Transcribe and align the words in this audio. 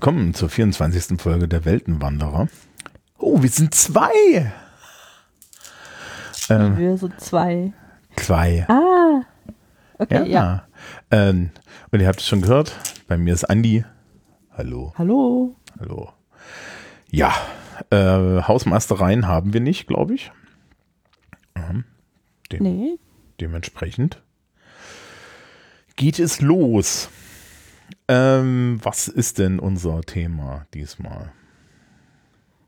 Willkommen 0.00 0.32
zur 0.32 0.48
24. 0.48 1.20
Folge 1.20 1.46
der 1.46 1.66
Weltenwanderer. 1.66 2.48
Oh, 3.18 3.42
wir 3.42 3.50
sind 3.50 3.74
zwei. 3.74 4.50
Ähm, 6.48 6.78
wir 6.78 6.96
sind 6.96 7.20
zwei. 7.20 7.74
Zwei. 8.16 8.64
Ah. 8.66 9.20
Okay, 9.98 10.20
ja. 10.20 10.24
ja. 10.24 10.68
Ähm, 11.10 11.50
und 11.92 12.00
ihr 12.00 12.08
habt 12.08 12.20
es 12.20 12.26
schon 12.26 12.40
gehört, 12.40 12.74
bei 13.08 13.18
mir 13.18 13.34
ist 13.34 13.44
Andi. 13.44 13.84
Hallo. 14.52 14.94
Hallo. 14.96 15.54
Hallo. 15.78 16.14
Ja, 17.10 17.34
äh, 17.90 18.40
Hausmeistereien 18.40 19.28
haben 19.28 19.52
wir 19.52 19.60
nicht, 19.60 19.86
glaube 19.86 20.14
ich. 20.14 20.32
Mhm. 21.54 21.84
Dem, 22.50 22.62
nee. 22.62 22.98
Dementsprechend 23.38 24.22
geht 25.96 26.18
es 26.18 26.40
los. 26.40 27.10
Ähm, 28.12 28.80
was 28.82 29.06
ist 29.06 29.38
denn 29.38 29.60
unser 29.60 30.00
Thema 30.00 30.66
diesmal? 30.74 31.30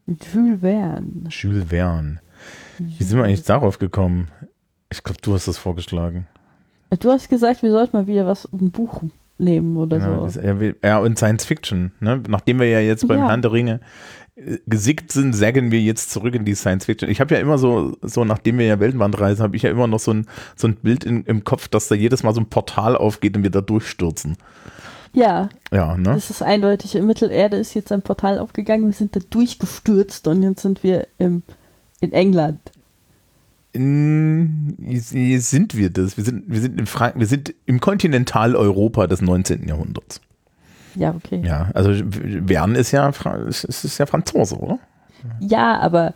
Jules 0.06 0.60
Verne. 0.60 1.28
Jules 1.30 1.64
Verne. 1.68 2.20
Wie 2.78 3.02
sind 3.02 3.18
wir 3.18 3.24
eigentlich 3.24 3.42
darauf 3.42 3.80
gekommen? 3.80 4.28
Ich 4.88 5.02
glaube, 5.02 5.20
du 5.20 5.34
hast 5.34 5.48
das 5.48 5.58
vorgeschlagen. 5.58 6.28
Du 7.00 7.10
hast 7.10 7.28
gesagt, 7.28 7.64
wir 7.64 7.72
sollten 7.72 7.96
mal 7.96 8.06
wieder 8.06 8.24
was, 8.24 8.48
ein 8.52 8.70
Buch 8.70 9.02
nehmen 9.38 9.76
oder 9.78 9.98
genau, 9.98 10.28
so. 10.28 10.40
ja, 10.40 10.98
und 10.98 11.18
Science 11.18 11.44
Fiction. 11.44 11.90
Ne? 11.98 12.22
Nachdem 12.28 12.60
wir 12.60 12.68
ja 12.68 12.78
jetzt 12.78 13.08
beim 13.08 13.18
ja. 13.18 13.28
Herrn 13.28 13.42
der 13.42 13.50
Ringe 13.50 13.80
äh, 14.36 14.58
gesickt 14.66 15.10
sind, 15.10 15.32
sägen 15.32 15.72
wir 15.72 15.80
jetzt 15.80 16.12
zurück 16.12 16.36
in 16.36 16.44
die 16.44 16.54
Science 16.54 16.84
Fiction. 16.84 17.10
Ich 17.10 17.20
habe 17.20 17.34
ja 17.34 17.40
immer 17.40 17.58
so, 17.58 17.96
so 18.02 18.24
nachdem 18.24 18.58
wir 18.58 18.66
ja 18.66 18.78
Weltwand 18.78 19.18
reisen, 19.18 19.42
habe 19.42 19.56
ich 19.56 19.62
ja 19.62 19.70
immer 19.72 19.88
noch 19.88 19.98
so 19.98 20.12
ein, 20.12 20.26
so 20.54 20.68
ein 20.68 20.76
Bild 20.76 21.02
in, 21.02 21.24
im 21.24 21.42
Kopf, 21.42 21.66
dass 21.66 21.88
da 21.88 21.96
jedes 21.96 22.22
Mal 22.22 22.32
so 22.32 22.40
ein 22.40 22.48
Portal 22.48 22.96
aufgeht 22.96 23.36
und 23.36 23.42
wir 23.42 23.50
da 23.50 23.60
durchstürzen. 23.60 24.36
Ja. 25.12 25.48
Ja, 25.70 25.96
ne? 25.96 26.14
Das 26.14 26.30
ist 26.30 26.42
eindeutig. 26.42 26.94
In 26.94 27.06
Mittelerde 27.06 27.56
ist 27.56 27.74
jetzt 27.74 27.92
ein 27.92 28.02
Portal 28.02 28.38
aufgegangen, 28.38 28.86
wir 28.86 28.92
sind 28.92 29.14
da 29.14 29.20
durchgestürzt 29.30 30.26
und 30.26 30.42
jetzt 30.42 30.62
sind 30.62 30.82
wir 30.82 31.06
im, 31.18 31.42
in 32.00 32.12
England. 32.12 32.60
In, 33.72 34.76
sind 34.98 35.76
wir 35.76 35.90
das? 35.90 36.16
Wir 36.16 36.24
sind, 36.24 36.44
wir 36.46 36.60
sind 36.60 36.78
in 36.78 36.86
Frank 36.86 37.14
wir 37.16 37.26
sind 37.26 37.54
im 37.64 37.80
Kontinentaleuropa 37.80 39.06
des 39.06 39.22
19. 39.22 39.66
Jahrhunderts. 39.66 40.20
Ja, 40.94 41.14
okay. 41.14 41.40
Ja, 41.42 41.70
also 41.72 41.90
Verne 42.46 42.78
ist 42.78 42.90
ja, 42.90 43.08
ist, 43.08 43.64
ist 43.64 43.98
ja 43.98 44.04
Franzose, 44.04 44.56
oder? 44.56 44.78
Ja, 45.40 45.78
aber 45.80 46.12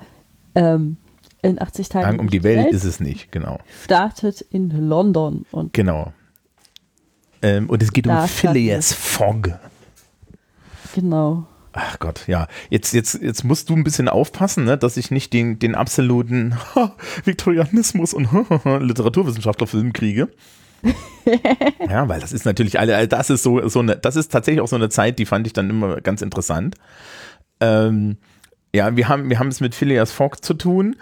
ähm, 0.54 0.98
in 1.40 1.60
80 1.60 1.88
Tagen 1.88 2.18
um 2.18 2.28
die 2.28 2.42
Welt, 2.42 2.66
Welt, 2.66 2.74
ist 2.74 2.84
es 2.84 3.00
nicht, 3.00 3.32
genau. 3.32 3.58
Startet 3.84 4.42
in 4.42 4.68
London 4.88 5.46
und 5.50 5.72
genau. 5.72 6.12
Ähm, 7.42 7.68
und 7.68 7.82
es 7.82 7.92
geht 7.92 8.06
um 8.06 8.26
Phileas 8.28 8.92
Fogg. 8.92 9.58
Genau. 10.94 11.46
Ach 11.72 11.98
Gott, 11.98 12.26
ja. 12.26 12.48
Jetzt, 12.70 12.94
jetzt, 12.94 13.20
jetzt 13.22 13.44
musst 13.44 13.68
du 13.68 13.74
ein 13.74 13.84
bisschen 13.84 14.08
aufpassen, 14.08 14.64
ne, 14.64 14.78
dass 14.78 14.96
ich 14.96 15.10
nicht 15.10 15.34
den, 15.34 15.58
den 15.58 15.74
absoluten 15.74 16.54
Viktorianismus 17.24 18.14
und 18.14 18.28
Literaturwissenschaftlerfilm 18.64 19.92
kriege. 19.92 20.28
ja, 21.88 22.08
weil 22.08 22.20
das 22.20 22.32
ist 22.32 22.46
natürlich 22.46 22.78
alle, 22.78 23.06
das 23.08 23.28
ist 23.28 23.42
so, 23.42 23.68
so 23.68 23.80
eine, 23.80 23.96
das 23.96 24.16
ist 24.16 24.32
tatsächlich 24.32 24.62
auch 24.62 24.68
so 24.68 24.76
eine 24.76 24.88
Zeit, 24.88 25.18
die 25.18 25.26
fand 25.26 25.46
ich 25.46 25.52
dann 25.52 25.68
immer 25.68 26.00
ganz 26.00 26.22
interessant. 26.22 26.76
Ähm, 27.60 28.16
ja, 28.74 28.96
wir 28.96 29.08
haben, 29.08 29.28
wir 29.28 29.38
haben 29.38 29.48
es 29.48 29.60
mit 29.60 29.74
Phileas 29.74 30.12
Fogg 30.12 30.38
zu 30.42 30.54
tun 30.54 30.96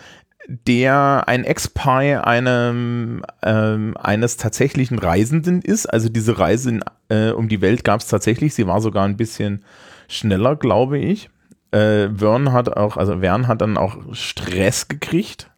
der 0.47 1.25
ein 1.27 1.45
Ex-Pi 1.45 2.17
einem, 2.17 3.25
ähm, 3.43 3.97
eines 3.97 4.37
tatsächlichen 4.37 4.99
Reisenden 4.99 5.63
ist. 5.63 5.87
Also 5.87 6.09
diese 6.09 6.39
Reise 6.39 6.71
in, 6.71 6.85
äh, 7.09 7.31
um 7.31 7.49
die 7.49 7.61
Welt 7.61 7.85
gab 7.85 8.01
es 8.01 8.09
tatsächlich. 8.09 8.55
Sie 8.55 8.67
war 8.67 8.81
sogar 8.81 9.05
ein 9.05 9.17
bisschen 9.17 9.65
schneller, 10.09 10.57
glaube 10.57 10.99
ich. 10.99 11.31
Äh, 11.71 12.09
Vern 12.11 12.53
hat 12.53 12.77
auch, 12.77 12.97
also 12.97 13.21
Vern 13.21 13.49
hat 13.49 13.61
dann 13.61 13.77
auch 13.77 13.97
Stress 14.13 14.89
gekriegt. 14.89 15.51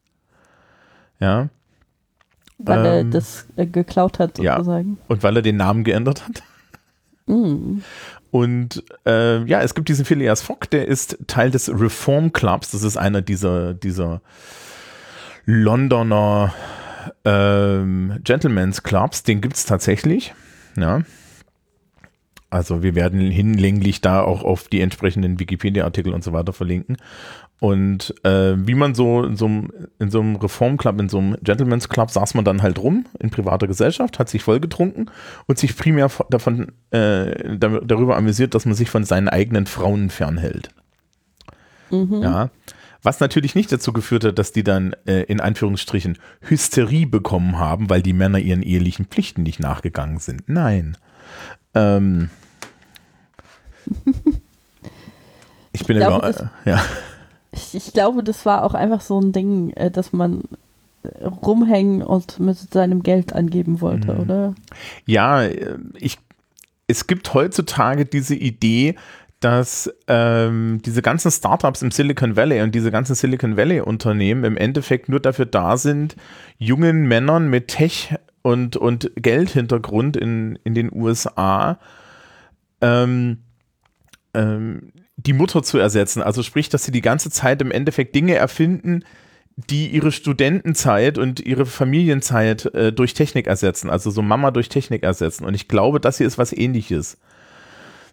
Ja. 1.20 1.48
Weil 2.58 2.78
ähm, 2.78 2.84
er 2.86 3.04
das 3.04 3.46
äh, 3.56 3.66
geklaut 3.66 4.18
hat, 4.18 4.36
sozusagen. 4.36 4.98
Ja. 5.00 5.04
Und 5.08 5.22
weil 5.22 5.36
er 5.36 5.42
den 5.42 5.56
Namen 5.56 5.84
geändert 5.84 6.26
hat. 6.26 6.42
Mm. 7.26 7.80
Und 8.30 8.84
äh, 9.06 9.44
ja, 9.44 9.62
es 9.62 9.74
gibt 9.74 9.88
diesen 9.88 10.04
Phileas 10.04 10.42
Fogg, 10.42 10.68
der 10.70 10.88
ist 10.88 11.18
Teil 11.26 11.50
des 11.50 11.68
Reform 11.68 12.32
Clubs. 12.32 12.70
Das 12.70 12.82
ist 12.82 12.96
einer 12.96 13.22
dieser, 13.22 13.74
dieser 13.74 14.20
Londoner 15.46 16.52
ähm, 17.24 18.18
Gentleman's 18.24 18.82
Clubs, 18.82 19.22
den 19.22 19.40
gibt 19.40 19.56
es 19.56 19.64
tatsächlich. 19.64 20.34
Ja. 20.76 21.02
Also 22.50 22.82
wir 22.82 22.94
werden 22.94 23.20
hinlänglich 23.20 24.00
da 24.00 24.22
auch 24.22 24.42
auf 24.42 24.68
die 24.68 24.80
entsprechenden 24.80 25.40
Wikipedia-Artikel 25.40 26.12
und 26.12 26.22
so 26.22 26.32
weiter 26.32 26.52
verlinken. 26.52 26.96
Und 27.58 28.14
äh, 28.24 28.54
wie 28.56 28.74
man 28.74 28.94
so 28.94 29.24
in 29.24 29.36
so, 29.36 29.46
einem, 29.46 29.72
in 29.98 30.10
so 30.10 30.20
einem 30.20 30.36
Reformclub, 30.36 31.00
in 31.00 31.08
so 31.08 31.18
einem 31.18 31.36
Gentleman's 31.42 31.88
Club 31.88 32.10
saß 32.10 32.34
man 32.34 32.44
dann 32.44 32.62
halt 32.62 32.78
rum 32.78 33.06
in 33.18 33.30
privater 33.30 33.66
Gesellschaft, 33.66 34.18
hat 34.18 34.28
sich 34.28 34.42
vollgetrunken 34.42 35.10
und 35.46 35.58
sich 35.58 35.76
primär 35.76 36.10
davon 36.28 36.72
äh, 36.90 37.56
darüber 37.56 38.16
amüsiert, 38.16 38.54
dass 38.54 38.66
man 38.66 38.74
sich 38.74 38.90
von 38.90 39.04
seinen 39.04 39.28
eigenen 39.28 39.66
Frauen 39.66 40.10
fernhält. 40.10 40.68
Mhm. 41.90 42.22
Ja. 42.22 42.50
Was 43.02 43.20
natürlich 43.20 43.54
nicht 43.54 43.70
dazu 43.70 43.92
geführt 43.92 44.24
hat, 44.24 44.38
dass 44.38 44.52
die 44.52 44.64
dann 44.64 44.94
äh, 45.06 45.22
in 45.22 45.40
Anführungsstrichen 45.40 46.18
Hysterie 46.40 47.06
bekommen 47.06 47.58
haben, 47.58 47.90
weil 47.90 48.02
die 48.02 48.12
Männer 48.12 48.38
ihren 48.38 48.62
ehelichen 48.62 49.06
Pflichten 49.06 49.42
nicht 49.42 49.60
nachgegangen 49.60 50.18
sind. 50.18 50.48
Nein. 50.48 50.96
Ähm, 51.74 52.30
ich 55.72 55.84
bin 55.86 55.96
ich 55.96 56.02
glaube, 56.02 56.16
über, 56.16 56.32
das, 56.32 56.40
äh, 56.40 56.46
ja. 56.64 56.82
Ich, 57.52 57.74
ich, 57.74 57.92
glaube, 57.92 58.22
das 58.22 58.44
war 58.46 58.64
auch 58.64 58.74
einfach 58.74 59.00
so 59.00 59.20
ein 59.20 59.32
Ding, 59.32 59.70
äh, 59.70 59.90
dass 59.90 60.12
man 60.12 60.42
äh, 61.02 61.24
rumhängen 61.24 62.02
und 62.02 62.40
mit 62.40 62.56
seinem 62.56 63.02
Geld 63.02 63.32
angeben 63.32 63.80
wollte, 63.80 64.14
mhm. 64.14 64.20
oder? 64.20 64.54
Ja, 65.04 65.44
ich, 65.94 66.18
es 66.86 67.06
gibt 67.06 67.34
heutzutage 67.34 68.04
diese 68.04 68.34
Idee, 68.34 68.96
dass 69.40 69.92
ähm, 70.08 70.80
diese 70.84 71.02
ganzen 71.02 71.30
Startups 71.30 71.82
im 71.82 71.90
Silicon 71.90 72.36
Valley 72.36 72.62
und 72.62 72.74
diese 72.74 72.90
ganzen 72.90 73.14
Silicon 73.14 73.56
Valley 73.56 73.80
Unternehmen 73.80 74.44
im 74.44 74.56
Endeffekt 74.56 75.08
nur 75.08 75.20
dafür 75.20 75.46
da 75.46 75.76
sind, 75.76 76.16
jungen 76.58 77.06
Männern 77.06 77.48
mit 77.48 77.68
Tech 77.68 78.14
und, 78.42 78.76
und 78.76 79.10
Geldhintergrund 79.16 80.16
in, 80.16 80.58
in 80.64 80.74
den 80.74 80.90
USA 80.92 81.78
ähm, 82.80 83.38
ähm, 84.34 84.92
die 85.16 85.32
Mutter 85.32 85.62
zu 85.62 85.78
ersetzen. 85.78 86.22
Also 86.22 86.42
sprich, 86.42 86.68
dass 86.68 86.84
sie 86.84 86.92
die 86.92 87.02
ganze 87.02 87.30
Zeit 87.30 87.60
im 87.60 87.70
Endeffekt 87.70 88.14
Dinge 88.14 88.34
erfinden, 88.36 89.04
die 89.56 89.88
ihre 89.88 90.12
Studentenzeit 90.12 91.18
und 91.18 91.40
ihre 91.40 91.66
Familienzeit 91.66 92.66
äh, 92.74 92.92
durch 92.92 93.14
Technik 93.14 93.46
ersetzen. 93.46 93.90
Also 93.90 94.10
so 94.10 94.22
Mama 94.22 94.50
durch 94.50 94.68
Technik 94.68 95.02
ersetzen. 95.02 95.44
Und 95.44 95.54
ich 95.54 95.68
glaube, 95.68 95.98
das 95.98 96.18
hier 96.18 96.26
ist 96.26 96.38
was 96.38 96.52
ähnliches 96.52 97.18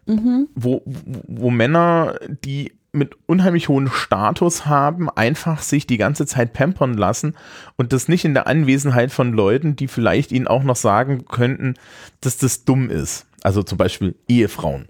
mhm. 0.05 0.47
wo, 0.55 0.81
wo 0.85 1.49
Männer, 1.49 2.19
die 2.43 2.73
mit 2.91 3.15
unheimlich 3.25 3.69
hohem 3.69 3.89
Status 3.89 4.67
haben, 4.67 5.09
einfach 5.09 5.61
sich 5.63 5.87
die 5.87 5.97
ganze 5.97 6.27
Zeit 6.27 6.53
pampern 6.53 6.93
lassen 6.93 7.35
und 7.75 7.91
das 7.91 8.07
nicht 8.07 8.23
in 8.23 8.35
der 8.35 8.45
Anwesenheit 8.45 9.11
von 9.11 9.33
Leuten, 9.33 9.75
die 9.75 9.87
vielleicht 9.87 10.31
ihnen 10.31 10.47
auch 10.47 10.63
noch 10.63 10.75
sagen 10.75 11.25
könnten, 11.25 11.73
dass 12.21 12.37
das 12.37 12.65
dumm 12.65 12.91
ist. 12.91 13.25
Also 13.41 13.63
zum 13.63 13.79
Beispiel 13.79 14.15
Ehefrauen. 14.27 14.87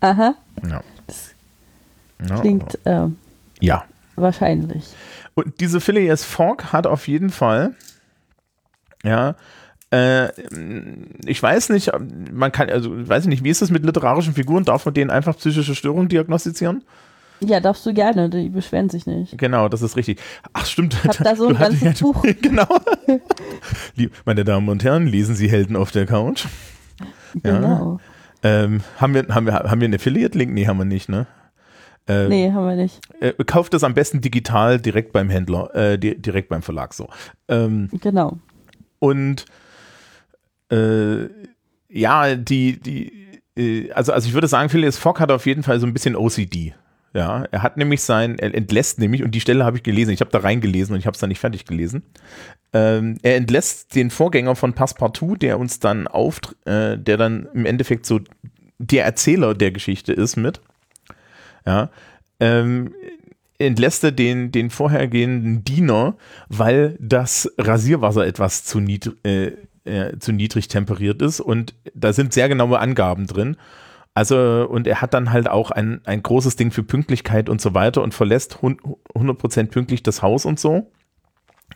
Aha. 0.00 0.34
Ja. 0.68 0.82
Das 1.06 2.40
klingt 2.40 2.78
ja. 2.84 3.06
Äh, 3.06 3.08
ja. 3.60 3.84
wahrscheinlich. 4.14 4.84
Und 5.34 5.60
diese 5.60 5.80
Phileas 5.80 6.24
Fogg 6.24 6.72
hat 6.72 6.86
auf 6.86 7.08
jeden 7.08 7.30
Fall 7.30 7.74
ja 9.02 9.34
äh, 9.90 10.28
ich 11.26 11.42
weiß 11.42 11.70
nicht, 11.70 11.90
man 12.32 12.52
kann, 12.52 12.70
also 12.70 12.90
weiß 13.08 13.24
ich 13.24 13.28
nicht, 13.28 13.44
wie 13.44 13.50
ist 13.50 13.62
das 13.62 13.70
mit 13.70 13.84
literarischen 13.84 14.34
Figuren? 14.34 14.64
Darf 14.64 14.84
man 14.84 14.94
denen 14.94 15.10
einfach 15.10 15.36
psychische 15.36 15.74
Störungen 15.74 16.08
diagnostizieren? 16.08 16.84
Ja, 17.40 17.58
darfst 17.58 17.86
du 17.86 17.94
gerne, 17.94 18.28
die 18.28 18.50
beschweren 18.50 18.90
sich 18.90 19.06
nicht. 19.06 19.36
Genau, 19.38 19.68
das 19.68 19.80
ist 19.80 19.96
richtig. 19.96 20.20
Ach, 20.52 20.66
stimmt. 20.66 20.94
Ich 21.02 21.08
hab 21.08 21.24
da 21.24 21.34
so 21.34 21.48
ein 21.48 21.56
ganzes 21.56 21.80
ja, 21.80 21.92
Buch. 22.06 22.22
genau. 22.42 22.68
Meine 24.26 24.44
Damen 24.44 24.68
und 24.68 24.84
Herren, 24.84 25.06
lesen 25.06 25.34
Sie 25.34 25.48
Helden 25.48 25.74
auf 25.74 25.90
der 25.90 26.06
Couch. 26.06 26.44
Genau. 27.42 27.98
Ja. 28.42 28.64
Ähm, 28.64 28.82
haben, 28.98 29.14
wir, 29.14 29.26
haben, 29.28 29.46
wir, 29.46 29.54
haben 29.54 29.80
wir 29.80 29.86
einen 29.86 29.94
Affiliate-Link? 29.94 30.52
Nee, 30.52 30.66
haben 30.66 30.78
wir 30.78 30.84
nicht, 30.84 31.08
ne? 31.08 31.26
Äh, 32.06 32.28
nee, 32.28 32.52
haben 32.52 32.66
wir 32.66 32.76
nicht. 32.76 33.00
Äh, 33.20 33.32
kauft 33.44 33.72
es 33.74 33.84
am 33.84 33.94
besten 33.94 34.20
digital 34.20 34.78
direkt 34.80 35.12
beim 35.12 35.30
Händler, 35.30 35.74
äh, 35.74 35.98
direkt 35.98 36.48
beim 36.48 36.62
Verlag 36.62 36.92
so. 36.92 37.08
Ähm, 37.48 37.88
genau. 38.00 38.38
Und 38.98 39.46
äh, 40.70 41.28
ja, 41.88 42.34
die, 42.34 42.80
die, 42.80 43.40
äh, 43.56 43.90
also, 43.92 44.12
also 44.12 44.28
ich 44.28 44.34
würde 44.34 44.48
sagen, 44.48 44.68
Phileas 44.68 44.98
Fogg 44.98 45.20
hat 45.20 45.30
auf 45.30 45.46
jeden 45.46 45.62
Fall 45.62 45.80
so 45.80 45.86
ein 45.86 45.92
bisschen 45.92 46.16
OCD. 46.16 46.74
Ja, 47.12 47.44
er 47.50 47.62
hat 47.64 47.76
nämlich 47.76 48.02
sein, 48.02 48.38
er 48.38 48.54
entlässt 48.54 49.00
nämlich, 49.00 49.24
und 49.24 49.32
die 49.32 49.40
Stelle 49.40 49.64
habe 49.64 49.76
ich 49.76 49.82
gelesen, 49.82 50.12
ich 50.12 50.20
habe 50.20 50.30
da 50.30 50.38
reingelesen 50.38 50.94
und 50.94 51.00
ich 51.00 51.06
habe 51.06 51.14
es 51.14 51.20
dann 51.20 51.28
nicht 51.28 51.40
fertig 51.40 51.64
gelesen. 51.64 52.04
Ähm, 52.72 53.18
er 53.22 53.36
entlässt 53.36 53.96
den 53.96 54.10
Vorgänger 54.10 54.54
von 54.54 54.74
Passepartout, 54.74 55.36
der 55.36 55.58
uns 55.58 55.80
dann 55.80 56.06
auf, 56.06 56.40
äh, 56.66 56.96
der 56.96 57.16
dann 57.16 57.48
im 57.52 57.66
Endeffekt 57.66 58.06
so 58.06 58.20
der 58.78 59.04
Erzähler 59.04 59.54
der 59.54 59.72
Geschichte 59.72 60.12
ist 60.12 60.36
mit, 60.36 60.60
ja, 61.66 61.90
ähm, 62.38 62.94
entlässt 63.58 64.04
er 64.04 64.12
den, 64.12 64.52
den 64.52 64.70
vorhergehenden 64.70 65.64
Diener, 65.64 66.16
weil 66.48 66.96
das 67.00 67.52
Rasierwasser 67.58 68.26
etwas 68.26 68.64
zu, 68.64 68.78
nied, 68.78 69.12
äh, 69.24 69.52
äh, 69.84 70.18
zu 70.18 70.32
niedrig 70.32 70.68
temperiert 70.68 71.22
ist 71.22 71.40
und 71.40 71.74
da 71.94 72.12
sind 72.12 72.32
sehr 72.32 72.48
genaue 72.48 72.78
Angaben 72.78 73.26
drin. 73.26 73.56
Also, 74.12 74.66
und 74.68 74.86
er 74.86 75.00
hat 75.00 75.14
dann 75.14 75.32
halt 75.32 75.48
auch 75.48 75.70
ein, 75.70 76.00
ein 76.04 76.22
großes 76.22 76.56
Ding 76.56 76.72
für 76.72 76.82
Pünktlichkeit 76.82 77.48
und 77.48 77.60
so 77.60 77.74
weiter 77.74 78.02
und 78.02 78.12
verlässt 78.12 78.56
100% 78.56 79.66
pünktlich 79.68 80.02
das 80.02 80.20
Haus 80.20 80.44
und 80.44 80.58
so. 80.58 80.90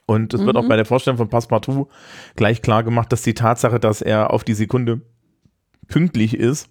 Und 0.07 0.35
es 0.35 0.41
mhm. 0.41 0.47
wird 0.47 0.57
auch 0.57 0.65
mhm. 0.65 0.69
bei 0.69 0.77
der 0.77 0.85
Vorstellung 0.85 1.17
von 1.17 1.29
Passepartout 1.29 1.89
gleich 2.37 2.61
klar 2.61 2.83
gemacht, 2.83 3.13
dass 3.13 3.23
die 3.23 3.35
Tatsache, 3.35 3.79
dass 3.79 4.03
er 4.03 4.33
auf 4.33 4.43
die 4.45 4.55
Sekunde 4.55 5.01
pünktlich 5.87 6.35
ist, 6.35 6.69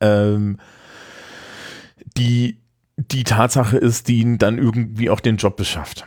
ähm, 0.00 0.58
die, 2.16 2.60
die 2.96 3.24
Tatsache 3.24 3.78
ist, 3.78 4.08
die 4.08 4.20
ihn 4.20 4.38
dann 4.38 4.58
irgendwie 4.58 5.10
auch 5.10 5.20
den 5.20 5.36
Job 5.36 5.56
beschafft. 5.56 6.06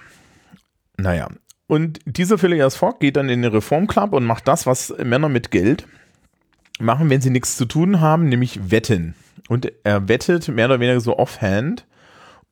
Naja. 0.98 1.28
Und 1.68 2.00
dieser 2.06 2.38
Phileas 2.38 2.78
Fogg 2.78 3.00
geht 3.00 3.18
dann 3.18 3.30
in 3.30 3.42
den 3.42 3.52
Reformclub 3.52 4.14
und 4.14 4.26
macht 4.26 4.48
das, 4.48 4.66
was 4.66 4.94
Männer 5.04 5.30
mit 5.30 5.52
Geld 5.52 5.86
machen, 6.80 7.10
wenn 7.10 7.22
sie 7.22 7.30
nichts 7.30 7.58
zu 7.58 7.66
tun 7.66 8.00
haben, 8.00 8.30
nämlich 8.30 8.72
wetten. 8.72 9.16
Und 9.50 9.72
er 9.84 10.08
wettet 10.08 10.48
mehr 10.48 10.68
oder 10.68 10.80
weniger 10.80 11.00
so 11.00 11.18
offhand 11.18 11.86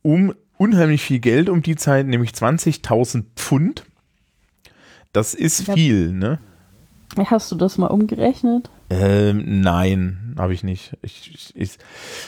um 0.01 0.35
unheimlich 0.57 1.01
viel 1.01 1.19
Geld 1.19 1.49
um 1.49 1.61
die 1.61 1.75
Zeit, 1.75 2.05
nämlich 2.05 2.31
20.000 2.31 3.23
Pfund. 3.35 3.85
Das 5.13 5.33
ist 5.33 5.71
viel, 5.71 6.11
ne? 6.11 6.39
Hast 7.17 7.51
du 7.51 7.55
das 7.55 7.77
mal 7.77 7.87
umgerechnet? 7.87 8.69
Ähm, 8.89 9.61
nein, 9.61 10.35
habe 10.37 10.53
ich 10.53 10.63
nicht. 10.63 10.97
Ich, 11.01 11.53
ich, 11.55 11.79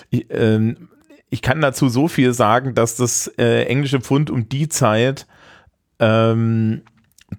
ich, 0.10 0.26
ähm, 0.30 0.90
ich, 1.30 1.42
kann 1.42 1.62
dazu 1.62 1.90
so 1.90 2.08
viel 2.08 2.34
sagen, 2.34 2.74
dass 2.74 2.96
das 2.96 3.28
äh, 3.38 3.66
englische 3.66 4.00
Pfund 4.00 4.30
um 4.30 4.48
die 4.50 4.70
Zeit, 4.70 5.28
ähm, 6.00 6.82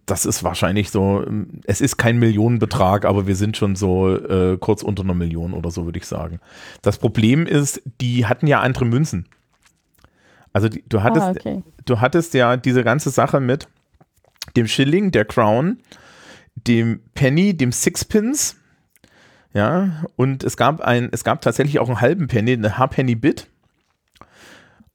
das 0.05 0.27
ist 0.27 0.45
wahrscheinlich 0.45 0.91
so, 0.91 1.25
es 1.65 1.81
ist 1.81 1.97
kein 1.97 2.19
Millionenbetrag, 2.19 3.07
aber 3.07 3.27
wir 3.27 3.37
sind 3.37 3.57
schon 3.57 3.75
so 3.75 4.15
äh, 4.15 4.59
kurz 4.59 4.83
unter 4.83 5.03
einer 5.03 5.15
Million 5.15 5.55
oder 5.55 5.71
so, 5.71 5.87
würde 5.87 5.99
ich 5.99 6.07
sagen. 6.07 6.41
Das 6.83 6.99
Problem 6.99 7.47
ist, 7.47 7.83
die 8.01 8.27
hatten 8.27 8.47
ja 8.47 8.61
andere 8.61 8.85
Münzen. 8.85 9.27
Also 10.53 10.69
die, 10.69 10.85
du 10.87 11.03
hattest, 11.03 11.27
ah, 11.27 11.31
okay. 11.31 11.63
du 11.87 12.01
hattest 12.01 12.35
ja 12.35 12.57
diese 12.57 12.85
ganze 12.85 13.11
Sache 13.11 13.41
mit 13.41 13.69
dem 14.57 14.67
Schilling, 14.67 15.11
der 15.11 15.25
Crown, 15.25 15.79
dem 16.55 17.01
Penny, 17.15 17.57
dem 17.57 17.73
Sixpence, 17.73 18.57
ja, 19.55 20.05
und 20.17 20.45
es 20.45 20.57
gab 20.57 20.81
ein, 20.81 21.09
es 21.13 21.25
gab 21.25 21.41
tatsächlich 21.41 21.79
auch 21.79 21.89
einen 21.89 22.01
halben 22.01 22.29
Penny, 22.29 22.53
eine 22.53 22.77
Halfpenny 22.77 23.15
Bit 23.15 23.49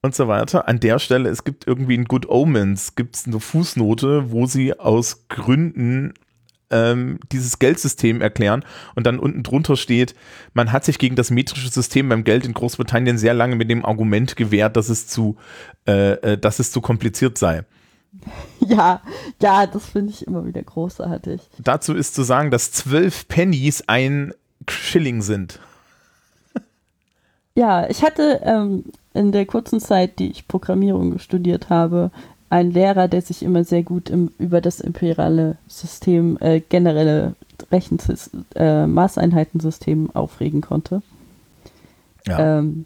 und 0.04 0.14
so 0.14 0.28
weiter. 0.28 0.68
An 0.68 0.80
der 0.80 1.00
Stelle, 1.00 1.30
es 1.30 1.44
gibt 1.44 1.66
irgendwie 1.66 1.96
in 1.96 2.06
Good 2.06 2.30
Omens, 2.30 2.96
gibt 2.96 3.16
es 3.16 3.26
eine 3.26 3.40
Fußnote, 3.40 4.32
wo 4.32 4.46
sie 4.46 4.78
aus 4.78 5.28
Gründen 5.30 6.14
ähm, 6.70 7.20
dieses 7.32 7.58
Geldsystem 7.58 8.22
erklären 8.22 8.66
und 8.96 9.08
dann 9.08 9.18
unten 9.18 9.44
drunter 9.44 9.78
steht, 9.78 10.14
man 10.54 10.72
hat 10.72 10.84
sich 10.84 11.00
gegen 11.00 11.16
das 11.16 11.32
metrische 11.32 11.70
System 11.70 12.10
beim 12.10 12.26
Geld 12.26 12.46
in 12.46 12.54
Großbritannien 12.54 13.18
sehr 13.18 13.34
lange 13.34 13.56
mit 13.56 13.70
dem 13.70 13.86
Argument 13.86 14.36
gewehrt, 14.36 14.76
dass 14.76 14.90
es 14.90 15.08
zu, 15.08 15.38
äh, 15.88 16.12
äh 16.34 16.38
dass 16.38 16.60
es 16.60 16.72
zu 16.72 16.82
kompliziert 16.82 17.38
sei. 17.38 17.64
Ja, 18.60 19.02
ja, 19.42 19.66
das 19.66 19.88
finde 19.88 20.12
ich 20.12 20.28
immer 20.28 20.46
wieder 20.46 20.62
großartig. 20.62 21.42
Dazu 21.60 21.94
ist 21.94 22.14
zu 22.14 22.24
sagen, 22.24 22.52
dass 22.52 22.72
zwölf 22.72 23.28
Pennies 23.28 23.84
ein 23.88 24.34
Schilling 24.70 25.22
sind. 25.22 25.60
Ja, 27.56 27.88
ich 27.90 28.04
hatte 28.04 28.42
ähm, 28.44 28.86
in 29.14 29.32
der 29.32 29.46
kurzen 29.46 29.80
Zeit, 29.80 30.20
die 30.20 30.30
ich 30.30 30.48
Programmierung 30.48 31.20
studiert 31.20 31.70
habe, 31.70 32.12
ein 32.50 32.72
Lehrer, 32.72 33.08
der 33.08 33.22
sich 33.22 33.42
immer 33.42 33.64
sehr 33.64 33.84
gut 33.84 34.10
im, 34.10 34.32
über 34.38 34.62
das 34.62 34.80
imperiale 34.80 35.58
System, 35.68 36.38
äh, 36.40 36.60
generelle 36.60 37.36
Rechensystem, 37.72 38.46
äh, 38.56 38.86
Maßeinheitensystem 38.86 40.12
aufregen 40.14 40.62
konnte. 40.62 41.02
Ja. 42.28 42.60
Ähm, 42.60 42.86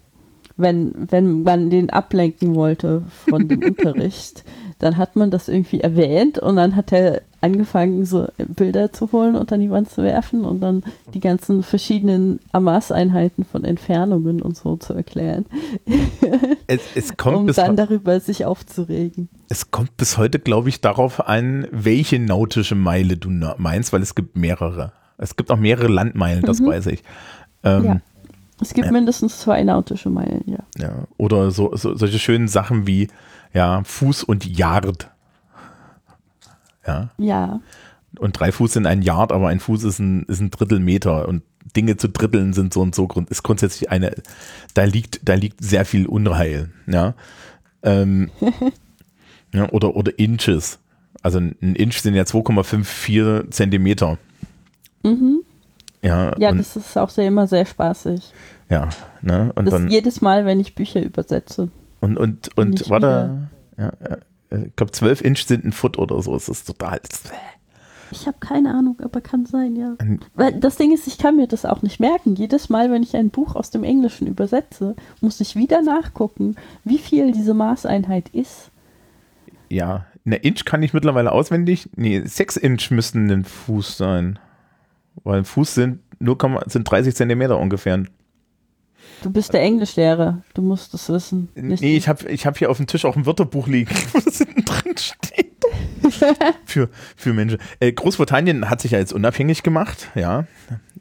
wenn, 0.58 0.94
wenn 1.10 1.44
man 1.44 1.70
den 1.70 1.90
ablenken 1.90 2.56
wollte 2.56 3.04
von 3.30 3.48
dem 3.48 3.64
Unterricht, 3.64 4.44
dann 4.80 4.98
hat 4.98 5.16
man 5.16 5.32
das 5.32 5.48
irgendwie 5.48 5.82
erwähnt 5.82 6.38
und 6.38 6.56
dann 6.56 6.76
hat 6.76 6.92
er 6.92 7.22
angefangen, 7.42 8.06
so 8.06 8.28
Bilder 8.38 8.92
zu 8.92 9.12
holen 9.12 9.36
und 9.36 9.52
an 9.52 9.60
die 9.60 9.70
Wand 9.70 9.90
zu 9.90 10.04
werfen 10.04 10.44
und 10.44 10.60
dann 10.60 10.84
die 11.14 11.20
ganzen 11.20 11.64
verschiedenen 11.64 12.40
Maßeinheiten 12.52 13.46
von 13.46 13.64
Entfernungen 13.64 14.42
und 14.42 14.58
so 14.58 14.76
zu 14.78 14.94
erklären. 14.94 15.46
Es, 16.70 16.82
es 16.96 17.16
kommt 17.16 17.38
um 17.38 17.48
dann 17.48 17.78
darüber 17.78 18.20
sich 18.20 18.44
aufzuregen. 18.44 19.30
Es 19.48 19.72
kommt 19.72 19.96
bis 19.96 20.18
heute, 20.18 20.38
glaube 20.38 20.68
ich, 20.68 20.82
darauf 20.82 21.26
an, 21.26 21.66
welche 21.72 22.20
nautische 22.20 22.76
Meile 22.76 23.16
du 23.16 23.30
meinst, 23.58 23.94
weil 23.94 24.02
es 24.02 24.16
gibt 24.16 24.36
mehrere. 24.36 24.92
Es 25.18 25.38
gibt 25.38 25.50
auch 25.50 25.58
mehrere 25.58 25.88
Landmeilen, 25.88 26.42
das 26.42 26.60
mhm. 26.60 26.66
weiß 26.66 26.88
ich. 26.88 27.04
Ähm, 27.64 27.86
ja. 27.86 28.02
Es 28.62 28.74
gibt 28.74 28.88
äh, 28.88 28.92
mindestens 28.92 29.40
zwei 29.40 29.64
nautische 29.64 30.10
Meilen, 30.10 30.44
ja. 30.46 30.60
Ja, 30.78 31.04
oder 31.18 31.52
so, 31.52 31.76
so, 31.76 31.96
solche 31.96 32.20
schönen 32.20 32.48
Sachen 32.48 32.88
wie 32.88 33.08
ja, 33.54 33.84
Fuß 33.84 34.24
und 34.24 34.46
Yard. 34.46 35.10
Ja. 36.86 37.10
Ja. 37.18 37.60
Und 38.20 38.40
drei 38.40 38.52
Fuß 38.52 38.74
sind 38.74 38.88
ein 38.88 39.02
Yard, 39.02 39.32
aber 39.32 39.50
ein 39.50 39.60
Fuß 39.60 39.84
ist 39.84 40.00
ein, 40.00 40.24
ist 40.24 40.40
ein 40.40 40.52
Drittel 40.52 40.80
Meter 40.80 41.28
und 41.28 41.44
Dinge 41.76 41.98
zu 41.98 42.10
dritteln 42.10 42.54
sind 42.54 42.74
so 42.74 42.82
und 42.82 42.96
so 42.96 43.08
ist 43.30 43.44
grundsätzlich 43.44 43.92
eine, 43.92 44.16
da 44.74 44.86
liegt, 44.86 45.28
da 45.28 45.34
liegt 45.34 45.64
sehr 45.64 45.86
viel 45.86 46.06
Unheil, 46.06 46.70
ja. 46.88 47.14
Ähm, 47.84 48.32
ja 49.54 49.70
oder, 49.72 49.96
oder 49.96 50.18
Inches. 50.18 50.80
Also 51.22 51.40
ein 51.40 51.76
Inch 51.76 52.00
sind 52.00 52.16
ja 52.16 52.24
2,54 52.24 53.52
Zentimeter. 53.52 54.18
Mhm. 55.04 55.42
Ja, 56.02 56.38
ja 56.38 56.52
das 56.52 56.76
ist 56.76 56.98
auch 56.98 57.10
sehr 57.10 57.28
immer 57.28 57.48
sehr 57.48 57.66
spaßig. 57.66 58.34
Ja, 58.70 58.90
ne? 59.22 59.52
Und 59.56 59.66
das 59.66 59.74
dann, 59.74 59.90
jedes 59.90 60.22
Mal, 60.22 60.46
wenn 60.46 60.60
ich 60.60 60.76
Bücher 60.76 61.02
übersetze. 61.02 61.70
Und, 62.00 62.18
und, 62.18 62.56
und 62.58 62.90
war 62.90 63.00
da, 63.00 63.50
ja, 63.78 63.92
ich 64.52 64.76
glaube, 64.76 64.92
12 64.92 65.22
Inch 65.22 65.46
sind 65.46 65.66
ein 65.66 65.72
Foot 65.72 65.98
oder 65.98 66.22
so. 66.22 66.36
Es 66.36 66.48
ist 66.50 66.66
total. 66.66 67.00
Ich 68.12 68.28
habe 68.28 68.38
keine 68.40 68.74
Ahnung, 68.74 68.98
aber 69.04 69.20
kann 69.20 69.46
sein, 69.46 69.76
ja. 69.76 69.96
Weil 70.36 70.54
das 70.54 70.78
Ding 70.78 70.94
ist, 70.94 71.08
ich 71.08 71.18
kann 71.18 71.36
mir 71.36 71.48
das 71.48 71.66
auch 71.66 71.82
nicht 71.82 72.00
merken. 72.00 72.36
Jedes 72.36 72.70
Mal, 72.70 72.92
wenn 72.92 73.04
ich 73.04 73.16
ein 73.16 73.30
Buch 73.30 73.56
aus 73.56 73.72
dem 73.72 73.84
Englischen 73.84 74.28
übersetze, 74.28 74.96
muss 75.20 75.42
ich 75.42 75.56
wieder 75.56 75.82
nachgucken, 75.82 76.56
wie 76.84 76.98
viel 76.98 77.32
diese 77.32 77.54
Maßeinheit 77.54 78.30
ist. 78.30 78.72
Ja, 79.70 80.06
eine 80.26 80.38
Inch 80.38 80.64
kann 80.66 80.84
ich 80.84 80.94
mittlerweile 80.94 81.32
auswendig. 81.32 81.90
Nee, 81.96 82.22
6 82.24 82.58
Inch 82.58 82.92
müssten 82.92 83.30
ein 83.30 83.44
Fuß 83.44 83.98
sein. 83.98 84.40
Weil 85.24 85.40
ein 85.40 85.46
Fuß 85.46 85.74
sind, 85.74 86.00
nur 86.20 86.38
sind 86.68 86.90
30 86.90 87.16
Zentimeter 87.16 87.58
ungefähr. 87.58 88.04
Du 89.24 89.32
bist 89.32 89.54
der 89.54 89.62
Englischlehrer, 89.62 90.44
du 90.54 90.62
musst 90.62 90.94
das 90.94 91.10
wissen. 91.10 91.50
Nee, 91.56 91.98
ich 91.98 92.08
habe 92.08 92.30
ich 92.30 92.46
hab 92.46 92.58
hier 92.58 92.70
auf 92.70 92.78
dem 92.78 92.88
Tisch 92.88 93.04
auch 93.06 93.16
ein 93.16 93.26
Wörterbuch 93.26 93.68
liegen, 93.68 93.96
wo 94.14 94.20
das 94.20 94.38
hinten 94.38 94.66
drin 94.66 94.96
steht. 94.98 95.48
für, 96.66 96.90
für 97.16 97.34
Menschen. 97.34 97.60
Äh, 97.80 97.92
Großbritannien 97.92 98.70
hat 98.70 98.82
sich 98.82 98.92
ja 98.92 99.00
jetzt 99.00 99.14
unabhängig 99.14 99.64
gemacht, 99.64 100.10
ja. 100.16 100.46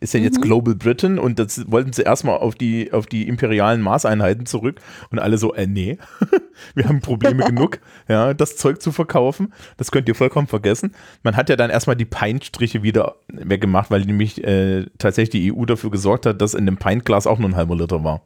Ist 0.07 0.15
ja 0.15 0.21
jetzt 0.21 0.39
mhm. 0.39 0.43
Global 0.43 0.77
Britain 0.77 1.19
und 1.19 1.41
das 1.41 1.69
wollten 1.69 1.93
sie 1.93 2.03
erstmal 2.03 2.39
auf 2.39 2.55
die, 2.55 2.93
auf 2.93 3.07
die 3.07 3.27
imperialen 3.27 3.81
Maßeinheiten 3.81 4.47
zurück 4.47 4.81
und 5.11 5.19
alle 5.19 5.37
so, 5.37 5.53
äh, 5.53 5.67
nee, 5.67 5.99
wir 6.77 6.89
haben 6.89 7.01
Probleme 7.01 7.45
genug, 7.47 7.81
ja, 8.07 8.33
das 8.33 8.57
Zeug 8.57 8.81
zu 8.81 8.93
verkaufen. 8.93 9.53
Das 9.79 9.91
könnt 9.91 10.07
ihr 10.07 10.15
vollkommen 10.15 10.47
vergessen. 10.47 10.95
Man 11.25 11.35
hat 11.35 11.49
ja 11.49 11.57
dann 11.57 11.71
erstmal 11.71 11.97
die 11.97 12.05
Pintstriche 12.05 12.85
wieder 12.85 13.17
weggemacht, 13.27 13.91
weil 13.91 14.03
nämlich 14.03 14.45
äh, 14.45 14.87
tatsächlich 14.99 15.31
die 15.31 15.53
EU 15.53 15.65
dafür 15.65 15.91
gesorgt 15.91 16.25
hat, 16.25 16.41
dass 16.41 16.55
in 16.55 16.67
dem 16.67 16.77
Pintglas 16.77 17.27
auch 17.27 17.41
nur 17.41 17.49
ein 17.49 17.57
halber 17.57 17.75
Liter 17.75 18.05
war. 18.05 18.23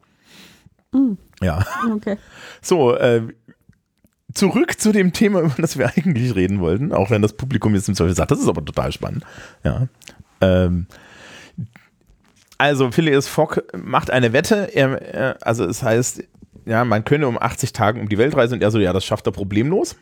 Mhm. 0.91 1.17
Ja. 1.41 1.65
Okay. 1.95 2.17
So, 2.61 2.95
äh, 2.95 3.23
zurück 4.35 4.79
zu 4.79 4.91
dem 4.91 5.13
Thema, 5.13 5.39
über 5.39 5.55
das 5.57 5.79
wir 5.79 5.87
eigentlich 5.87 6.35
reden 6.35 6.59
wollten, 6.59 6.93
auch 6.93 7.09
wenn 7.09 7.23
das 7.23 7.33
Publikum 7.33 7.73
jetzt 7.73 7.89
im 7.89 7.95
Zweifel 7.95 8.15
sagt, 8.15 8.29
das 8.29 8.39
ist 8.39 8.47
aber 8.47 8.63
total 8.63 8.91
spannend. 8.91 9.25
Ja. 9.63 9.87
Ähm, 10.41 10.85
also 12.61 12.91
Phileas 12.91 13.27
Fogg 13.27 13.63
macht 13.75 14.11
eine 14.11 14.33
Wette, 14.33 14.69
er, 14.75 15.35
also 15.41 15.65
es 15.65 15.81
heißt, 15.81 16.23
ja, 16.65 16.85
man 16.85 17.03
könne 17.03 17.27
um 17.27 17.41
80 17.41 17.73
Tagen 17.73 17.99
um 17.99 18.07
die 18.07 18.19
Welt 18.19 18.35
reisen 18.37 18.53
und 18.53 18.61
er 18.61 18.69
so, 18.69 18.77
ja, 18.77 18.93
das 18.93 19.03
schafft 19.03 19.25
er 19.25 19.31
problemlos. 19.31 19.95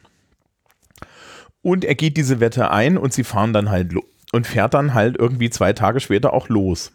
Und 1.62 1.86
er 1.86 1.96
geht 1.96 2.18
diese 2.18 2.42
Wette 2.42 2.70
ein 2.72 2.98
und 2.98 3.14
sie 3.14 3.24
fahren 3.24 3.54
dann 3.54 3.70
halt 3.70 3.94
und 4.34 4.46
fährt 4.46 4.74
dann 4.74 4.94
halt 4.94 5.18
irgendwie 5.18 5.50
zwei 5.50 5.72
Tage 5.72 6.02
später 6.02 6.34
auch 6.34 6.50
los. 6.50 6.92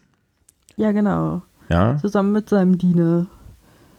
Ja, 0.75 0.91
genau. 0.91 1.41
Ja. 1.69 1.97
Zusammen 1.97 2.31
mit 2.31 2.47
seinem 2.47 2.77
Diener. 2.77 3.25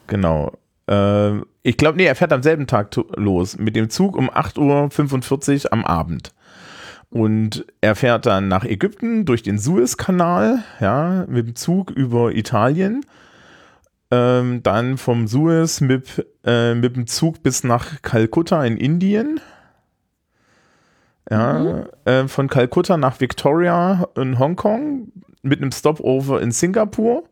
Genau. 0.07 0.53
Äh, 0.87 1.41
ich 1.65 1.77
glaube, 1.77 1.97
nee, 1.97 2.05
er 2.05 2.15
fährt 2.15 2.33
am 2.33 2.45
selben 2.45 2.69
Tag 2.69 2.95
los 3.17 3.59
mit 3.59 3.75
dem 3.75 3.91
Zug 3.91 4.17
um 4.17 4.31
8.45 4.31 5.65
Uhr 5.65 5.73
am 5.73 5.85
Abend. 5.85 6.33
Und 7.11 7.65
er 7.81 7.95
fährt 7.95 8.27
dann 8.27 8.49
nach 8.49 8.65
Ägypten 8.65 9.25
durch 9.25 9.43
den 9.43 9.59
Suezkanal, 9.59 10.65
ja, 10.81 11.25
mit 11.29 11.47
dem 11.47 11.55
Zug 11.55 11.91
über 11.91 12.35
Italien. 12.35 13.05
Ähm, 14.11 14.63
dann 14.63 14.99
vom 14.99 15.27
Suez 15.27 15.81
mit, 15.81 16.27
äh, 16.45 16.75
mit 16.75 16.97
dem 16.97 17.07
Zug 17.07 17.43
bis 17.43 17.65
nach 17.65 18.03
Kalkutta 18.03 18.65
in 18.65 18.77
Indien. 18.77 19.41
Ja, 21.29 21.59
mhm. 21.59 21.87
äh, 22.05 22.29
von 22.29 22.49
Kalkutta 22.49 22.97
nach 22.97 23.21
Victoria 23.21 24.07
in 24.17 24.39
Hongkong 24.39 25.11
mit 25.43 25.61
einem 25.61 25.73
Stopover 25.73 26.41
in 26.41 26.53
Singapur 26.53 27.25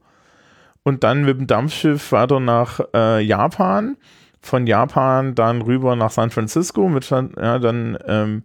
und 0.82 1.04
dann 1.04 1.24
mit 1.24 1.38
dem 1.38 1.46
Dampfschiff 1.46 2.12
weiter 2.12 2.40
nach 2.40 2.80
äh, 2.94 3.20
Japan. 3.20 3.96
Von 4.40 4.66
Japan 4.66 5.34
dann 5.34 5.62
rüber 5.62 5.96
nach 5.96 6.10
San 6.10 6.30
Francisco 6.30 6.88
mit 6.88 7.08
ja, 7.08 7.58
dann 7.58 7.96
ähm, 8.06 8.42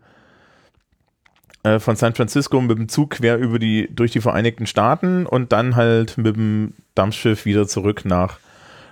äh, 1.63 1.79
von 1.79 1.95
San 1.95 2.13
Francisco 2.15 2.59
mit 2.61 2.77
dem 2.77 2.89
Zug 2.89 3.09
quer 3.11 3.37
über 3.37 3.59
die 3.59 3.87
durch 3.93 4.11
die 4.11 4.21
Vereinigten 4.21 4.65
Staaten 4.65 5.25
und 5.25 5.51
dann 5.51 5.75
halt 5.75 6.17
mit 6.17 6.35
dem 6.35 6.73
Dampfschiff 6.95 7.45
wieder 7.45 7.67
zurück 7.67 8.05
nach 8.05 8.39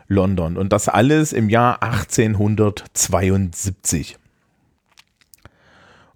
London 0.07 0.57
und 0.57 0.73
das 0.73 0.89
alles 0.89 1.33
im 1.33 1.49
Jahr 1.49 1.83
1872. 1.83 4.17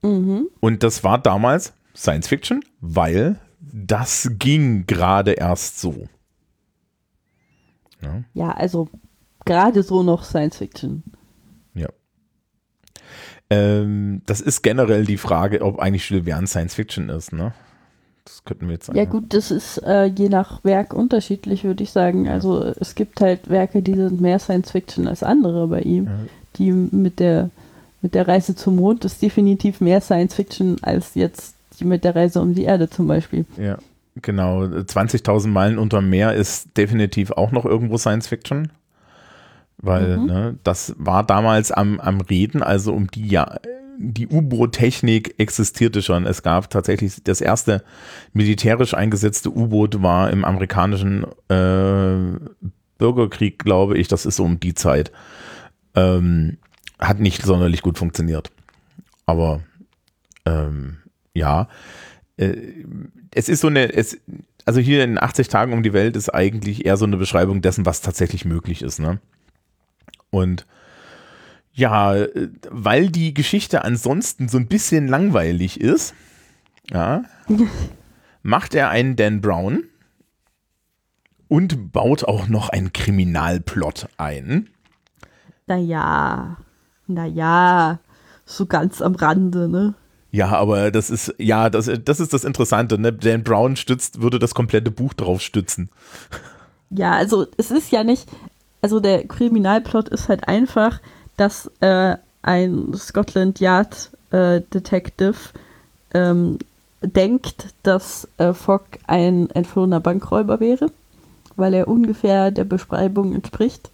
Mhm. 0.01 0.48
Und 0.60 0.81
das 0.84 1.03
war 1.03 1.20
damals 1.20 1.74
Science 1.96 2.27
Fiction, 2.27 2.63
weil 2.79 3.39
das 3.60 4.31
ging 4.39 4.88
gerade 4.88 5.34
erst 5.34 5.79
so. 5.79 6.08
Ja, 8.01 8.24
ja 8.34 8.51
also 8.51 8.89
gerade 9.46 9.84
so 9.84 10.01
noch 10.03 10.24
Science 10.24 10.58
Fiction. 10.58 11.03
Ja. 13.51 13.58
Ähm, 13.58 14.22
das 14.25 14.41
ist 14.41 14.62
generell 14.62 15.05
die 15.05 15.17
Frage, 15.17 15.62
ob 15.62 15.79
eigentlich 15.79 16.10
Jules 16.10 16.25
Verne 16.25 16.48
Science 16.48 16.75
Fiction 16.75 17.10
ist, 17.10 17.34
ne? 17.34 17.53
Das 18.25 18.43
könnten 18.46 18.67
wir 18.67 18.74
jetzt 18.74 18.86
sagen. 18.86 18.98
Ja 18.98 19.05
gut, 19.05 19.34
das 19.34 19.51
ist 19.51 19.77
äh, 19.79 20.05
je 20.05 20.29
nach 20.29 20.63
Werk 20.63 20.93
unterschiedlich, 20.93 21.63
würde 21.63 21.84
ich 21.84 21.91
sagen. 21.91 22.27
Also 22.27 22.63
es 22.79 22.96
gibt 22.96 23.20
halt 23.20 23.50
Werke, 23.50 23.81
die 23.81 23.96
sind 23.96 24.22
mehr 24.22 24.39
Science 24.39 24.72
Fiction 24.72 25.08
als 25.08 25.24
andere 25.24 25.67
bei 25.67 25.81
ihm. 25.81 26.05
Ja. 26.05 26.12
Die 26.58 26.72
mit 26.72 27.20
der 27.20 27.50
mit 28.01 28.15
der 28.15 28.27
Reise 28.27 28.55
zum 28.55 28.77
Mond 28.77 29.05
ist 29.05 29.22
definitiv 29.22 29.79
mehr 29.79 30.01
Science 30.01 30.36
Fiction 30.36 30.77
als 30.81 31.15
jetzt 31.15 31.55
die 31.79 31.86
mit 31.86 32.03
der 32.03 32.15
Reise 32.15 32.41
um 32.41 32.53
die 32.53 32.63
Erde 32.63 32.89
zum 32.89 33.08
Beispiel. 33.08 33.46
Ja, 33.58 33.77
genau. 34.22 34.63
20.000 34.63 35.48
Meilen 35.48 35.77
unter 35.77 36.01
Meer 36.01 36.34
ist 36.34 36.77
definitiv 36.77 37.31
auch 37.31 37.51
noch 37.51 37.65
irgendwo 37.65 37.98
Science 37.98 38.27
Fiction. 38.27 38.72
Weil 39.81 40.17
mhm. 40.17 40.25
ne, 40.25 40.59
das 40.63 40.95
war 40.97 41.25
damals 41.25 41.71
am, 41.71 42.00
am 42.00 42.21
Reden, 42.21 42.61
also 42.61 42.93
um 42.93 43.09
die 43.09 43.27
ja 43.27 43.57
die 44.03 44.27
U-Boot-Technik 44.27 45.35
existierte 45.38 46.01
schon. 46.01 46.25
Es 46.25 46.41
gab 46.41 46.69
tatsächlich 46.69 47.23
das 47.23 47.39
erste 47.39 47.83
militärisch 48.33 48.93
eingesetzte 48.93 49.50
U-Boot 49.55 50.01
war 50.01 50.31
im 50.31 50.43
amerikanischen 50.43 51.23
äh, 51.50 52.39
Bürgerkrieg, 52.97 53.59
glaube 53.59 53.97
ich. 53.97 54.07
Das 54.07 54.25
ist 54.25 54.38
so 54.38 54.43
um 54.43 54.59
die 54.59 54.73
Zeit. 54.73 55.11
Ähm, 55.95 56.57
hat 57.00 57.19
nicht 57.19 57.43
sonderlich 57.43 57.81
gut 57.81 57.97
funktioniert. 57.97 58.51
Aber 59.25 59.61
ähm, 60.45 60.97
ja, 61.33 61.67
äh, 62.38 62.55
es 63.33 63.50
ist 63.50 63.61
so 63.61 63.67
eine, 63.67 63.93
es, 63.93 64.17
also 64.65 64.79
hier 64.79 65.03
in 65.03 65.21
80 65.21 65.47
Tagen 65.47 65.73
um 65.73 65.83
die 65.83 65.93
Welt 65.93 66.15
ist 66.15 66.29
eigentlich 66.29 66.85
eher 66.85 66.97
so 66.97 67.05
eine 67.05 67.17
Beschreibung 67.17 67.61
dessen, 67.61 67.85
was 67.85 68.01
tatsächlich 68.01 68.45
möglich 68.45 68.81
ist. 68.81 69.00
Ne? 69.00 69.19
Und 70.31 70.65
ja, 71.73 72.15
weil 72.69 73.09
die 73.09 73.33
Geschichte 73.33 73.83
ansonsten 73.83 74.50
so 74.50 74.57
ein 74.57 74.67
bisschen 74.67 75.07
langweilig 75.07 75.79
ist, 75.79 76.13
ja, 76.89 77.23
macht 78.41 78.73
er 78.73 78.89
einen 78.89 79.15
Dan 79.15 79.41
Brown 79.41 79.83
und 81.47 81.91
baut 81.91 82.23
auch 82.23 82.47
noch 82.47 82.69
einen 82.69 82.93
Kriminalplot 82.93 84.07
ein. 84.17 84.69
Naja, 85.67 86.57
naja, 87.07 88.00
so 88.45 88.65
ganz 88.65 89.01
am 89.01 89.15
Rande, 89.15 89.69
ne? 89.69 89.95
Ja, 90.31 90.47
aber 90.50 90.91
das 90.91 91.09
ist, 91.09 91.35
ja, 91.38 91.69
das, 91.69 91.89
das 92.05 92.19
ist 92.21 92.33
das 92.33 92.45
Interessante, 92.45 92.97
ne? 92.97 93.11
Dan 93.11 93.43
Brown 93.43 93.75
stützt, 93.75 94.21
würde 94.21 94.39
das 94.39 94.55
komplette 94.55 94.91
Buch 94.91 95.13
drauf 95.13 95.41
stützen. 95.41 95.89
Ja, 96.89 97.11
also 97.13 97.47
es 97.57 97.71
ist 97.71 97.91
ja 97.91 98.03
nicht, 98.03 98.29
also 98.81 99.00
der 99.00 99.27
Kriminalplot 99.27 100.09
ist 100.09 100.29
halt 100.29 100.47
einfach, 100.47 101.00
dass 101.38 101.69
äh, 101.81 102.17
ein 102.41 102.93
Scotland 102.95 103.59
Yard 103.59 104.09
äh, 104.31 104.61
Detective 104.73 105.35
ähm, 106.13 106.57
denkt, 107.01 107.67
dass 107.83 108.27
äh, 108.38 108.53
Fogg 108.53 108.85
ein 109.07 109.50
entflohener 109.51 110.00
Bankräuber 110.00 110.59
wäre, 110.59 110.91
weil 111.55 111.73
er 111.73 111.88
ungefähr 111.88 112.51
der 112.51 112.63
Beschreibung 112.63 113.33
entspricht 113.33 113.89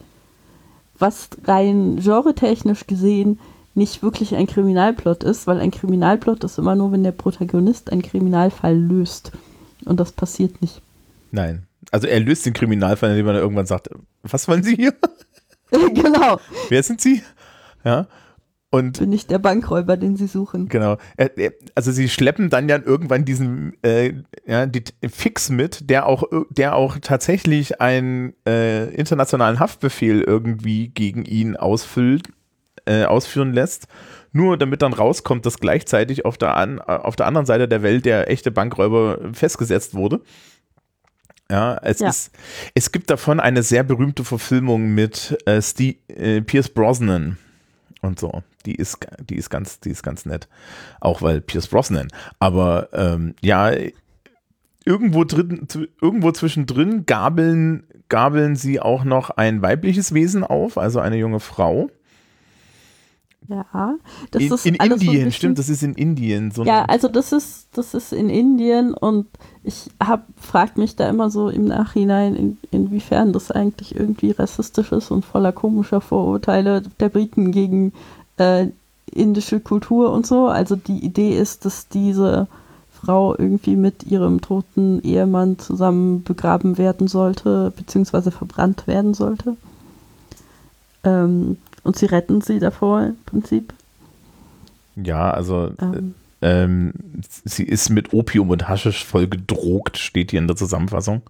was 0.99 1.29
rein 1.45 1.97
genretechnisch 1.97 2.87
gesehen 2.87 3.39
nicht 3.75 4.01
wirklich 4.01 4.35
ein 4.35 4.47
Kriminalplot 4.47 5.23
ist, 5.23 5.45
weil 5.45 5.59
ein 5.59 5.69
Kriminalplot 5.69 6.43
ist 6.43 6.57
immer 6.57 6.75
nur, 6.75 6.91
wenn 6.91 7.03
der 7.03 7.11
Protagonist 7.11 7.91
einen 7.91 8.01
Kriminalfall 8.01 8.75
löst. 8.75 9.31
Und 9.85 9.99
das 9.99 10.11
passiert 10.11 10.61
nicht. 10.63 10.81
Nein. 11.31 11.66
Also 11.91 12.07
er 12.07 12.19
löst 12.19 12.45
den 12.45 12.53
Kriminalfall, 12.53 13.11
indem 13.11 13.27
er 13.27 13.35
irgendwann 13.35 13.65
sagt, 13.65 13.89
was 14.23 14.47
wollen 14.47 14.63
Sie 14.63 14.75
hier? 14.75 14.93
genau. 15.71 16.39
Wer 16.69 16.83
sind 16.83 17.01
Sie? 17.01 17.23
Ja. 17.83 18.07
Und 18.69 18.99
Bin 18.99 19.13
ich 19.13 19.27
der 19.27 19.39
Bankräuber, 19.39 19.95
den 19.95 20.17
sie 20.17 20.27
suchen. 20.27 20.67
Genau. 20.67 20.97
Also 21.73 21.93
sie 21.93 22.09
schleppen 22.09 22.49
dann 22.49 22.67
ja 22.67 22.77
irgendwann 22.83 23.23
diesen 23.23 23.81
äh, 23.81 24.13
ja, 24.45 24.65
die 24.65 24.83
Fix 25.09 25.49
mit, 25.49 25.89
der 25.89 26.05
auch, 26.05 26.23
der 26.49 26.75
auch 26.75 26.97
tatsächlich 26.99 27.79
einen 27.79 28.33
äh, 28.45 28.89
internationalen 28.93 29.59
Haftbefehl 29.59 30.21
irgendwie 30.21 30.89
gegen 30.89 31.23
ihn 31.23 31.55
ausfüllt, 31.55 32.27
äh, 32.85 33.05
ausführen 33.05 33.53
lässt. 33.53 33.87
Nur 34.33 34.57
damit 34.57 34.81
dann 34.81 34.91
rauskommt, 34.91 35.45
dass 35.45 35.59
gleichzeitig 35.59 36.25
auf 36.25 36.37
der, 36.37 36.57
an, 36.57 36.79
auf 36.79 37.15
der 37.15 37.27
anderen 37.27 37.45
Seite 37.45 37.69
der 37.69 37.83
Welt 37.83 38.03
der 38.03 38.29
echte 38.29 38.51
Bankräuber 38.51 39.19
festgesetzt 39.31 39.95
wurde. 39.95 40.21
Ja, 41.49 41.77
es 41.81 41.99
ja. 41.99 42.09
ist, 42.09 42.31
es 42.75 42.91
gibt 42.91 43.09
davon 43.09 43.39
eine 43.39 43.63
sehr 43.63 43.83
berühmte 43.83 44.25
Verfilmung 44.25 44.93
mit 44.93 45.37
äh, 45.45 45.61
Steve, 45.61 45.97
äh, 46.09 46.41
Pierce 46.41 46.69
Brosnan 46.69 47.37
und 48.01 48.19
so. 48.19 48.43
Die 48.65 48.75
ist, 48.75 48.97
die 49.29 49.35
ist 49.35 49.49
ganz, 49.49 49.79
die 49.79 49.91
ist 49.91 50.03
ganz 50.03 50.25
nett. 50.25 50.49
Auch 50.99 51.21
weil 51.21 51.39
Pierce 51.39 51.67
Brosnan. 51.67 52.09
Aber 52.39 52.89
ähm, 52.91 53.33
ja, 53.41 53.71
irgendwo 54.83 55.23
drin, 55.23 55.67
irgendwo 56.01 56.31
zwischendrin 56.31 57.05
gabeln, 57.05 57.83
gabeln 58.09 58.55
sie 58.55 58.79
auch 58.79 59.03
noch 59.03 59.29
ein 59.29 59.61
weibliches 59.61 60.13
Wesen 60.13 60.43
auf, 60.43 60.77
also 60.77 60.99
eine 60.99 61.17
junge 61.17 61.39
Frau. 61.39 61.89
Ja, 63.49 63.95
das 64.31 64.41
in, 64.41 64.53
ist 64.53 64.65
in 64.65 64.75
Indien, 64.75 64.99
so 64.99 65.05
bisschen, 65.05 65.31
stimmt, 65.31 65.59
das 65.59 65.69
ist 65.69 65.81
in 65.81 65.93
Indien. 65.93 66.51
So 66.51 66.63
ja, 66.65 66.83
also 66.85 67.07
das 67.07 67.31
ist, 67.31 67.67
das 67.73 67.93
ist 67.93 68.11
in 68.11 68.29
Indien 68.29 68.93
und 68.93 69.27
ich 69.63 69.89
hab, 70.03 70.25
frag 70.35 70.77
mich 70.77 70.97
da 70.97 71.07
immer 71.09 71.29
so 71.29 71.49
im 71.49 71.65
Nachhinein, 71.65 72.35
in, 72.35 72.57
inwiefern 72.71 73.31
das 73.31 73.51
eigentlich 73.51 73.95
irgendwie 73.95 74.31
rassistisch 74.31 74.91
ist 74.91 75.11
und 75.11 75.23
voller 75.23 75.53
komischer 75.53 76.01
Vorurteile 76.01 76.83
der 76.99 77.09
Briten 77.09 77.51
gegen 77.51 77.93
äh, 78.37 78.67
indische 79.11 79.61
Kultur 79.61 80.11
und 80.11 80.27
so. 80.27 80.47
Also 80.47 80.75
die 80.75 80.99
Idee 80.99 81.37
ist, 81.37 81.63
dass 81.63 81.87
diese 81.87 82.47
Frau 82.91 83.35
irgendwie 83.37 83.75
mit 83.75 84.03
ihrem 84.03 84.41
toten 84.41 85.01
Ehemann 85.03 85.59
zusammen 85.59 86.23
begraben 86.23 86.77
werden 86.77 87.07
sollte, 87.07 87.71
beziehungsweise 87.75 88.31
verbrannt 88.31 88.87
werden 88.87 89.13
sollte. 89.13 89.55
Ähm, 91.03 91.57
und 91.83 91.97
sie 91.97 92.05
retten 92.05 92.41
sie 92.41 92.59
davor 92.59 93.03
im 93.03 93.17
Prinzip. 93.25 93.73
Ja, 94.95 95.31
also 95.31 95.71
ähm. 95.81 96.15
Ähm, 96.41 96.93
sie 97.45 97.63
ist 97.63 97.89
mit 97.89 98.13
Opium 98.13 98.49
und 98.49 98.69
Haschisch 98.69 99.03
voll 99.03 99.27
gedrogt, 99.27 99.97
steht 99.97 100.31
hier 100.31 100.39
in 100.39 100.47
der 100.47 100.55
Zusammenfassung. 100.55 101.23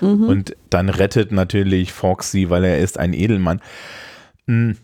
Mhm. 0.00 0.24
Und 0.24 0.56
dann 0.70 0.88
rettet 0.88 1.32
natürlich 1.32 1.92
Fox 1.92 2.30
sie, 2.30 2.48
weil 2.48 2.64
er 2.64 2.78
ist 2.78 2.98
ein 2.98 3.12
Edelmann. 3.12 3.60
Hm, 4.46 4.76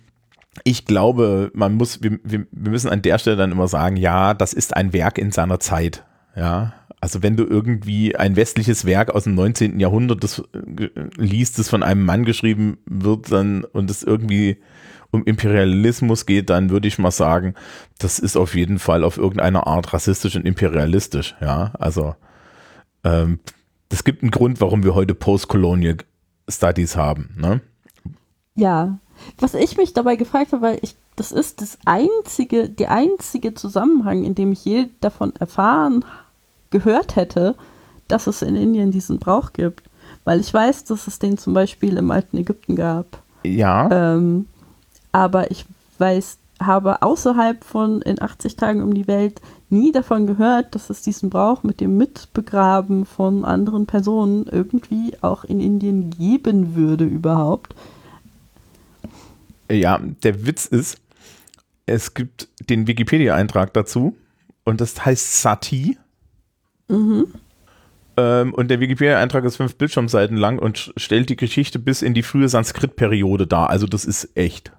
ich 0.64 0.84
glaube, 0.84 1.50
man 1.54 1.75
muss, 1.75 2.02
wir, 2.02 2.18
wir 2.23 2.46
müssen 2.52 2.90
an 2.90 3.02
der 3.02 3.18
Stelle 3.18 3.37
dann 3.37 3.52
immer 3.52 3.68
sagen, 3.68 3.96
ja, 3.96 4.34
das 4.34 4.52
ist 4.52 4.76
ein 4.76 4.92
Werk 4.92 5.18
in 5.18 5.32
seiner 5.32 5.61
Zeit. 5.61 6.04
Ja, 6.37 6.75
also 7.00 7.23
wenn 7.23 7.37
du 7.37 7.44
irgendwie 7.44 8.16
ein 8.16 8.37
westliches 8.37 8.84
Werk 8.84 9.14
aus 9.14 9.25
dem 9.25 9.34
19. 9.34 9.78
Jahrhundert 9.80 10.25
das, 10.25 10.40
äh, 10.40 10.88
liest, 11.16 11.58
das 11.58 11.68
von 11.68 11.82
einem 11.82 12.04
Mann 12.04 12.25
geschrieben 12.25 12.78
wird 12.87 13.30
dann 13.32 13.64
und 13.64 13.90
es 13.90 14.02
irgendwie 14.02 14.58
um 15.14 15.25
Imperialismus 15.25 16.26
geht, 16.26 16.50
dann 16.50 16.71
würde 16.71 16.88
ich 16.88 16.99
mal 16.99 17.11
sagen, 17.11 17.54
das 17.99 18.18
ist 18.18 18.37
auf 18.37 18.54
jeden 18.54 18.78
Fall 18.78 19.04
auf 19.04 19.16
irgendeine 19.16 19.66
Art 19.66 19.92
rassistisch 19.92 20.37
und 20.37 20.47
imperialistisch. 20.47 21.35
Ja, 21.40 21.73
also 21.78 22.14
ähm, 23.04 23.40
es 23.88 24.04
gibt 24.04 24.23
einen 24.23 24.30
Grund, 24.30 24.61
warum 24.61 24.83
wir 24.83 24.94
heute 24.94 25.14
Postcolonial 25.14 25.99
Studies 26.49 26.97
haben. 26.97 27.35
Ne? 27.38 27.61
Ja, 28.54 28.99
Was 29.38 29.54
ich 29.54 29.76
mich 29.76 29.92
dabei 29.92 30.16
gefragt 30.16 30.52
habe, 30.52 30.62
weil 30.62 30.78
ich, 30.83 30.97
das 31.16 31.33
ist 31.33 31.61
das 31.61 31.78
einzige, 31.85 32.68
der 32.68 32.90
einzige 32.90 33.54
Zusammenhang, 33.54 34.25
in 34.25 34.35
dem 34.35 34.52
ich 34.52 34.64
je 34.64 34.87
davon 35.00 35.35
erfahren, 35.37 36.04
gehört 36.71 37.16
hätte, 37.16 37.54
dass 38.09 38.26
es 38.26 38.42
in 38.42 38.56
Indien 38.56 38.90
diesen 38.90 39.18
Brauch 39.18 39.52
gibt. 39.52 39.85
Weil 40.25 40.40
ich 40.40 40.52
weiß, 40.52 40.85
dass 40.85 41.06
es 41.06 41.18
den 41.18 41.38
zum 41.38 41.54
Beispiel 41.54 41.97
im 41.97 42.11
alten 42.11 42.38
Ägypten 42.38 42.76
gab. 42.76 43.23
Ja. 43.44 44.14
Ähm, 44.14 44.47
aber 45.14 45.52
ich 45.52 45.64
weiß, 45.99 46.38
habe 46.61 47.02
außerhalb 47.02 47.62
von 47.62 48.02
in 48.02 48.21
80 48.21 48.56
Tagen 48.56 48.83
um 48.83 48.94
die 48.94 49.06
Welt 49.06 49.40
nie 49.71 49.92
davon 49.92 50.26
gehört, 50.26 50.75
dass 50.75 50.90
es 50.90 51.02
diesen 51.02 51.30
Brauch 51.30 51.62
mit 51.62 51.80
dem 51.80 51.97
Mitbegraben 51.97 53.06
von 53.06 53.44
anderen 53.44 53.87
Personen 53.87 54.47
irgendwie 54.50 55.12
auch 55.21 55.44
in 55.44 55.61
Indien 55.61 56.11
geben 56.11 56.75
würde 56.75 57.04
überhaupt. 57.04 57.76
Ja, 59.71 60.00
der 60.25 60.47
Witz 60.47 60.66
ist, 60.66 60.99
es 61.87 62.14
gibt 62.14 62.49
den 62.68 62.88
Wikipedia-Eintrag 62.88 63.73
dazu 63.73 64.16
und 64.64 64.80
das 64.80 65.04
heißt 65.04 65.42
Sati. 65.42 65.97
Mhm. 66.88 67.26
Ähm, 68.16 68.52
und 68.52 68.68
der 68.68 68.80
Wikipedia-Eintrag 68.80 69.44
ist 69.44 69.56
fünf 69.56 69.76
Bildschirmseiten 69.76 70.37
lang 70.37 70.59
und 70.59 70.92
stellt 70.97 71.30
die 71.30 71.37
Geschichte 71.37 71.78
bis 71.78 72.02
in 72.02 72.14
die 72.14 72.25
frühe 72.25 72.49
Sanskrit-Periode 72.49 73.47
dar. 73.47 73.71
Also 73.71 73.87
das 73.87 74.04
ist 74.04 74.37
echt. 74.37 74.73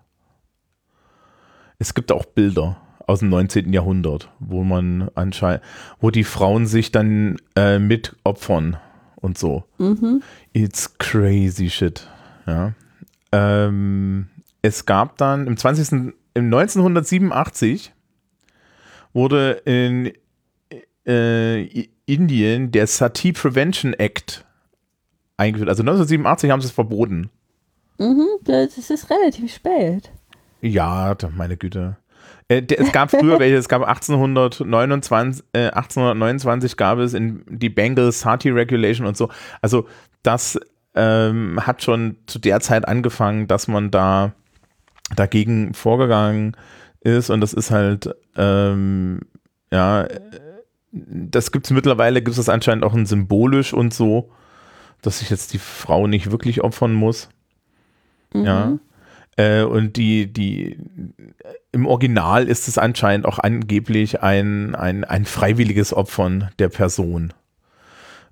Es 1.79 1.93
gibt 1.93 2.11
auch 2.11 2.25
Bilder 2.25 2.77
aus 3.07 3.19
dem 3.19 3.29
19. 3.29 3.71
Jahrhundert, 3.73 4.29
wo 4.39 4.63
man 4.63 5.09
anscheinend, 5.15 5.63
wo 5.99 6.09
die 6.09 6.23
Frauen 6.23 6.65
sich 6.65 6.91
dann 6.91 7.37
äh, 7.55 7.79
mit 7.79 8.15
opfern 8.23 8.77
und 9.15 9.37
so. 9.37 9.63
Mhm. 9.77 10.23
It's 10.53 10.97
crazy 10.97 11.69
shit. 11.69 12.07
Ja. 12.47 12.73
Ähm, 13.31 14.27
es 14.61 14.85
gab 14.85 15.17
dann 15.17 15.47
im 15.47 15.57
20. 15.57 16.13
im 16.33 16.45
1987 16.45 17.93
wurde 19.13 19.61
in 19.65 20.11
äh, 21.07 21.87
Indien 22.05 22.71
der 22.71 22.87
Sati 22.87 23.33
Prevention 23.33 23.93
Act 23.93 24.45
eingeführt. 25.37 25.69
Also 25.69 25.83
1987 25.83 26.51
haben 26.51 26.61
sie 26.61 26.67
es 26.67 26.73
verboten. 26.73 27.29
Mhm, 27.97 28.27
das 28.43 28.77
ist 28.77 29.09
relativ 29.09 29.53
spät. 29.53 30.11
Ja, 30.65 31.15
meine 31.35 31.57
Güte. 31.57 31.97
Äh, 32.47 32.63
es 32.75 32.91
gab 32.91 33.11
früher 33.11 33.39
welche, 33.39 33.55
es 33.55 33.69
gab 33.69 33.83
1829, 33.83 35.45
äh, 35.53 35.67
1829 35.67 36.75
gab 36.75 36.97
es 36.97 37.13
in 37.13 37.43
die 37.47 37.69
Bengal 37.69 38.11
Sati 38.11 38.49
Regulation 38.49 39.05
und 39.05 39.15
so. 39.15 39.29
Also 39.61 39.87
das 40.23 40.59
ähm, 40.95 41.59
hat 41.61 41.83
schon 41.83 42.17
zu 42.25 42.39
der 42.39 42.61
Zeit 42.61 42.87
angefangen, 42.87 43.47
dass 43.47 43.67
man 43.67 43.91
da 43.91 44.33
dagegen 45.15 45.75
vorgegangen 45.75 46.57
ist 47.01 47.29
und 47.29 47.41
das 47.41 47.53
ist 47.53 47.69
halt, 47.69 48.15
ähm, 48.35 49.19
ja, 49.71 50.07
das 50.91 51.51
gibt 51.51 51.67
es 51.67 51.71
mittlerweile, 51.71 52.23
gibt 52.23 52.37
es 52.37 52.49
anscheinend 52.49 52.83
auch 52.83 52.95
ein 52.95 53.05
symbolisch 53.05 53.71
und 53.71 53.93
so, 53.93 54.31
dass 55.03 55.19
sich 55.19 55.29
jetzt 55.29 55.53
die 55.53 55.59
Frau 55.59 56.07
nicht 56.07 56.31
wirklich 56.31 56.63
opfern 56.63 56.93
muss. 56.93 57.29
Mhm. 58.33 58.45
Ja. 58.45 58.79
Äh, 59.37 59.63
und 59.63 59.97
die, 59.97 60.31
die, 60.31 60.77
im 61.71 61.85
Original 61.87 62.47
ist 62.47 62.67
es 62.67 62.77
anscheinend 62.77 63.25
auch 63.25 63.39
angeblich 63.39 64.21
ein, 64.23 64.75
ein, 64.75 65.03
ein 65.03 65.25
freiwilliges 65.25 65.93
Opfern 65.93 66.49
der 66.59 66.69
Person. 66.69 67.33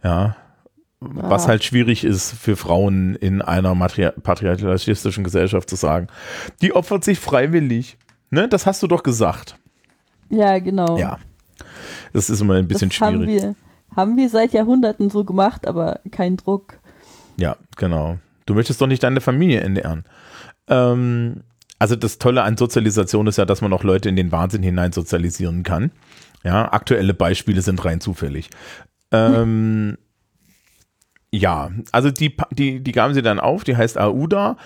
Ja. 0.03 0.35
Was 0.99 1.45
Ah. 1.45 1.47
halt 1.49 1.63
schwierig 1.65 2.05
ist 2.05 2.31
für 2.31 2.55
Frauen 2.55 3.15
in 3.15 3.41
einer 3.41 3.75
patriarchalistischen 3.75 5.25
Gesellschaft 5.25 5.69
zu 5.69 5.75
sagen. 5.75 6.07
Die 6.61 6.73
opfert 6.73 7.03
sich 7.03 7.19
freiwillig. 7.19 7.97
Ne, 8.29 8.47
das 8.47 8.65
hast 8.65 8.81
du 8.81 8.87
doch 8.87 9.03
gesagt. 9.03 9.57
Ja, 10.29 10.57
genau. 10.59 10.97
Ja. 10.97 11.19
Das 12.13 12.29
ist 12.29 12.39
immer 12.39 12.55
ein 12.55 12.67
bisschen 12.67 12.89
das 12.89 13.01
haben 13.01 13.23
schwierig. 13.23 13.41
wir, 13.43 13.55
haben 13.95 14.15
wir 14.17 14.29
seit 14.29 14.53
Jahrhunderten 14.53 15.09
so 15.09 15.25
gemacht, 15.25 15.67
aber 15.67 15.99
kein 16.11 16.37
Druck. 16.37 16.79
Ja, 17.37 17.57
genau. 17.75 18.17
Du 18.45 18.53
möchtest 18.53 18.79
doch 18.81 18.87
nicht 18.87 19.03
deine 19.03 19.21
Familie 19.21 19.59
entbehren. 19.61 20.05
Ähm, 20.67 21.43
also 21.79 21.95
das 21.95 22.17
Tolle 22.17 22.43
an 22.43 22.57
Sozialisation 22.57 23.27
ist 23.27 23.37
ja, 23.37 23.45
dass 23.45 23.61
man 23.61 23.73
auch 23.73 23.83
Leute 23.83 24.09
in 24.09 24.15
den 24.15 24.31
Wahnsinn 24.31 24.63
hinein 24.63 24.91
sozialisieren 24.91 25.63
kann. 25.63 25.91
Ja, 26.43 26.71
aktuelle 26.71 27.13
Beispiele 27.13 27.61
sind 27.61 27.83
rein 27.83 28.01
zufällig. 28.01 28.49
Ähm, 29.11 29.97
ja, 31.31 31.71
also 31.91 32.11
die, 32.11 32.35
die, 32.51 32.81
die 32.81 32.91
gaben 32.91 33.13
sie 33.13 33.21
dann 33.21 33.39
auf, 33.39 33.63
die 33.63 33.75
heißt 33.75 33.97
Aouda. 33.97 34.57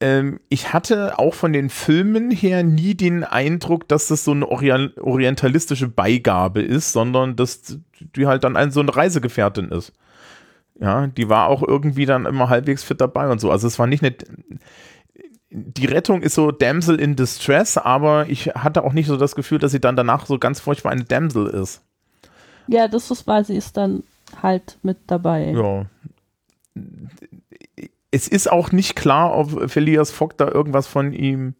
Ähm, 0.00 0.40
ich 0.48 0.72
hatte 0.72 1.18
auch 1.18 1.34
von 1.34 1.52
den 1.52 1.68
Filmen 1.68 2.30
her 2.30 2.62
nie 2.62 2.94
den 2.94 3.22
Eindruck, 3.22 3.86
dass 3.86 4.08
das 4.08 4.24
so 4.24 4.30
eine 4.30 4.48
orient 4.48 4.98
orientalistische 4.98 5.88
Beigabe 5.88 6.62
ist, 6.62 6.92
sondern 6.92 7.36
dass 7.36 7.78
die 8.16 8.26
halt 8.26 8.44
dann 8.44 8.56
ein, 8.56 8.70
so 8.70 8.80
eine 8.80 8.96
Reisegefährtin 8.96 9.68
ist. 9.68 9.92
Ja, 10.80 11.06
die 11.06 11.28
war 11.28 11.48
auch 11.48 11.62
irgendwie 11.62 12.06
dann 12.06 12.24
immer 12.24 12.48
halbwegs 12.48 12.82
fit 12.82 13.00
dabei 13.00 13.28
und 13.28 13.40
so. 13.40 13.50
Also 13.50 13.66
es 13.66 13.78
war 13.78 13.86
nicht 13.86 14.02
eine. 14.02 14.16
Die 15.50 15.86
Rettung 15.86 16.22
ist 16.22 16.34
so 16.34 16.52
Damsel 16.52 17.00
in 17.00 17.16
Distress, 17.16 17.76
aber 17.76 18.28
ich 18.28 18.46
hatte 18.48 18.84
auch 18.84 18.92
nicht 18.92 19.08
so 19.08 19.16
das 19.16 19.34
Gefühl, 19.34 19.58
dass 19.58 19.72
sie 19.72 19.80
dann 19.80 19.96
danach 19.96 20.26
so 20.26 20.38
ganz 20.38 20.60
furchtbar 20.60 20.92
eine 20.92 21.04
Damsel 21.04 21.48
ist. 21.48 21.82
Ja, 22.68 22.86
das 22.86 23.10
ist 23.10 23.26
war 23.26 23.42
sie 23.42 23.56
ist 23.56 23.76
dann 23.76 24.04
halt 24.42 24.78
mit 24.82 24.98
dabei. 25.08 25.50
Ja. 25.50 25.86
Es 28.12 28.28
ist 28.28 28.50
auch 28.50 28.70
nicht 28.70 28.94
klar, 28.94 29.36
ob 29.36 29.70
Phileas 29.70 30.10
Fogg 30.12 30.34
da 30.36 30.46
irgendwas 30.48 30.86
von 30.86 31.12
ihm 31.12 31.54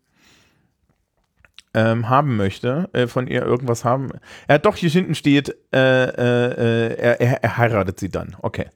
ähm, 1.74 2.08
haben 2.08 2.36
möchte, 2.36 2.88
äh, 2.92 3.06
von 3.06 3.26
ihr 3.26 3.42
irgendwas 3.42 3.84
haben. 3.84 4.10
Ja, 4.48 4.58
doch, 4.58 4.76
hier 4.76 4.90
hinten 4.90 5.14
steht, 5.14 5.54
äh, 5.72 6.04
äh, 6.04 6.92
äh, 6.92 6.94
er, 6.96 7.20
er, 7.20 7.44
er 7.44 7.56
heiratet 7.58 7.98
sie 8.00 8.08
dann. 8.08 8.36
Okay. 8.42 8.66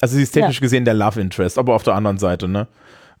Also 0.00 0.16
sie 0.16 0.22
ist 0.22 0.32
technisch 0.32 0.56
Ja. 0.56 0.60
gesehen 0.62 0.84
der 0.84 0.94
Love 0.94 1.20
Interest, 1.20 1.58
aber 1.58 1.74
auf 1.74 1.82
der 1.82 1.94
anderen 1.94 2.18
Seite, 2.18 2.48
ne? 2.48 2.68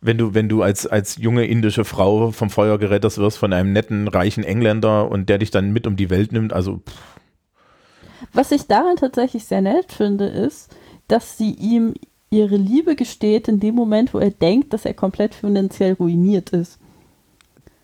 Wenn 0.06 0.18
du, 0.18 0.34
wenn 0.34 0.50
du 0.50 0.60
als, 0.62 0.86
als 0.86 1.16
junge 1.16 1.46
indische 1.46 1.86
Frau 1.86 2.30
vom 2.30 2.50
Feuer 2.50 2.76
gerettet 2.78 3.16
wirst 3.16 3.38
von 3.38 3.54
einem 3.54 3.72
netten, 3.72 4.06
reichen 4.06 4.44
Engländer 4.44 5.10
und 5.10 5.30
der 5.30 5.38
dich 5.38 5.50
dann 5.50 5.72
mit 5.72 5.86
um 5.86 5.96
die 5.96 6.10
Welt 6.10 6.30
nimmt, 6.30 6.52
also 6.52 6.82
pff, 6.86 8.28
Was 8.34 8.52
ich 8.52 8.66
daran 8.66 8.96
tatsächlich 8.96 9.44
sehr 9.46 9.62
nett 9.62 9.92
finde, 9.92 10.26
ist, 10.26 10.74
dass 11.08 11.38
sie 11.38 11.52
ihm 11.52 11.94
ihre 12.28 12.56
Liebe 12.56 12.96
gesteht 12.96 13.48
in 13.48 13.60
dem 13.60 13.74
Moment, 13.74 14.12
wo 14.12 14.18
er 14.18 14.30
denkt, 14.30 14.72
dass 14.74 14.84
er 14.84 14.92
komplett 14.92 15.34
finanziell 15.34 15.94
ruiniert 15.94 16.50
ist. 16.50 16.78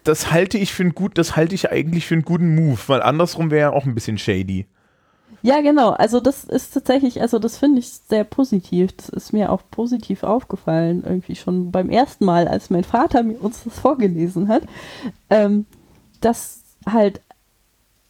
das 0.05 0.31
halte 0.31 0.59
ich 0.59 0.73
für 0.73 0.83
ein 0.83 0.95
gut, 0.95 1.17
das 1.19 1.37
halte 1.37 1.55
ich 1.55 1.71
eigentlich 1.71 2.07
für 2.07 2.15
einen 2.15 2.25
guten 2.25 2.55
Move, 2.55 2.81
weil 2.87 3.03
andersrum 3.03 3.51
wäre 3.51 3.71
er 3.71 3.73
auch 3.73 3.87
ein 3.87 3.95
bisschen 3.95 4.19
shady. 4.19 4.67
Ja, 5.43 5.61
genau. 5.61 5.91
Also 5.91 6.21
das 6.21 6.45
ist 6.45 6.75
tatsächlich, 6.75 7.21
also 7.21 7.39
das 7.39 7.57
finde 7.59 7.79
ich 7.79 7.91
sehr 7.91 8.25
positiv. 8.25 8.97
Das 8.97 9.09
ist 9.09 9.33
mir 9.33 9.51
auch 9.51 9.63
positiv 9.71 10.23
aufgefallen, 10.23 11.03
irgendwie 11.05 11.37
schon 11.37 11.71
beim 11.71 11.89
ersten 11.91 12.25
Mal, 12.25 12.47
als 12.49 12.71
mein 12.71 12.85
Vater 12.85 13.23
mir 13.23 13.43
uns 13.43 13.65
das 13.65 13.79
vorgelesen 13.79 14.49
hat. 14.49 14.63
Ähm, 15.31 15.67
das 16.21 16.63
halt, 16.87 17.21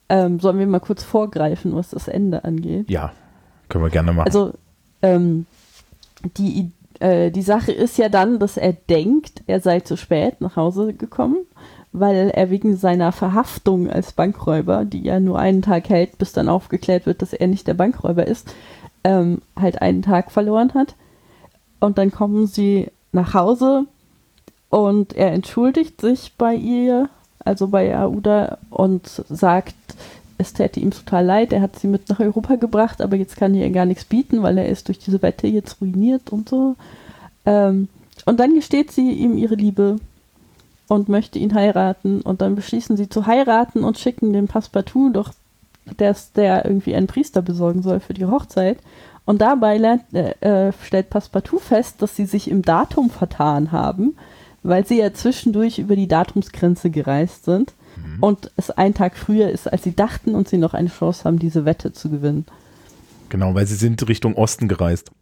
ähm, 0.09 0.41
sollen 0.41 0.59
wir 0.59 0.67
mal 0.67 0.81
kurz 0.81 1.05
vorgreifen, 1.05 1.75
was 1.75 1.91
das 1.91 2.09
Ende 2.09 2.45
angeht. 2.45 2.91
Ja, 2.91 3.13
können 3.69 3.85
wir 3.85 3.91
gerne 3.91 4.13
machen. 4.13 4.27
Also 4.27 4.53
ähm, 5.03 5.47
die, 6.37 6.73
äh, 6.99 7.31
die 7.31 7.43
Sache 7.43 7.73
ist 7.73 7.99
ja 7.99 8.09
dann, 8.09 8.39
dass 8.39 8.57
er 8.57 8.73
denkt, 8.73 9.43
er 9.47 9.61
sei 9.61 9.81
zu 9.81 9.97
spät 9.97 10.41
nach 10.41 10.57
Hause 10.57 10.93
gekommen, 10.93 11.39
weil 11.93 12.31
er 12.31 12.51
wegen 12.51 12.77
seiner 12.77 13.13
Verhaftung 13.13 13.91
als 13.91 14.13
Bankräuber, 14.13 14.85
die 14.85 15.03
ja 15.03 15.19
nur 15.19 15.39
einen 15.39 15.63
Tag 15.63 15.89
hält, 15.89 16.19
bis 16.19 16.33
dann 16.33 16.49
aufgeklärt 16.49 17.07
wird, 17.07 17.23
dass 17.23 17.33
er 17.33 17.49
nicht 17.49 17.67
der 17.67 17.75
Bankräuber 17.75 18.27
ist, 18.27 18.55
ähm, 19.03 19.43
halt 19.57 19.83
einen 19.83 20.03
Tag 20.03 20.31
verloren 20.31 20.75
hat. 20.75 20.95
Und 21.81 21.99
dann 21.99 22.13
kommen 22.13 22.47
sie 22.47 22.89
nach 23.13 23.35
Hause 23.35 23.87
und 24.69 25.15
er 25.15 25.33
entschuldigt 25.33 26.01
sich 26.01 26.35
bei 26.39 26.55
ihr, 26.55 27.09
also 27.45 27.69
bei 27.69 27.97
Aouda, 27.97 28.59
und 28.71 29.09
sagt, 29.29 29.75
es 30.39 30.53
täte 30.53 30.81
ihm 30.81 30.91
total 30.91 31.25
leid, 31.25 31.53
er 31.53 31.61
hat 31.61 31.79
sie 31.79 31.89
mit 31.89 32.09
nach 32.09 32.21
Europa 32.21 32.55
gebracht, 32.55 33.03
aber 33.03 33.17
jetzt 33.17 33.37
kann 33.37 33.55
er 33.55 33.67
ihr 33.67 33.73
gar 33.73 33.85
nichts 33.85 34.05
bieten, 34.05 34.43
weil 34.43 34.59
er 34.59 34.69
ist 34.69 34.89
durch 34.89 34.99
diese 34.99 35.23
Wette 35.23 35.47
jetzt 35.49 35.81
ruiniert 35.81 36.31
und 36.31 36.49
so. 36.49 36.77
Ähm, 37.45 37.89
und 38.27 38.39
dann 38.39 38.55
gesteht 38.55 38.93
sie 38.93 39.11
ihm 39.11 39.37
ihre 39.37 39.57
Liebe 39.57 39.97
und 40.91 41.09
möchte 41.09 41.39
ihn 41.39 41.55
heiraten 41.55 42.21
und 42.21 42.43
dann 42.43 42.57
beschließen 42.57 42.97
sie 42.97 43.09
zu 43.09 43.27
heiraten 43.27 43.85
und 43.85 43.97
schicken 43.97 44.33
den 44.33 44.49
Passepartout 44.49 45.11
doch, 45.11 45.31
dass 45.97 46.33
der 46.33 46.65
irgendwie 46.65 46.97
einen 46.97 47.07
Priester 47.07 47.43
besorgen 47.43 47.83
soll 47.83 48.01
für 48.01 48.13
die 48.13 48.27
Hochzeit. 48.27 48.79
Und 49.25 49.41
dabei 49.41 49.79
lernt, 49.79 50.03
äh, 50.13 50.33
äh, 50.41 50.73
stellt 50.85 51.09
Passepartout 51.09 51.61
fest, 51.61 52.03
dass 52.03 52.17
sie 52.17 52.27
sich 52.27 52.51
im 52.51 52.63
Datum 52.63 53.09
vertan 53.09 53.71
haben, 53.71 54.17
weil 54.65 54.85
sie 54.85 54.99
ja 54.99 55.15
zwischendurch 55.15 55.79
über 55.79 55.95
die 55.95 56.09
Datumsgrenze 56.09 56.91
gereist 56.91 57.45
sind 57.45 57.73
und 58.21 58.51
es 58.57 58.73
ein 58.73 58.93
Tag 58.93 59.17
früher 59.17 59.49
ist, 59.49 59.73
als 59.73 59.85
sie 59.85 59.95
dachten 59.95 60.35
und 60.35 60.49
sie 60.49 60.59
noch 60.59 60.75
eine 60.75 60.89
Chance 60.89 61.23
haben, 61.23 61.39
diese 61.39 61.65
Wette 61.65 61.93
zu 61.93 62.11
gewinnen. 62.11 62.47
genau, 63.29 63.55
weil 63.55 63.67
sie 63.67 63.77
sind 63.77 64.07
Richtung 64.09 64.35
Osten 64.35 64.67
gereist. 64.67 65.13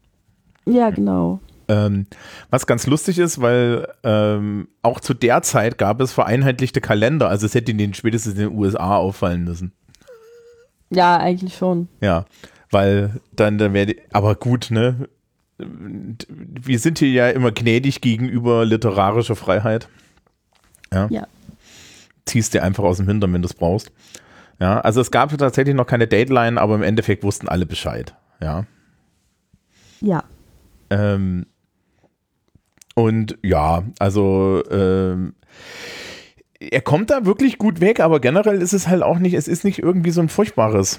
Ja, 0.65 0.89
genau. 0.89 1.41
Ähm, 1.69 2.07
was 2.49 2.67
ganz 2.67 2.87
lustig 2.87 3.19
ist, 3.19 3.43
weil 3.43 3.87
ähm, 4.03 4.69
auch 4.83 5.01
zu 5.01 5.13
der 5.13 5.43
Zeit 5.43 5.77
gab 5.77 6.01
es 6.01 6.13
vereinheitlichte 6.13 6.81
Kalender, 6.81 7.29
also 7.29 7.45
es 7.45 7.55
hätte 7.55 7.73
in 7.73 7.79
den 7.79 7.93
spätestens 7.93 8.35
in 8.35 8.41
den 8.41 8.59
USA 8.59 8.97
auffallen 8.97 9.45
müssen. 9.45 9.73
Ja, 10.91 11.19
eigentlich 11.19 11.55
schon. 11.57 11.89
Ja, 12.01 12.25
weil 12.71 13.21
dann, 13.33 13.59
dann 13.59 13.75
wäre, 13.75 13.95
aber 14.13 14.35
gut, 14.35 14.71
ne? 14.71 15.09
Wir 15.59 16.79
sind 16.79 17.01
hier 17.01 17.11
ja 17.11 17.31
immer 17.31 17.53
gnädig 17.53 18.01
gegenüber 18.01 18.65
literarischer 18.65 19.37
Freiheit. 19.37 19.89
Ja. 20.93 21.09
Ja. 21.11 21.27
Ziehst 22.25 22.55
dir 22.55 22.63
einfach 22.63 22.85
aus 22.85 22.99
dem 22.99 23.09
Hintern, 23.09 23.33
wenn 23.33 23.43
du 23.43 23.49
es 23.49 23.55
brauchst. 23.55 23.91
Ja, 24.61 24.81
also 24.81 25.01
es 25.01 25.11
gab 25.11 25.37
tatsächlich 25.37 25.75
noch 25.75 25.87
keine 25.87 26.07
Deadline, 26.07 26.59
aber 26.59 26.75
im 26.75 26.83
Endeffekt 26.83 27.25
wussten 27.25 27.49
alle 27.49 27.67
Bescheid. 27.67 28.15
Ja. 28.41 28.67
Ja. 30.01 30.25
Ähm, 30.91 31.47
und 32.99 33.39
ja, 33.43 33.85
also 34.01 34.63
ähm, 34.71 35.35
er 36.59 36.81
kommt 36.81 37.11
da 37.11 37.25
wirklich 37.25 37.59
gut 37.59 37.81
weg, 37.81 38.01
aber 38.01 38.19
generell 38.21 38.61
ist 38.61 38.73
es 38.73 38.89
halt 38.89 39.03
auch 39.03 39.19
nicht, 39.21 39.35
es 39.35 39.47
ist 39.47 39.65
nicht 39.65 39.79
irgendwie 39.79 40.11
so 40.11 40.21
ein 40.21 40.29
furchtbares, 40.29 40.99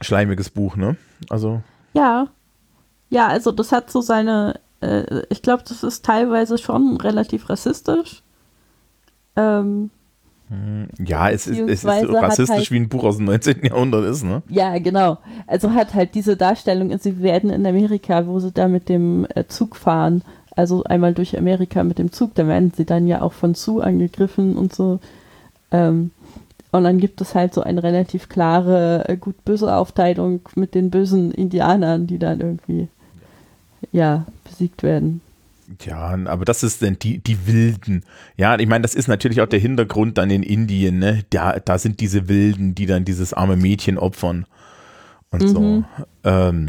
schleimiges 0.00 0.50
Buch, 0.50 0.76
ne? 0.76 0.96
Also. 1.28 1.62
Ja. 1.94 2.26
Ja, 3.08 3.28
also 3.28 3.52
das 3.52 3.70
hat 3.72 3.90
so 3.90 4.00
seine, 4.00 4.58
äh, 4.80 5.22
ich 5.30 5.42
glaube, 5.42 5.62
das 5.68 5.82
ist 5.82 6.04
teilweise 6.04 6.58
schon 6.58 6.96
relativ 6.96 7.48
rassistisch. 7.48 8.22
Ähm, 9.36 9.90
ja, 10.98 11.30
es 11.30 11.46
ist, 11.46 11.60
es 11.60 11.84
ist 11.84 11.86
rassistisch, 11.86 12.48
halt- 12.56 12.70
wie 12.72 12.80
ein 12.80 12.88
Buch 12.88 13.04
aus 13.04 13.18
dem 13.18 13.26
19. 13.26 13.64
Jahrhundert 13.64 14.04
ist, 14.06 14.24
ne? 14.24 14.42
ja, 14.48 14.76
genau. 14.78 15.18
Also 15.46 15.72
hat 15.72 15.94
halt 15.94 16.16
diese 16.16 16.36
Darstellung, 16.36 16.96
sie 16.98 17.22
werden 17.22 17.50
in 17.50 17.64
Amerika, 17.64 18.26
wo 18.26 18.40
sie 18.40 18.50
da 18.50 18.66
mit 18.66 18.88
dem 18.88 19.28
äh, 19.36 19.44
Zug 19.46 19.76
fahren, 19.76 20.24
also 20.56 20.84
einmal 20.84 21.14
durch 21.14 21.38
Amerika 21.38 21.84
mit 21.84 21.98
dem 21.98 22.12
Zug, 22.12 22.34
da 22.34 22.46
werden 22.46 22.72
sie 22.76 22.84
dann 22.84 23.06
ja 23.06 23.22
auch 23.22 23.32
von 23.32 23.54
Sue 23.54 23.82
angegriffen 23.82 24.56
und 24.56 24.74
so. 24.74 25.00
Ähm, 25.70 26.10
und 26.72 26.84
dann 26.84 26.98
gibt 26.98 27.20
es 27.20 27.34
halt 27.34 27.52
so 27.52 27.62
eine 27.62 27.82
relativ 27.82 28.28
klare 28.28 29.08
äh, 29.08 29.16
gut-böse 29.16 29.74
Aufteilung 29.74 30.40
mit 30.54 30.74
den 30.74 30.90
bösen 30.90 31.32
Indianern, 31.32 32.06
die 32.06 32.18
dann 32.18 32.40
irgendwie, 32.40 32.88
ja, 33.92 34.26
besiegt 34.44 34.82
werden. 34.82 35.20
Ja, 35.84 36.18
aber 36.26 36.44
das 36.44 36.62
ist 36.62 36.82
dann 36.82 36.98
die, 36.98 37.18
die 37.18 37.46
Wilden. 37.46 38.02
Ja, 38.36 38.58
ich 38.58 38.66
meine, 38.66 38.82
das 38.82 38.94
ist 38.94 39.08
natürlich 39.08 39.40
auch 39.40 39.46
der 39.46 39.60
Hintergrund 39.60 40.18
dann 40.18 40.30
in 40.30 40.42
Indien, 40.42 40.98
ne? 40.98 41.24
Da, 41.30 41.60
da 41.60 41.78
sind 41.78 42.00
diese 42.00 42.28
Wilden, 42.28 42.74
die 42.74 42.86
dann 42.86 43.04
dieses 43.04 43.32
arme 43.32 43.56
Mädchen 43.56 43.96
opfern 43.96 44.46
und 45.30 45.48
so. 45.48 45.60
Mhm. 45.60 45.84
Ähm, 46.24 46.66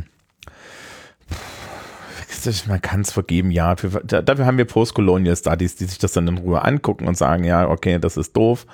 das- 2.43 2.67
man 2.67 2.81
kann 2.81 3.01
es 3.01 3.11
vergeben, 3.11 3.51
ja. 3.51 3.75
Für, 3.75 3.89
da- 4.03 4.21
dafür 4.21 4.45
haben 4.45 4.57
wir 4.57 4.65
Postcolonial 4.65 5.35
Studies, 5.35 5.75
die 5.75 5.85
sich 5.85 5.97
das 5.97 6.13
dann 6.13 6.27
in 6.27 6.37
Ruhe 6.37 6.63
angucken 6.63 7.07
und 7.07 7.17
sagen, 7.17 7.43
ja, 7.43 7.67
okay, 7.69 7.99
das 7.99 8.17
ist 8.17 8.35
doof. 8.35 8.65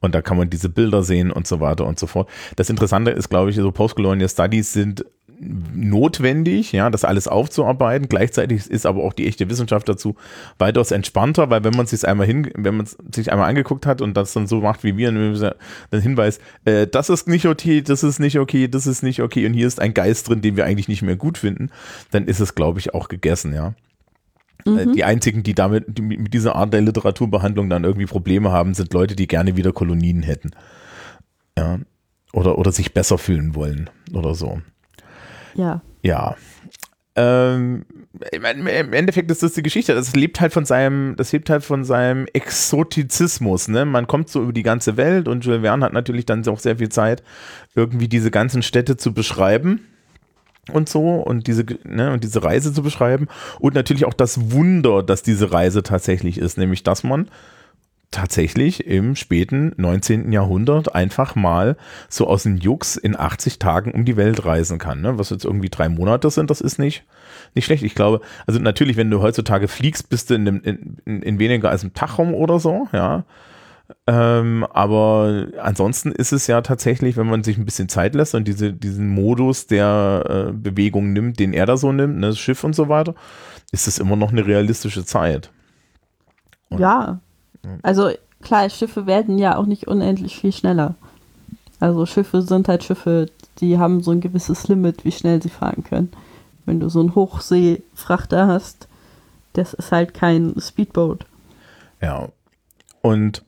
Und 0.00 0.14
da 0.14 0.20
kann 0.22 0.36
man 0.36 0.50
diese 0.50 0.68
Bilder 0.68 1.02
sehen 1.02 1.30
und 1.30 1.46
so 1.46 1.60
weiter 1.60 1.86
und 1.86 1.98
so 1.98 2.06
fort. 2.06 2.28
Das 2.56 2.68
Interessante 2.68 3.10
ist, 3.10 3.30
glaube 3.30 3.50
ich, 3.50 3.56
so 3.56 3.70
Postcolonial 3.72 4.28
Studies 4.28 4.72
sind 4.72 5.04
notwendig, 5.40 6.72
ja, 6.72 6.90
das 6.90 7.04
alles 7.04 7.28
aufzuarbeiten. 7.28 8.08
Gleichzeitig 8.08 8.70
ist 8.70 8.86
aber 8.86 9.02
auch 9.02 9.12
die 9.12 9.26
echte 9.26 9.48
Wissenschaft 9.50 9.88
dazu 9.88 10.16
weitaus 10.58 10.90
entspannter, 10.90 11.50
weil 11.50 11.64
wenn 11.64 11.74
man 11.74 11.86
sich 11.86 12.06
einmal 12.06 12.26
hin, 12.26 12.50
wenn 12.56 12.76
man 12.76 12.86
es 12.86 12.96
sich 13.14 13.32
einmal 13.32 13.48
angeguckt 13.48 13.86
hat 13.86 14.00
und 14.00 14.16
das 14.16 14.32
dann 14.32 14.46
so 14.46 14.60
macht 14.60 14.84
wie 14.84 14.96
wir, 14.96 15.12
dann 15.12 16.00
Hinweis, 16.00 16.38
äh, 16.64 16.86
das 16.86 17.10
ist 17.10 17.28
nicht 17.28 17.46
okay, 17.46 17.82
das 17.82 18.02
ist 18.02 18.18
nicht 18.18 18.38
okay, 18.38 18.68
das 18.68 18.86
ist 18.86 19.02
nicht 19.02 19.20
okay 19.20 19.46
und 19.46 19.54
hier 19.54 19.66
ist 19.66 19.80
ein 19.80 19.94
Geist 19.94 20.28
drin, 20.28 20.40
den 20.40 20.56
wir 20.56 20.64
eigentlich 20.64 20.88
nicht 20.88 21.02
mehr 21.02 21.16
gut 21.16 21.38
finden, 21.38 21.70
dann 22.10 22.26
ist 22.26 22.40
es, 22.40 22.54
glaube 22.54 22.78
ich, 22.78 22.94
auch 22.94 23.08
gegessen, 23.08 23.54
ja. 23.54 23.74
Äh, 24.66 24.86
Die 24.94 25.04
einzigen, 25.04 25.42
die 25.42 25.54
damit, 25.54 25.84
die 25.88 26.02
mit 26.02 26.20
mit 26.20 26.34
dieser 26.34 26.56
Art 26.56 26.72
der 26.72 26.80
Literaturbehandlung 26.80 27.68
dann 27.68 27.84
irgendwie 27.84 28.06
Probleme 28.06 28.50
haben, 28.50 28.74
sind 28.74 28.92
Leute, 28.94 29.14
die 29.16 29.26
gerne 29.26 29.56
wieder 29.56 29.72
Kolonien 29.72 30.22
hätten. 30.22 30.50
Ja. 31.58 31.78
Oder, 32.32 32.58
oder 32.58 32.72
sich 32.72 32.92
besser 32.94 33.16
fühlen 33.18 33.54
wollen 33.54 33.90
oder 34.12 34.34
so. 34.34 34.60
Ja. 35.54 35.82
Ja. 36.02 36.36
Ähm, 37.16 37.84
Im 38.32 38.92
Endeffekt 38.92 39.30
ist 39.30 39.42
das 39.42 39.54
die 39.54 39.62
Geschichte. 39.62 39.94
Das 39.94 40.14
lebt 40.14 40.40
halt 40.40 40.52
von 40.52 40.64
seinem, 40.64 41.14
das 41.16 41.32
lebt 41.32 41.48
halt 41.48 41.62
von 41.62 41.84
seinem 41.84 42.26
Exotizismus. 42.32 43.68
Ne? 43.68 43.84
Man 43.84 44.06
kommt 44.06 44.28
so 44.28 44.42
über 44.42 44.52
die 44.52 44.64
ganze 44.64 44.96
Welt 44.96 45.28
und 45.28 45.44
Jules 45.44 45.62
Verne 45.62 45.84
hat 45.84 45.92
natürlich 45.92 46.26
dann 46.26 46.46
auch 46.48 46.58
sehr 46.58 46.78
viel 46.78 46.88
Zeit, 46.88 47.22
irgendwie 47.74 48.08
diese 48.08 48.30
ganzen 48.30 48.62
Städte 48.62 48.96
zu 48.96 49.14
beschreiben 49.14 49.80
und 50.72 50.88
so 50.88 51.16
und 51.16 51.46
diese, 51.46 51.64
ne, 51.84 52.12
und 52.12 52.24
diese 52.24 52.42
Reise 52.42 52.72
zu 52.72 52.82
beschreiben 52.82 53.28
und 53.60 53.74
natürlich 53.74 54.06
auch 54.06 54.14
das 54.14 54.50
Wunder, 54.50 55.02
dass 55.02 55.22
diese 55.22 55.52
Reise 55.52 55.82
tatsächlich 55.82 56.38
ist, 56.38 56.58
nämlich 56.58 56.82
dass 56.82 57.04
man 57.04 57.28
tatsächlich 58.14 58.86
im 58.86 59.16
späten 59.16 59.72
19. 59.76 60.32
Jahrhundert 60.32 60.94
einfach 60.94 61.34
mal 61.34 61.76
so 62.08 62.26
aus 62.26 62.44
dem 62.44 62.56
Jux 62.56 62.96
in 62.96 63.18
80 63.18 63.58
Tagen 63.58 63.90
um 63.90 64.04
die 64.04 64.16
Welt 64.16 64.44
reisen 64.44 64.78
kann. 64.78 65.00
Ne? 65.02 65.18
Was 65.18 65.30
jetzt 65.30 65.44
irgendwie 65.44 65.68
drei 65.68 65.88
Monate 65.88 66.30
sind, 66.30 66.50
das 66.50 66.60
ist 66.60 66.78
nicht, 66.78 67.04
nicht 67.54 67.64
schlecht. 67.64 67.82
Ich 67.82 67.94
glaube, 67.94 68.20
also 68.46 68.60
natürlich, 68.60 68.96
wenn 68.96 69.10
du 69.10 69.20
heutzutage 69.20 69.68
fliegst, 69.68 70.08
bist 70.08 70.30
du 70.30 70.34
in, 70.34 70.44
dem, 70.44 70.62
in, 70.62 71.22
in, 71.22 71.38
weniger 71.38 71.70
als 71.70 71.82
einem 71.82 71.94
Tag 71.94 72.18
rum 72.18 72.34
oder 72.34 72.58
so, 72.58 72.88
ja. 72.92 73.24
Ähm, 74.06 74.64
aber 74.72 75.48
ansonsten 75.60 76.10
ist 76.12 76.32
es 76.32 76.46
ja 76.46 76.62
tatsächlich, 76.62 77.16
wenn 77.18 77.26
man 77.26 77.44
sich 77.44 77.58
ein 77.58 77.66
bisschen 77.66 77.88
Zeit 77.90 78.14
lässt 78.14 78.34
und 78.34 78.48
diese, 78.48 78.72
diesen 78.72 79.08
Modus 79.08 79.66
der 79.66 80.48
äh, 80.48 80.52
Bewegung 80.52 81.12
nimmt, 81.12 81.38
den 81.38 81.52
er 81.52 81.66
da 81.66 81.76
so 81.76 81.92
nimmt, 81.92 82.16
ne, 82.16 82.28
das 82.28 82.38
Schiff 82.38 82.64
und 82.64 82.74
so 82.74 82.88
weiter, 82.88 83.14
ist 83.72 83.86
es 83.86 83.98
immer 83.98 84.16
noch 84.16 84.32
eine 84.32 84.46
realistische 84.46 85.04
Zeit. 85.04 85.50
Und- 86.70 86.78
Ja. 86.78 87.20
Also 87.82 88.10
klar, 88.42 88.68
Schiffe 88.70 89.06
werden 89.06 89.38
ja 89.38 89.56
auch 89.56 89.66
nicht 89.66 89.86
unendlich 89.88 90.36
viel 90.36 90.52
schneller. 90.52 90.94
Also 91.80 92.06
Schiffe 92.06 92.42
sind 92.42 92.68
halt 92.68 92.84
Schiffe, 92.84 93.26
die 93.58 93.78
haben 93.78 94.02
so 94.02 94.10
ein 94.10 94.20
gewisses 94.20 94.68
Limit, 94.68 95.04
wie 95.04 95.12
schnell 95.12 95.42
sie 95.42 95.50
fahren 95.50 95.84
können. 95.84 96.12
Wenn 96.66 96.80
du 96.80 96.88
so 96.88 97.00
einen 97.00 97.14
Hochseefrachter 97.14 98.46
hast, 98.46 98.88
das 99.52 99.74
ist 99.74 99.92
halt 99.92 100.14
kein 100.14 100.54
Speedboat. 100.60 101.26
Ja. 102.00 102.28
Und 103.02 103.44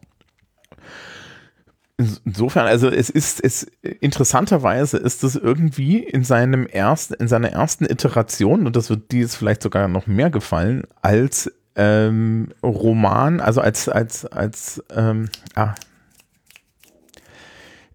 ins- 1.96 2.20
insofern, 2.24 2.66
also 2.66 2.88
es 2.88 3.09
ist, 3.11 3.42
es 3.42 3.66
interessanterweise 3.83 4.98
ist 4.98 5.24
es 5.24 5.35
irgendwie 5.35 5.98
in 5.98 6.24
seinem 6.24 6.66
ersten, 6.66 7.14
in 7.14 7.29
seiner 7.29 7.48
ersten 7.48 7.87
Iteration, 7.87 8.66
und 8.66 8.76
das 8.76 8.90
wird 8.90 9.11
dir 9.12 9.20
jetzt 9.20 9.37
vielleicht 9.37 9.62
sogar 9.62 9.88
noch 9.88 10.07
mehr 10.07 10.31
gefallen, 10.31 10.85
als 11.00 11.50
ähm, 11.76 12.48
Roman, 12.62 13.40
also 13.40 13.60
als, 13.60 13.88
als, 13.88 14.24
als, 14.26 14.82
ähm, 14.94 15.28
ah, 15.54 15.74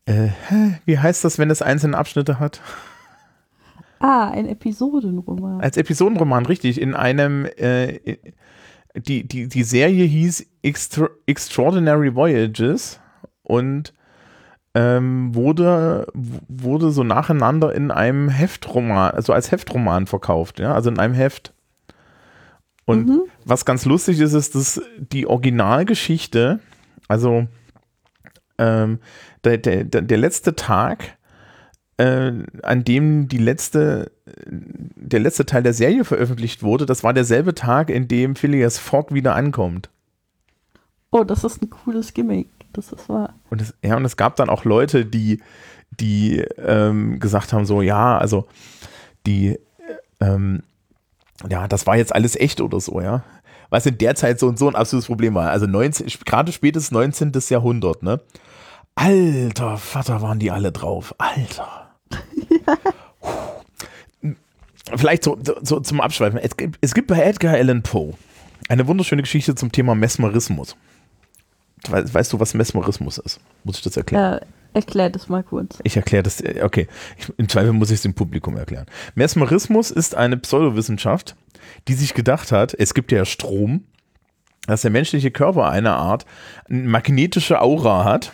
äh, 0.05 0.29
wie 0.85 0.99
heißt 0.99 1.23
das, 1.23 1.39
wenn 1.39 1.49
es 1.49 1.61
einzelne 1.61 1.97
Abschnitte 1.97 2.39
hat? 2.39 2.61
Ah, 3.99 4.29
ein 4.29 4.47
Episodenroman. 4.47 5.61
Als 5.61 5.77
Episodenroman, 5.77 6.45
richtig, 6.45 6.81
in 6.81 6.95
einem, 6.95 7.45
äh, 7.57 8.17
die, 8.95 9.27
die, 9.27 9.47
die 9.47 9.63
Serie 9.63 10.05
hieß 10.05 10.45
Extra 10.63 11.09
Extraordinary 11.25 12.15
Voyages 12.15 12.99
und 13.43 13.93
ähm, 14.73 15.35
wurde, 15.35 16.07
wurde 16.13 16.91
so 16.91 17.03
nacheinander 17.03 17.73
in 17.75 17.91
einem 17.91 18.29
Heftroman, 18.29 19.11
also 19.11 19.33
als 19.33 19.51
Heftroman 19.51 20.07
verkauft, 20.07 20.59
ja, 20.59 20.73
also 20.73 20.89
in 20.89 20.99
einem 20.99 21.13
Heft. 21.13 21.53
Und 22.91 23.08
Mhm. 23.08 23.21
was 23.45 23.65
ganz 23.65 23.86
lustig 23.86 24.19
ist, 24.19 24.34
ist, 24.34 24.56
dass 24.56 24.82
die 24.97 25.27
Originalgeschichte, 25.27 26.60
also 27.08 27.47
ähm, 28.58 28.99
der, 29.43 29.58
der, 29.58 29.84
der 29.84 30.17
letzte 30.17 30.56
Tag, 30.56 31.17
äh, 31.97 32.32
an 32.63 32.84
dem 32.84 33.27
die 33.27 33.38
letzte, 33.38 34.12
der 34.45 35.19
letzte 35.19 35.45
Teil 35.45 35.63
der 35.63 35.73
Serie 35.73 36.06
veröffentlicht 36.06 36.63
wurde, 36.63 36.86
das 36.86 37.04
war 37.04 37.13
derselbe 37.13 37.54
Tag, 37.56 37.89
in 37.89 38.08
dem 38.08 38.36
Phileas 38.36 38.77
Fogg 38.77 39.13
wieder 39.13 39.36
ankommt. 39.36 39.89
Oh, 41.12 41.23
das 41.23 41.43
ist 41.43 41.62
ein 41.62 41.69
cooles 41.69 42.13
Gimmick. 42.13 42.49
Das 42.73 42.93
ist 42.93 43.10
wahr. 43.10 43.34
Und 43.49 43.62
es, 43.62 43.73
ja, 43.84 43.97
und 43.97 44.06
es 44.06 44.15
gab 44.15 44.38
dann 44.38 44.49
auch 44.49 44.63
Leute, 44.63 45.06
die, 45.06 45.41
die 45.99 46.38
ähm, 46.58 47.19
gesagt 47.19 47.51
haben, 47.51 47.65
so, 47.65 47.82
ja, 47.82 48.17
also 48.17 48.47
die, 49.25 49.60
ähm, 50.21 50.63
ja, 51.49 51.67
das 51.67 51.88
war 51.88 51.97
jetzt 51.97 52.13
alles 52.13 52.36
echt 52.36 52.62
oder 52.62 52.80
so, 52.80 53.01
ja. 53.01 53.23
Was 53.69 53.86
in 53.86 53.97
der 53.97 54.15
Zeit 54.15 54.39
so 54.39 54.47
und 54.47 54.60
so 54.60 54.67
ein 54.67 54.75
absolutes 54.75 55.08
Problem 55.08 55.34
war. 55.34 55.49
Also 55.49 55.65
19, 55.65 56.08
gerade 56.25 56.51
spätes 56.51 56.91
19. 56.91 57.32
Jahrhundert, 57.49 58.04
ne? 58.04 58.19
Alter 58.95 59.77
Vater, 59.77 60.21
waren 60.21 60.39
die 60.39 60.51
alle 60.51 60.71
drauf. 60.71 61.15
Alter. 61.17 61.91
Vielleicht 64.95 65.23
so, 65.23 65.38
so, 65.41 65.56
so 65.62 65.80
zum 65.80 66.01
Abschweifen. 66.01 66.39
Es 66.39 66.58
gibt, 66.58 66.77
es 66.82 66.93
gibt 66.93 67.08
bei 67.08 67.21
Edgar 67.21 67.54
Allan 67.54 67.82
Poe 67.82 68.13
eine 68.67 68.88
wunderschöne 68.88 69.21
Geschichte 69.21 69.56
zum 69.56 69.71
Thema 69.71 69.95
Mesmerismus. 69.95 70.75
Weißt, 71.88 72.13
weißt 72.13 72.34
du, 72.34 72.39
was 72.39 72.54
Mesmerismus 72.54 73.17
ist? 73.17 73.39
Muss 73.63 73.77
ich 73.77 73.84
das 73.84 73.97
erklären? 73.97 74.39
Äh, 74.39 74.45
Erklär 74.73 75.10
das 75.10 75.27
mal 75.27 75.43
kurz. 75.43 75.79
Ich 75.84 75.97
erkläre 75.97 76.23
das, 76.23 76.41
äh, 76.41 76.62
okay. 76.63 76.88
Ich, 77.17 77.31
Im 77.38 77.49
Zweifel 77.49 77.73
muss 77.73 77.89
ich 77.89 77.95
es 77.95 78.01
dem 78.03 78.13
Publikum 78.13 78.55
erklären. 78.57 78.86
Mesmerismus 79.15 79.91
ist 79.91 80.15
eine 80.15 80.38
Pseudowissenschaft, 80.38 81.36
die 81.88 81.93
sich 81.93 82.13
gedacht 82.13 82.51
hat, 82.51 82.73
es 82.73 82.93
gibt 82.93 83.12
ja 83.12 83.25
Strom, 83.25 83.86
dass 84.67 84.81
der 84.81 84.91
menschliche 84.91 85.31
Körper 85.31 85.69
eine 85.69 85.93
Art 85.93 86.25
magnetische 86.69 87.62
Aura 87.62 88.05
hat 88.05 88.31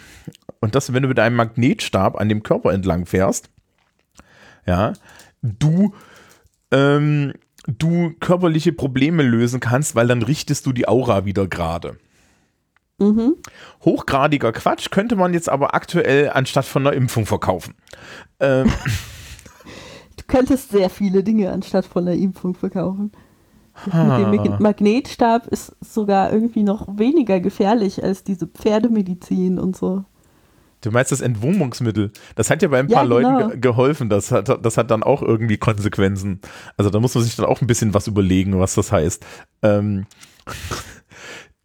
und 0.60 0.76
dass, 0.76 0.94
wenn 0.94 1.04
du 1.04 1.10
mit 1.10 1.20
einem 1.20 1.36
Magnetstab 1.36 2.20
an 2.20 2.30
dem 2.30 2.44
Körper 2.44 2.74
entlang 2.74 3.06
fährst, 3.06 3.50
ja, 4.66 4.94
du, 5.42 5.96
ähm, 6.72 7.34
du 7.66 8.14
körperliche 8.20 8.74
Probleme 8.74 9.24
lösen 9.24 9.60
kannst, 9.60 9.96
weil 9.96 10.08
dann 10.08 10.22
richtest 10.22 10.66
du 10.66 10.74
die 10.74 10.88
Aura 10.88 11.26
wieder 11.26 11.48
gerade. 11.48 11.98
Mhm. 13.00 13.36
Hochgradiger 13.86 14.52
Quatsch 14.52 14.90
könnte 14.90 15.16
man 15.16 15.34
jetzt 15.34 15.50
aber 15.50 15.76
aktuell 15.76 16.30
anstatt 16.30 16.66
von 16.66 16.86
einer 16.86 16.96
Impfung 16.96 17.26
verkaufen. 17.26 17.76
Ähm. 18.40 18.72
Du 20.18 20.24
könntest 20.28 20.72
sehr 20.72 20.90
viele 20.90 21.24
Dinge 21.24 21.52
anstatt 21.52 21.86
von 21.86 22.08
einer 22.08 22.18
Impfung 22.18 22.56
verkaufen. 22.56 23.12
Ha. 23.92 24.28
Mit 24.30 24.44
dem 24.44 24.56
Magnetstab 24.60 25.48
ist 25.48 25.76
sogar 25.82 26.34
irgendwie 26.34 26.64
noch 26.64 26.98
weniger 26.98 27.40
gefährlich 27.40 28.04
als 28.04 28.24
diese 28.24 28.48
Pferdemedizin 28.48 29.60
und 29.60 29.78
so. 29.78 30.04
Du 30.82 30.92
meinst 30.92 31.12
das 31.12 31.22
Entwurmungsmittel? 31.22 32.12
Das 32.36 32.50
hat 32.50 32.62
ja 32.62 32.68
bei 32.68 32.80
ein 32.80 32.88
paar 32.88 33.08
ja, 33.08 33.18
genau. 33.18 33.40
Leuten 33.40 33.50
ge 33.52 33.60
geholfen. 33.60 34.10
Das 34.10 34.32
hat, 34.32 34.64
das 34.64 34.78
hat 34.78 34.92
dann 34.92 35.04
auch 35.04 35.22
irgendwie 35.22 35.58
Konsequenzen. 35.58 36.40
Also 36.76 36.90
da 36.90 37.00
muss 37.00 37.16
man 37.16 37.24
sich 37.24 37.36
dann 37.36 37.46
auch 37.46 37.62
ein 37.62 37.68
bisschen 37.68 37.94
was 37.94 38.08
überlegen, 38.08 38.60
was 38.60 38.76
das 38.76 38.92
heißt. 38.92 39.26
Ähm, 39.64 40.06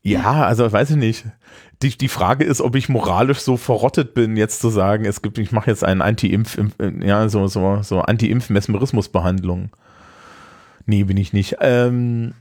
ja, 0.03 0.45
also 0.45 0.71
weiß 0.71 0.91
ich 0.91 0.97
nicht. 0.97 1.25
Die, 1.83 1.97
die 1.97 2.09
Frage 2.09 2.45
ist, 2.45 2.61
ob 2.61 2.77
ich 2.77 2.89
moralisch 2.89 3.41
so 3.41 3.57
verrottet 3.57 4.15
bin, 4.15 4.37
jetzt 4.37 4.61
zu 4.61 4.69
sagen, 4.69 5.05
es 5.05 5.23
gibt, 5.23 5.39
ich 5.39 5.53
mache 5.53 5.71
jetzt 5.71 5.85
einen 5.85 6.03
Anti-Impf, 6.03 6.59
ja, 7.01 7.29
so, 7.29 7.47
so, 7.49 7.83
so 7.83 8.01
Anti-Impf-Mesmerismus-Behandlung. 8.01 9.71
Nee, 10.87 11.05
bin 11.05 11.17
ich 11.17 11.33
nicht. 11.33 11.57
Ähm, 11.61 12.35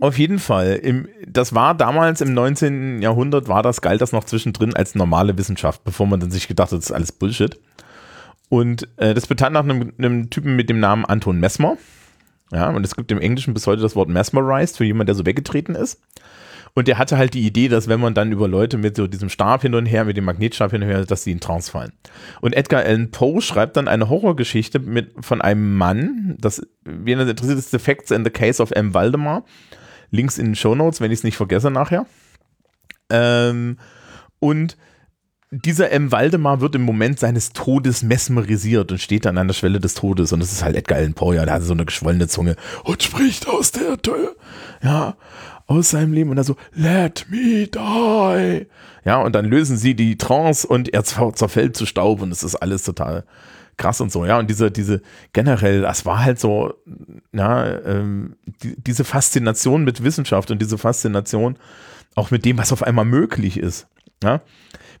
auf 0.00 0.18
jeden 0.18 0.38
Fall. 0.38 0.74
Im, 0.76 1.08
das 1.26 1.54
war 1.54 1.74
damals 1.74 2.20
im 2.20 2.34
19. 2.34 3.02
Jahrhundert, 3.02 3.48
war 3.48 3.62
das, 3.62 3.80
galt 3.80 4.00
das 4.00 4.12
noch 4.12 4.24
zwischendrin 4.24 4.74
als 4.74 4.94
normale 4.94 5.36
Wissenschaft, 5.38 5.82
bevor 5.84 6.06
man 6.06 6.20
dann 6.20 6.30
sich 6.30 6.46
gedacht 6.46 6.70
hat, 6.72 6.78
das 6.78 6.86
ist 6.86 6.92
alles 6.92 7.12
Bullshit. 7.12 7.58
Und 8.48 8.88
äh, 8.96 9.14
das 9.14 9.26
bestand 9.26 9.54
nach 9.54 9.64
einem, 9.64 9.92
einem, 9.98 10.30
Typen 10.30 10.56
mit 10.56 10.70
dem 10.70 10.80
Namen 10.80 11.04
Anton 11.04 11.40
Mesmer. 11.40 11.76
Ja, 12.52 12.70
und 12.70 12.84
es 12.84 12.96
gibt 12.96 13.12
im 13.12 13.20
Englischen 13.20 13.54
bis 13.54 13.66
heute 13.66 13.82
das 13.82 13.94
Wort 13.94 14.08
mesmerized 14.08 14.76
für 14.76 14.84
jemanden, 14.84 15.08
der 15.08 15.14
so 15.16 15.26
weggetreten 15.26 15.74
ist. 15.74 16.00
Und 16.78 16.86
der 16.86 16.96
hatte 16.96 17.18
halt 17.18 17.34
die 17.34 17.44
Idee, 17.44 17.66
dass 17.66 17.88
wenn 17.88 17.98
man 17.98 18.14
dann 18.14 18.30
über 18.30 18.46
Leute 18.46 18.78
mit 18.78 18.94
so 18.94 19.08
diesem 19.08 19.30
Stab 19.30 19.62
hin 19.62 19.74
und 19.74 19.86
her, 19.86 20.04
mit 20.04 20.16
dem 20.16 20.22
Magnetstab 20.22 20.70
hin 20.70 20.80
und 20.80 20.88
her, 20.88 21.04
dass 21.04 21.24
sie 21.24 21.32
in 21.32 21.40
Trance 21.40 21.72
fallen. 21.72 21.90
Und 22.40 22.54
Edgar 22.54 22.84
Allan 22.84 23.10
Poe 23.10 23.42
schreibt 23.42 23.76
dann 23.76 23.88
eine 23.88 24.08
Horrorgeschichte 24.08 24.78
mit, 24.78 25.10
von 25.18 25.42
einem 25.42 25.74
Mann, 25.74 26.36
das, 26.38 26.64
wie 26.84 27.14
er 27.14 27.28
interessiert 27.28 27.58
ist, 27.58 27.72
The 27.72 27.80
Facts 27.80 28.12
in 28.12 28.22
the 28.22 28.30
Case 28.30 28.62
of 28.62 28.70
M. 28.70 28.94
Waldemar. 28.94 29.44
Links 30.12 30.38
in 30.38 30.46
den 30.46 30.54
Show 30.54 30.76
Notes, 30.76 31.00
wenn 31.00 31.10
ich 31.10 31.18
es 31.18 31.24
nicht 31.24 31.36
vergesse 31.36 31.72
nachher. 31.72 32.06
Ähm, 33.10 33.78
und 34.38 34.76
dieser 35.50 35.90
M. 35.90 36.12
Waldemar 36.12 36.60
wird 36.60 36.76
im 36.76 36.82
Moment 36.82 37.18
seines 37.18 37.52
Todes 37.54 38.04
mesmerisiert 38.04 38.92
und 38.92 38.98
steht 39.00 39.24
dann 39.24 39.36
an 39.36 39.48
der 39.48 39.54
Schwelle 39.54 39.80
des 39.80 39.94
Todes. 39.94 40.32
Und 40.32 40.38
das 40.38 40.52
ist 40.52 40.62
halt 40.62 40.76
Edgar 40.76 40.98
Allan 40.98 41.14
Poe, 41.14 41.34
ja, 41.34 41.44
der 41.44 41.54
hat 41.54 41.62
so 41.64 41.72
eine 41.72 41.86
geschwollene 41.86 42.28
Zunge 42.28 42.54
und 42.84 43.02
spricht 43.02 43.48
aus 43.48 43.72
der 43.72 44.00
Tür, 44.00 44.36
ja, 44.80 45.16
aus 45.68 45.90
seinem 45.90 46.12
Leben. 46.12 46.30
Und 46.30 46.36
dann 46.36 46.44
so, 46.44 46.56
let 46.74 47.26
me 47.30 47.68
die. 47.68 48.66
Ja, 49.04 49.22
und 49.22 49.34
dann 49.34 49.44
lösen 49.44 49.76
sie 49.76 49.94
die 49.94 50.18
Trance 50.18 50.66
und 50.66 50.92
er 50.92 51.04
zerfällt 51.04 51.76
zu 51.76 51.86
Staub 51.86 52.20
und 52.20 52.32
es 52.32 52.42
ist 52.42 52.56
alles 52.56 52.82
total 52.82 53.24
krass 53.78 54.00
und 54.00 54.12
so, 54.12 54.26
ja. 54.26 54.38
Und 54.38 54.50
diese, 54.50 54.70
diese 54.70 55.00
generell, 55.32 55.82
das 55.82 56.04
war 56.04 56.22
halt 56.24 56.38
so, 56.38 56.74
ja, 57.32 57.80
ähm, 57.84 58.34
die, 58.62 58.74
diese 58.76 59.04
Faszination 59.04 59.84
mit 59.84 60.02
Wissenschaft 60.02 60.50
und 60.50 60.60
diese 60.60 60.76
Faszination 60.76 61.56
auch 62.14 62.30
mit 62.30 62.44
dem, 62.44 62.58
was 62.58 62.72
auf 62.72 62.82
einmal 62.82 63.04
möglich 63.04 63.58
ist. 63.58 63.86
Ja? 64.22 64.40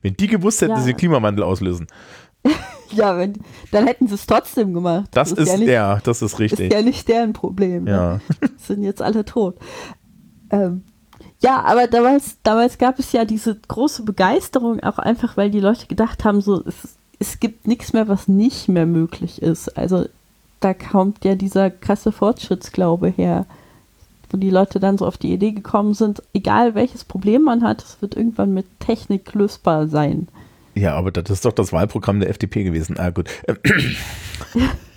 Wenn 0.00 0.14
die 0.16 0.28
gewusst 0.28 0.62
hätten, 0.62 0.70
ja. 0.70 0.76
dass 0.76 0.84
sie 0.84 0.94
Klimawandel 0.94 1.44
auslösen. 1.44 1.88
ja, 2.90 3.18
wenn, 3.18 3.34
dann 3.72 3.86
hätten 3.86 4.06
sie 4.06 4.14
es 4.14 4.26
trotzdem 4.26 4.72
gemacht. 4.72 5.08
Das, 5.10 5.30
das 5.30 5.38
ist, 5.38 5.44
ist, 5.46 5.52
ja, 5.52 5.58
nicht, 5.58 5.68
ja, 5.68 6.00
das 6.04 6.22
ist 6.22 6.38
richtig. 6.38 6.70
Ist 6.70 6.72
ja 6.72 6.82
nicht 6.82 7.08
deren 7.08 7.32
Problem. 7.32 7.84
Ne? 7.84 7.90
Ja. 7.90 8.20
Ne? 8.40 8.50
Sind 8.56 8.82
jetzt 8.82 9.02
alle 9.02 9.24
tot. 9.24 9.56
Ähm, 10.50 10.82
ja, 11.40 11.62
aber 11.62 11.86
damals, 11.86 12.36
damals 12.42 12.78
gab 12.78 12.98
es 12.98 13.12
ja 13.12 13.24
diese 13.24 13.56
große 13.56 14.02
Begeisterung, 14.02 14.80
auch 14.80 14.98
einfach, 14.98 15.36
weil 15.36 15.50
die 15.50 15.60
Leute 15.60 15.86
gedacht 15.86 16.24
haben, 16.24 16.40
so, 16.40 16.64
es 16.66 16.98
es 17.18 17.40
gibt 17.40 17.66
nichts 17.66 17.92
mehr, 17.92 18.08
was 18.08 18.28
nicht 18.28 18.68
mehr 18.68 18.86
möglich 18.86 19.42
ist. 19.42 19.76
Also 19.76 20.06
da 20.60 20.74
kommt 20.74 21.24
ja 21.24 21.34
dieser 21.34 21.70
krasse 21.70 22.12
Fortschrittsglaube 22.12 23.08
her, 23.08 23.46
wo 24.30 24.36
die 24.36 24.50
Leute 24.50 24.80
dann 24.80 24.98
so 24.98 25.06
auf 25.06 25.18
die 25.18 25.32
Idee 25.32 25.52
gekommen 25.52 25.94
sind, 25.94 26.22
egal 26.32 26.74
welches 26.74 27.04
Problem 27.04 27.42
man 27.42 27.62
hat, 27.62 27.82
es 27.82 28.00
wird 28.00 28.16
irgendwann 28.16 28.54
mit 28.54 28.66
Technik 28.80 29.34
lösbar 29.34 29.88
sein. 29.88 30.28
Ja, 30.74 30.94
aber 30.94 31.10
das 31.10 31.30
ist 31.30 31.44
doch 31.44 31.52
das 31.52 31.72
Wahlprogramm 31.72 32.20
der 32.20 32.30
FDP 32.30 32.62
gewesen. 32.62 32.98
Ah, 32.98 33.10
gut. 33.10 33.28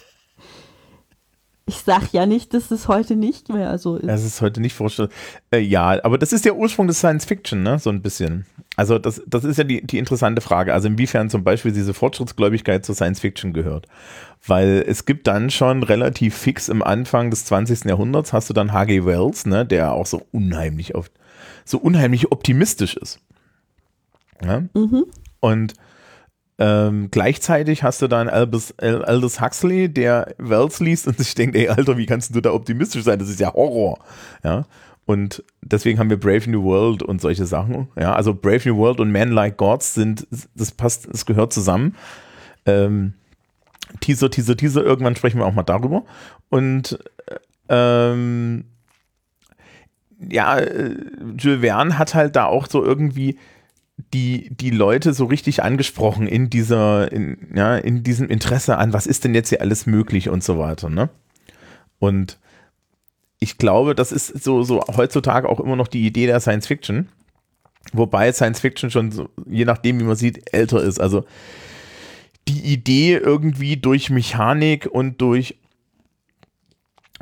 Ich 1.71 1.84
sag 1.86 2.12
ja 2.12 2.25
nicht, 2.25 2.53
dass 2.53 2.69
es 2.69 2.89
heute 2.89 3.15
nicht 3.15 3.47
mehr 3.47 3.77
so 3.77 3.95
ist. 3.95 4.10
Es 4.10 4.25
ist 4.25 4.41
heute 4.41 4.60
nicht 4.60 4.75
vorstellbar. 4.75 5.15
Äh, 5.53 5.60
ja, 5.60 6.03
aber 6.03 6.17
das 6.17 6.34
ist 6.34 6.43
der 6.43 6.57
Ursprung 6.57 6.88
des 6.88 6.97
Science 6.97 7.23
Fiction, 7.23 7.63
ne? 7.63 7.79
So 7.79 7.89
ein 7.89 8.01
bisschen. 8.01 8.45
Also 8.75 8.99
das, 8.99 9.21
das 9.25 9.45
ist 9.45 9.55
ja 9.55 9.63
die, 9.63 9.81
die 9.81 9.97
interessante 9.97 10.41
Frage. 10.41 10.73
Also 10.73 10.89
inwiefern 10.89 11.29
zum 11.29 11.45
Beispiel 11.45 11.71
diese 11.71 11.93
Fortschrittsgläubigkeit 11.93 12.84
zur 12.86 12.93
Science 12.93 13.21
Fiction 13.21 13.53
gehört. 13.53 13.88
Weil 14.45 14.84
es 14.86 15.05
gibt 15.05 15.27
dann 15.27 15.49
schon 15.49 15.84
relativ 15.84 16.36
fix 16.36 16.67
im 16.67 16.84
Anfang 16.84 17.29
des 17.29 17.45
20. 17.45 17.86
Jahrhunderts 17.86 18.34
hast 18.34 18.49
du 18.49 18.53
dann 18.53 18.73
H.G. 18.73 19.05
Wells, 19.05 19.45
ne? 19.45 19.65
Der 19.65 19.93
auch 19.93 20.07
so 20.07 20.25
unheimlich 20.34 20.93
oft, 20.95 21.13
so 21.63 21.77
unheimlich 21.77 22.34
optimistisch 22.34 22.97
ist. 22.97 23.21
Ja? 24.43 24.63
Mhm. 24.73 25.05
Und 25.39 25.73
ähm, 26.57 27.09
gleichzeitig 27.11 27.83
hast 27.83 28.01
du 28.01 28.07
dann 28.07 28.29
Albus, 28.29 28.77
Aldous 28.79 29.41
Huxley, 29.41 29.89
der 29.89 30.35
Wells 30.37 30.79
liest 30.79 31.07
und 31.07 31.17
sich 31.17 31.33
denkt, 31.33 31.55
ey 31.55 31.69
Alter, 31.69 31.97
wie 31.97 32.05
kannst 32.05 32.35
du 32.35 32.41
da 32.41 32.51
optimistisch 32.51 33.03
sein? 33.03 33.19
Das 33.19 33.29
ist 33.29 33.39
ja 33.39 33.53
Horror. 33.53 33.99
Ja. 34.43 34.65
Und 35.05 35.43
deswegen 35.61 35.99
haben 35.99 36.09
wir 36.09 36.19
Brave 36.19 36.49
New 36.49 36.63
World 36.63 37.03
und 37.03 37.19
solche 37.19 37.45
Sachen. 37.45 37.87
Ja, 37.99 38.13
also 38.13 38.33
Brave 38.33 38.69
New 38.69 38.77
World 38.77 38.99
und 38.99 39.11
Men 39.11 39.31
Like 39.31 39.57
Gods 39.57 39.93
sind, 39.93 40.27
das 40.55 40.71
passt, 40.71 41.07
das 41.11 41.25
gehört 41.25 41.51
zusammen. 41.51 41.95
Ähm, 42.65 43.13
Teaser, 43.99 44.29
Teaser, 44.29 44.55
Teaser, 44.55 44.83
irgendwann 44.83 45.15
sprechen 45.15 45.39
wir 45.39 45.45
auch 45.45 45.53
mal 45.53 45.63
darüber. 45.63 46.03
Und 46.49 46.99
ähm, 47.67 48.65
ja, 50.29 50.59
äh, 50.59 50.95
Jules 51.37 51.61
Verne 51.61 51.97
hat 51.97 52.13
halt 52.13 52.35
da 52.35 52.45
auch 52.45 52.67
so 52.67 52.83
irgendwie 52.83 53.37
die, 54.13 54.49
die 54.51 54.69
Leute 54.69 55.13
so 55.13 55.25
richtig 55.25 55.63
angesprochen 55.63 56.27
in 56.27 56.49
dieser, 56.49 57.11
in, 57.11 57.37
ja, 57.55 57.77
in 57.77 58.03
diesem 58.03 58.29
Interesse 58.29 58.77
an, 58.77 58.93
was 58.93 59.07
ist 59.07 59.23
denn 59.23 59.35
jetzt 59.35 59.49
hier 59.49 59.61
alles 59.61 59.85
möglich 59.85 60.29
und 60.29 60.43
so 60.43 60.57
weiter, 60.59 60.89
ne? 60.89 61.09
Und 61.99 62.39
ich 63.39 63.57
glaube, 63.57 63.95
das 63.95 64.11
ist 64.11 64.43
so, 64.43 64.63
so 64.63 64.81
heutzutage 64.95 65.49
auch 65.49 65.59
immer 65.59 65.75
noch 65.75 65.87
die 65.87 66.05
Idee 66.05 66.27
der 66.27 66.39
Science 66.39 66.67
Fiction. 66.67 67.09
Wobei 67.93 68.31
Science 68.31 68.59
Fiction 68.59 68.91
schon, 68.91 69.11
so, 69.11 69.29
je 69.47 69.65
nachdem, 69.65 69.99
wie 69.99 70.03
man 70.03 70.15
sieht, 70.15 70.53
älter 70.53 70.81
ist. 70.81 70.99
Also 70.99 71.25
die 72.47 72.61
Idee 72.61 73.15
irgendwie 73.15 73.77
durch 73.77 74.09
Mechanik 74.09 74.85
und 74.85 75.21
durch, 75.21 75.57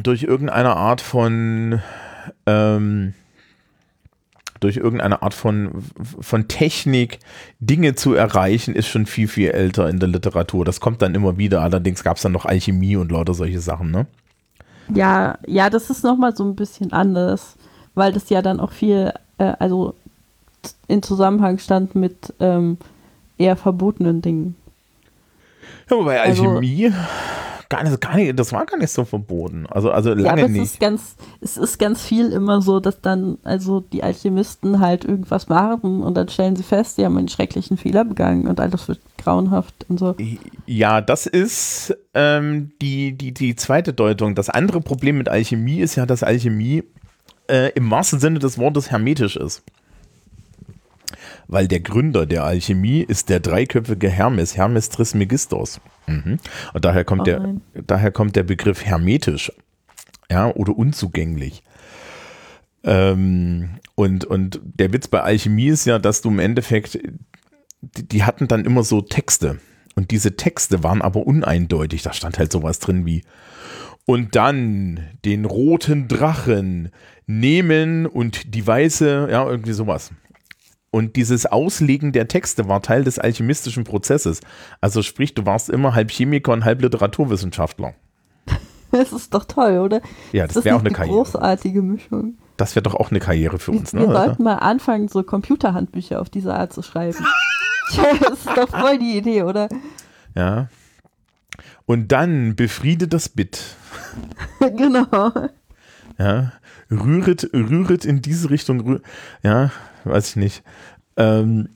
durch 0.04 0.24
irgendeine 0.24 0.76
Art 0.76 1.02
von 1.02 1.82
ähm, 2.46 3.14
durch 4.60 4.78
irgendeine 4.78 5.22
Art 5.22 5.34
von, 5.34 5.72
von 6.20 6.48
Technik 6.48 7.20
Dinge 7.60 7.96
zu 7.96 8.14
erreichen, 8.14 8.76
ist 8.76 8.88
schon 8.88 9.06
viel, 9.06 9.28
viel 9.28 9.52
älter 9.52 9.90
in 9.90 10.00
der 10.00 10.10
Literatur. 10.10 10.66
Das 10.66 10.80
kommt 10.80 11.02
dann 11.02 11.16
immer 11.16 11.38
wieder. 11.38 11.62
Allerdings 11.62 12.04
gab 12.04 12.18
es 12.18 12.24
dann 12.24 12.32
noch 12.32 12.46
Alchemie 12.46 12.96
und 12.96 13.12
lauter 13.12 13.34
solche 13.34 13.60
Sachen, 13.60 13.92
ne? 13.92 14.06
Ja, 14.94 15.38
ja, 15.46 15.70
das 15.70 15.90
ist 15.90 16.04
nochmal 16.04 16.36
so 16.36 16.44
ein 16.44 16.56
bisschen 16.56 16.92
anders, 16.94 17.56
weil 17.94 18.12
das 18.12 18.30
ja 18.30 18.42
dann 18.42 18.60
auch 18.60 18.72
viel, 18.72 19.14
äh, 19.38 19.54
also 19.60 19.94
in 20.88 21.04
Zusammenhang 21.04 21.60
stand 21.60 21.96
mit 21.96 22.34
ähm, 22.40 22.78
eher 23.38 23.56
verbotenen 23.56 24.22
Dingen. 24.22 24.56
Ja, 25.90 25.98
wobei 25.98 26.22
also 26.22 26.44
Alchemie, 26.44 26.88
also, 26.88 26.98
gar 27.70 27.84
nicht, 27.84 28.02
gar 28.02 28.16
nicht, 28.16 28.38
das 28.38 28.52
war 28.52 28.66
gar 28.66 28.78
nicht 28.78 28.92
so 28.92 29.06
verboten. 29.06 29.68
Also, 29.68 29.92
also 29.92 30.14
lange 30.14 30.42
ja, 30.42 30.48
nicht. 30.48 30.64
Ist 30.64 30.80
ganz, 30.80 31.16
es 31.40 31.56
ist 31.56 31.78
ganz 31.78 32.02
viel 32.02 32.32
immer 32.32 32.62
so, 32.62 32.80
dass 32.80 33.00
dann 33.02 33.38
also 33.44 33.80
die 33.80 34.04
Alchemisten 34.04 34.80
halt 34.80 35.06
irgendwas 35.06 35.48
machen 35.48 36.02
und 36.02 36.16
dann 36.16 36.28
stellen 36.30 36.56
sie 36.56 36.64
fest, 36.64 36.96
sie 36.96 37.06
haben 37.06 37.18
einen 37.18 37.30
schrecklichen 37.30 37.78
Fehler 37.78 38.06
begangen 38.06 38.48
und 38.48 38.60
alles 38.60 38.88
wird 38.88 39.00
grauenhaft 39.18 39.86
und 39.88 40.00
so. 40.00 40.16
Ja, 40.66 41.02
das 41.02 41.28
ist 41.28 41.96
ähm, 42.14 42.72
die, 42.82 43.14
die, 43.14 43.34
die 43.34 43.56
zweite 43.56 43.94
Deutung. 43.94 44.34
Das 44.36 44.50
andere 44.50 44.82
Problem 44.82 45.18
mit 45.18 45.30
Alchemie 45.30 45.80
ist 45.80 45.96
ja, 45.96 46.06
dass 46.06 46.24
Alchemie 46.24 46.84
äh, 47.50 47.72
im 47.74 47.90
wahrsten 47.92 48.20
Sinne 48.20 48.40
des 48.40 48.58
Wortes 48.58 48.90
hermetisch 48.90 49.36
ist. 49.36 49.64
Weil 51.50 51.68
der 51.68 51.80
Gründer 51.80 52.28
der 52.28 52.44
Alchemie 52.44 53.02
ist 53.02 53.28
der 53.28 53.40
dreiköpfige 53.40 54.10
Hermes, 54.10 54.56
Hermes 54.56 54.90
Trismegistos. 54.90 55.82
Mhm. 56.08 56.38
Und 56.74 56.86
daher 56.86 57.04
kommt, 57.04 57.22
Oh 57.22 57.26
der, 57.26 57.56
daher 57.74 58.12
kommt 58.12 58.36
der 58.36 58.44
Begriff 58.44 58.86
hermetisch 58.86 59.52
ja, 60.32 60.54
oder 60.54 60.78
unzugänglich. 60.78 61.64
Ähm, 62.84 63.80
und, 63.96 64.26
und 64.26 64.62
der 64.64 64.94
Witz 64.94 65.08
bei 65.08 65.22
Alchemie 65.22 65.68
ist 65.68 65.86
ja, 65.86 65.98
dass 65.98 66.22
du 66.22 66.30
im 66.30 66.40
Endeffekt, 66.40 67.00
die, 67.82 68.08
die 68.08 68.24
hatten 68.24 68.48
dann 68.48 68.64
immer 68.64 68.84
so 68.84 69.02
Texte. 69.02 69.60
Und 69.96 70.12
diese 70.12 70.38
Texte 70.38 70.84
waren 70.84 71.02
aber 71.02 71.26
uneindeutig. 71.26 72.04
Da 72.04 72.14
stand 72.14 72.38
halt 72.38 72.52
sowas 72.52 72.78
drin 72.78 73.08
wie 73.08 73.24
und 74.06 74.36
dann 74.36 75.02
den 75.26 75.46
roten 75.46 76.08
Drachen 76.08 76.90
nehmen 77.28 78.06
und 78.06 78.56
die 78.56 78.66
weiße, 78.66 79.28
ja, 79.32 79.48
irgendwie 79.48 79.74
sowas. 79.74 80.12
Und 80.92 81.16
dieses 81.16 81.46
Auslegen 81.46 82.12
der 82.12 82.28
Texte 82.28 82.68
war 82.68 82.82
Teil 82.82 83.04
des 83.04 83.20
alchemistischen 83.20 83.84
Prozesses. 83.84 84.42
Also 84.82 85.04
sprich, 85.04 85.34
du 85.36 85.46
warst 85.46 85.70
immer 85.70 85.94
halb 85.94 86.10
Chemiker 86.12 86.52
und 86.52 86.66
halb 86.66 86.82
Literaturwissenschaftler. 86.82 87.94
Das 88.92 89.12
ist 89.12 89.36
doch 89.36 89.46
toll, 89.46 89.78
oder? 89.78 90.02
Ja, 90.32 90.48
Das 90.48 90.56
das 90.56 90.66
wäre 90.66 90.76
auch 90.76 90.80
eine 90.80 90.88
eine 90.90 90.96
Karriere. 90.96 91.18
großartige 91.18 91.84
Mischung. 91.84 92.40
Das 92.58 92.76
wäre 92.76 92.82
doch 92.82 92.96
auch 92.96 93.12
eine 93.12 93.20
Karriere 93.20 93.60
für 93.60 93.72
Wir, 93.72 93.80
uns, 93.82 93.94
wir 93.94 94.00
ne? 94.08 94.12
sollten 94.12 94.42
mal 94.42 94.56
anfangen, 94.56 95.08
so 95.10 95.22
Computerhandbücher 95.22 96.20
auf 96.20 96.32
diese 96.32 96.56
Art 96.56 96.74
zu 96.74 96.82
schreiben. 96.82 97.24
das 97.96 98.32
ist 98.32 98.48
doch 98.58 98.68
voll 98.70 98.98
die 98.98 99.16
Idee, 99.16 99.44
oder? 99.44 99.70
Ja. 100.36 100.70
Und 101.86 102.12
dann 102.12 102.56
befriede 102.56 103.08
das 103.08 103.30
Bit. 103.30 103.62
genau. 104.60 105.32
Ja. 106.20 106.52
Rühret, 106.92 107.50
rühret 107.54 108.06
in 108.06 108.22
diese 108.22 108.50
Richtung. 108.50 108.82
Rühr, 108.82 109.02
ja, 109.42 109.72
weiß 110.04 110.30
ich 110.30 110.36
nicht. 110.36 110.64
Ähm, 111.18 111.70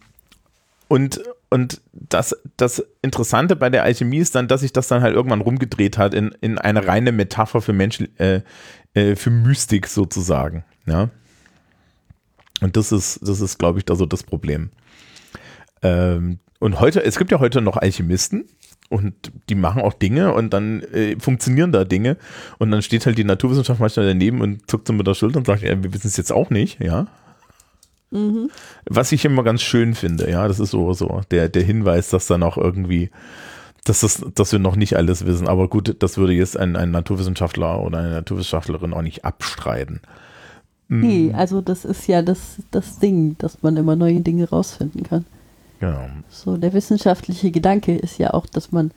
und 0.87 1.21
und 1.53 1.81
das, 1.91 2.35
das 2.57 2.83
Interessante 3.03 3.55
bei 3.55 3.69
der 3.69 3.83
Alchemie 3.83 4.17
ist 4.17 4.33
dann, 4.33 4.47
dass 4.47 4.61
sich 4.61 4.73
das 4.73 4.87
dann 4.87 5.03
halt 5.03 5.13
irgendwann 5.13 5.41
rumgedreht 5.41 5.99
hat 5.99 6.15
in, 6.15 6.35
in 6.41 6.57
eine 6.57 6.87
reine 6.87 7.11
Metapher 7.11 7.61
für 7.61 7.73
Mensch, 7.73 7.99
äh, 8.17 8.41
äh, 8.95 9.15
für 9.15 9.29
Mystik 9.29 9.85
sozusagen. 9.85 10.65
Ja. 10.87 11.11
Und 12.61 12.75
das 12.75 12.91
ist, 12.91 13.19
das 13.21 13.39
ist, 13.39 13.59
glaube 13.59 13.77
ich, 13.77 13.85
da 13.85 13.95
so 13.95 14.07
das 14.07 14.23
Problem. 14.23 14.71
Ähm, 15.83 16.39
und 16.59 16.79
heute, 16.79 17.03
es 17.03 17.19
gibt 17.19 17.31
ja 17.31 17.39
heute 17.39 17.61
noch 17.61 17.77
Alchemisten 17.77 18.45
und 18.93 19.13
die 19.49 19.55
machen 19.55 19.81
auch 19.81 19.93
Dinge 19.93 20.33
und 20.33 20.53
dann 20.53 20.81
äh, 20.93 21.17
funktionieren 21.19 21.71
da 21.71 21.83
Dinge 21.83 22.17
und 22.59 22.71
dann 22.71 22.81
steht 22.81 23.05
halt 23.05 23.17
die 23.17 23.23
Naturwissenschaft 23.23 23.79
manchmal 23.79 24.05
daneben 24.05 24.41
und 24.41 24.69
zuckt 24.69 24.87
so 24.87 24.93
mit 24.93 25.07
der 25.07 25.15
Schulter 25.15 25.39
und 25.39 25.47
sagt, 25.47 25.63
ja, 25.63 25.81
wir 25.83 25.93
wissen 25.93 26.07
es 26.07 26.17
jetzt 26.17 26.31
auch 26.31 26.49
nicht, 26.49 26.79
ja. 26.81 27.07
Mhm. 28.11 28.49
Was 28.85 29.11
ich 29.11 29.25
immer 29.25 29.43
ganz 29.43 29.61
schön 29.63 29.95
finde, 29.95 30.29
ja, 30.29 30.47
das 30.47 30.59
ist 30.59 30.71
so, 30.71 30.93
so 30.93 31.21
der, 31.31 31.49
der 31.49 31.63
Hinweis, 31.63 32.09
dass 32.09 32.27
dann 32.27 32.43
auch 32.43 32.57
irgendwie, 32.57 33.09
dass, 33.85 34.01
das, 34.01 34.23
dass 34.35 34.51
wir 34.51 34.59
noch 34.59 34.75
nicht 34.75 34.95
alles 34.95 35.25
wissen. 35.25 35.47
Aber 35.47 35.67
gut, 35.67 35.95
das 35.99 36.17
würde 36.17 36.33
jetzt 36.33 36.55
ein, 36.57 36.75
ein 36.75 36.91
Naturwissenschaftler 36.91 37.81
oder 37.81 37.97
eine 37.97 38.11
Naturwissenschaftlerin 38.11 38.93
auch 38.93 39.01
nicht 39.01 39.25
abstreiten. 39.25 39.99
Nee, 40.89 41.29
Mhm. 41.29 41.35
also 41.35 41.61
das 41.61 41.85
ist 41.85 42.07
ja 42.07 42.21
das, 42.21 42.57
das 42.71 42.99
Ding, 42.99 43.35
dass 43.39 43.63
man 43.63 43.77
immer 43.77 43.95
neue 43.95 44.21
Dinge 44.21 44.47
rausfinden 44.49 45.03
kann. 45.03 45.25
Genau. 45.83 46.07
So, 46.29 46.55
der 46.55 46.71
wissenschaftliche 46.71 47.51
Gedanke 47.51 47.97
ist 47.97 48.17
ja 48.17 48.33
auch, 48.33 48.45
dass 48.45 48.71
man, 48.71 48.91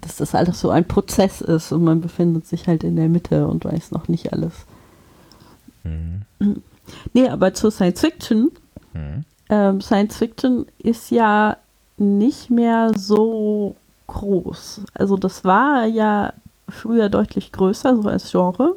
dass 0.00 0.16
das 0.16 0.34
alles 0.34 0.60
so 0.60 0.70
ein 0.70 0.84
Prozess 0.84 1.40
ist 1.40 1.70
und 1.70 1.84
man 1.84 2.00
befindet 2.00 2.48
sich 2.48 2.66
halt 2.66 2.82
in 2.82 2.96
der 2.96 3.08
Mitte 3.08 3.46
und 3.46 3.64
weiß 3.64 3.92
noch 3.92 4.08
nicht 4.08 4.32
alles. 4.32 4.52
Mhm. 5.84 6.22
Nee, 7.12 7.28
aber 7.28 7.54
zur 7.54 7.70
Science 7.70 8.00
Fiction. 8.00 8.50
Mhm. 8.92 9.24
Ähm, 9.50 9.80
Science 9.80 10.16
Fiction 10.16 10.66
ist 10.78 11.12
ja 11.12 11.58
nicht 11.96 12.50
mehr 12.50 12.90
so 12.96 13.76
groß. 14.08 14.80
Also 14.94 15.16
das 15.16 15.44
war 15.44 15.86
ja 15.86 16.32
früher 16.68 17.08
deutlich 17.08 17.52
größer, 17.52 18.02
so 18.02 18.08
als 18.08 18.32
Genre. 18.32 18.74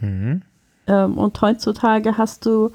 Mhm. 0.00 0.42
Ähm, 0.88 1.16
und 1.16 1.40
heutzutage 1.40 2.18
hast 2.18 2.44
du 2.44 2.72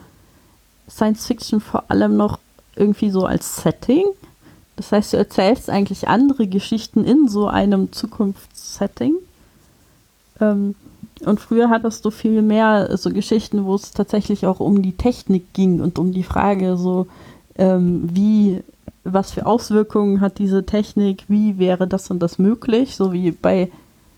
Science 0.89 1.27
Fiction 1.27 1.59
vor 1.59 1.83
allem 1.89 2.15
noch 2.15 2.39
irgendwie 2.75 3.09
so 3.09 3.25
als 3.25 3.57
Setting. 3.57 4.05
Das 4.75 4.91
heißt, 4.91 5.13
du 5.13 5.17
erzählst 5.17 5.69
eigentlich 5.69 6.07
andere 6.07 6.47
Geschichten 6.47 7.05
in 7.05 7.27
so 7.27 7.47
einem 7.47 7.91
Zukunftssetting. 7.91 9.15
Ähm, 10.41 10.75
und 11.25 11.39
früher 11.39 11.69
hattest 11.69 12.03
du 12.05 12.11
viel 12.11 12.41
mehr 12.41 12.97
so 12.97 13.09
Geschichten, 13.11 13.65
wo 13.65 13.75
es 13.75 13.91
tatsächlich 13.91 14.45
auch 14.45 14.59
um 14.59 14.81
die 14.81 14.97
Technik 14.97 15.53
ging 15.53 15.79
und 15.79 15.99
um 15.99 16.11
die 16.11 16.23
Frage 16.23 16.75
so, 16.75 17.07
ähm, 17.55 18.09
wie, 18.11 18.61
was 19.03 19.31
für 19.31 19.45
Auswirkungen 19.45 20.21
hat 20.21 20.39
diese 20.39 20.65
Technik, 20.65 21.25
wie 21.27 21.59
wäre 21.59 21.87
das 21.87 22.09
und 22.09 22.19
das 22.19 22.39
möglich, 22.39 22.95
so 22.95 23.13
wie 23.13 23.31
bei 23.31 23.71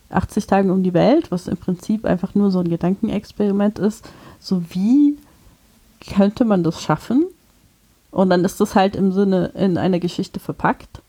80 0.09 0.47
Tagen 0.47 0.71
um 0.71 0.83
die 0.83 0.93
Welt, 0.93 1.31
was 1.31 1.47
im 1.47 1.57
Prinzip 1.57 2.05
einfach 2.05 2.33
nur 2.33 2.49
so 2.49 2.59
ein 2.59 2.69
Gedankenexperiment 2.69 3.79
ist, 3.79 4.07
so 4.39 4.63
wie 4.69 5.17
könnte 6.15 6.45
man 6.45 6.63
das 6.63 6.81
schaffen? 6.81 7.25
Und 8.15 8.29
dann 8.29 8.45
ist 8.45 8.61
das 8.61 8.75
halt 8.75 8.95
im 8.95 9.11
Sinne 9.11 9.47
in 9.55 9.77
einer 9.77 9.99
Geschichte 9.99 10.39
verpackt. 10.39 11.01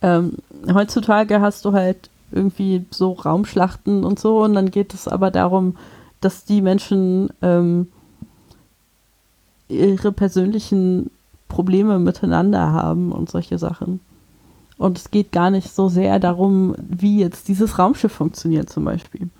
Ähm, 0.00 0.36
heutzutage 0.72 1.40
hast 1.40 1.64
du 1.64 1.72
halt 1.72 2.08
irgendwie 2.30 2.86
so 2.92 3.14
Raumschlachten 3.14 4.04
und 4.04 4.20
so 4.20 4.44
und 4.44 4.54
dann 4.54 4.70
geht 4.70 4.94
es 4.94 5.08
aber 5.08 5.32
darum, 5.32 5.76
dass 6.20 6.44
die 6.44 6.62
Menschen 6.62 7.30
ähm, 7.42 7.88
ihre 9.66 10.12
persönlichen 10.12 11.10
Probleme 11.48 11.98
miteinander 11.98 12.70
haben 12.70 13.10
und 13.10 13.28
solche 13.28 13.58
Sachen. 13.58 13.98
Und 14.78 14.98
es 14.98 15.10
geht 15.10 15.32
gar 15.32 15.50
nicht 15.50 15.74
so 15.74 15.88
sehr 15.88 16.20
darum, 16.20 16.76
wie 16.78 17.18
jetzt 17.18 17.48
dieses 17.48 17.76
Raumschiff 17.76 18.12
funktioniert 18.12 18.70
zum 18.70 18.84
Beispiel. 18.84 19.30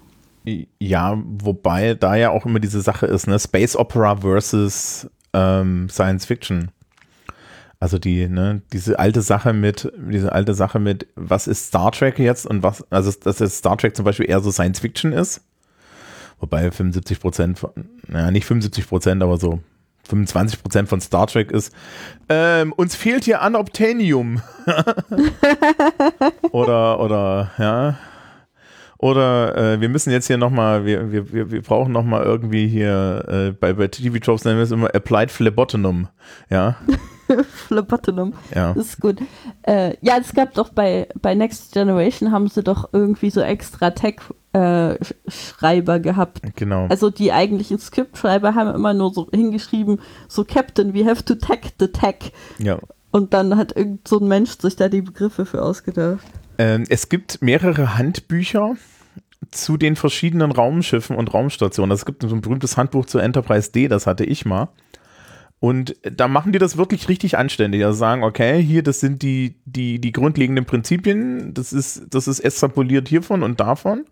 Ja, 0.80 1.22
wobei 1.38 1.94
da 1.94 2.16
ja 2.16 2.30
auch 2.30 2.46
immer 2.46 2.58
diese 2.58 2.80
Sache 2.80 3.06
ist, 3.06 3.28
ne, 3.28 3.38
Space 3.38 3.76
Opera 3.76 4.16
versus 4.16 5.08
ähm, 5.34 5.88
Science 5.90 6.24
Fiction. 6.24 6.70
Also 7.80 7.98
die, 7.98 8.28
ne, 8.28 8.62
diese 8.72 8.98
alte 8.98 9.20
Sache 9.20 9.52
mit, 9.52 9.92
diese 9.98 10.32
alte 10.32 10.54
Sache 10.54 10.78
mit, 10.78 11.06
was 11.16 11.46
ist 11.46 11.66
Star 11.66 11.92
Trek 11.92 12.18
jetzt 12.18 12.46
und 12.46 12.62
was, 12.62 12.90
also 12.90 13.12
dass 13.22 13.40
jetzt 13.40 13.58
Star 13.58 13.76
Trek 13.76 13.94
zum 13.94 14.06
Beispiel 14.06 14.30
eher 14.30 14.40
so 14.40 14.50
Science 14.50 14.80
Fiction 14.80 15.12
ist, 15.12 15.42
wobei 16.40 16.70
75 16.70 17.20
Prozent, 17.20 17.60
naja, 18.06 18.30
nicht 18.30 18.46
75 18.46 18.88
Prozent, 18.88 19.22
aber 19.22 19.36
so 19.36 19.60
25 20.08 20.62
Prozent 20.62 20.88
von 20.88 21.00
Star 21.00 21.26
Trek 21.26 21.50
ist, 21.50 21.74
ähm, 22.28 22.72
uns 22.72 22.94
fehlt 22.94 23.24
hier 23.24 23.42
Unobtainium. 23.42 24.40
oder, 26.52 27.00
oder, 27.00 27.50
ja. 27.58 27.98
Oder 29.04 29.54
äh, 29.54 29.80
wir 29.82 29.90
müssen 29.90 30.10
jetzt 30.12 30.28
hier 30.28 30.38
nochmal, 30.38 30.86
wir, 30.86 31.12
wir, 31.12 31.50
wir, 31.50 31.60
brauchen 31.60 31.92
nochmal 31.92 32.22
irgendwie 32.22 32.66
hier, 32.66 33.22
äh, 33.28 33.50
bei, 33.50 33.74
bei 33.74 33.88
TV-Tropes 33.88 34.46
nennen 34.46 34.56
wir 34.56 34.62
es 34.62 34.70
immer 34.70 34.94
Applied 34.94 35.30
Phlebotinum. 35.30 36.08
Ja, 36.48 36.76
Phlebotinum. 37.68 38.32
ja. 38.54 38.72
Das 38.72 38.86
ist 38.86 39.02
gut. 39.02 39.18
Äh, 39.60 39.98
ja, 40.00 40.16
es 40.18 40.32
gab 40.32 40.54
doch 40.54 40.70
bei, 40.70 41.06
bei 41.20 41.34
Next 41.34 41.74
Generation 41.74 42.32
haben 42.32 42.48
sie 42.48 42.62
doch 42.62 42.88
irgendwie 42.94 43.28
so 43.28 43.42
extra 43.42 43.90
Tech-Schreiber 43.90 46.00
gehabt. 46.00 46.40
Genau. 46.56 46.86
Also 46.86 47.10
die 47.10 47.30
eigentlichen 47.30 47.78
Skriptschreiber 47.78 48.54
haben 48.54 48.74
immer 48.74 48.94
nur 48.94 49.12
so 49.12 49.28
hingeschrieben, 49.30 50.00
so 50.28 50.44
Captain, 50.44 50.94
we 50.94 51.04
have 51.04 51.22
to 51.26 51.34
tech 51.34 51.74
the 51.78 51.88
tech. 51.88 52.32
ja. 52.56 52.78
Und 53.10 53.34
dann 53.34 53.58
hat 53.58 53.76
irgend 53.76 54.08
so 54.08 54.18
ein 54.18 54.28
Mensch 54.28 54.56
sich 54.58 54.76
da 54.76 54.88
die 54.88 55.02
Begriffe 55.02 55.44
für 55.44 55.60
ausgedacht. 55.60 56.24
Ähm, 56.58 56.84
es 56.88 57.08
gibt 57.08 57.42
mehrere 57.42 57.96
Handbücher 57.98 58.76
zu 59.50 59.76
den 59.76 59.96
verschiedenen 59.96 60.52
Raumschiffen 60.52 61.16
und 61.16 61.32
Raumstationen. 61.32 61.92
Es 61.92 62.04
gibt 62.04 62.22
so 62.22 62.34
ein 62.34 62.40
berühmtes 62.40 62.76
Handbuch 62.76 63.06
zur 63.06 63.22
Enterprise 63.22 63.72
D, 63.72 63.88
das 63.88 64.06
hatte 64.06 64.24
ich 64.24 64.44
mal. 64.44 64.68
Und 65.60 65.96
da 66.02 66.28
machen 66.28 66.52
die 66.52 66.58
das 66.58 66.76
wirklich 66.76 67.08
richtig 67.08 67.38
anständig. 67.38 67.84
Also 67.84 67.98
sagen, 67.98 68.22
okay, 68.22 68.62
hier, 68.62 68.82
das 68.82 69.00
sind 69.00 69.22
die, 69.22 69.56
die, 69.64 69.98
die 69.98 70.12
grundlegenden 70.12 70.66
Prinzipien, 70.66 71.54
das 71.54 71.72
ist, 71.72 72.02
das 72.10 72.28
ist 72.28 72.40
extrapoliert 72.40 73.08
hiervon 73.08 73.42
und 73.42 73.60
davon. 73.60 74.04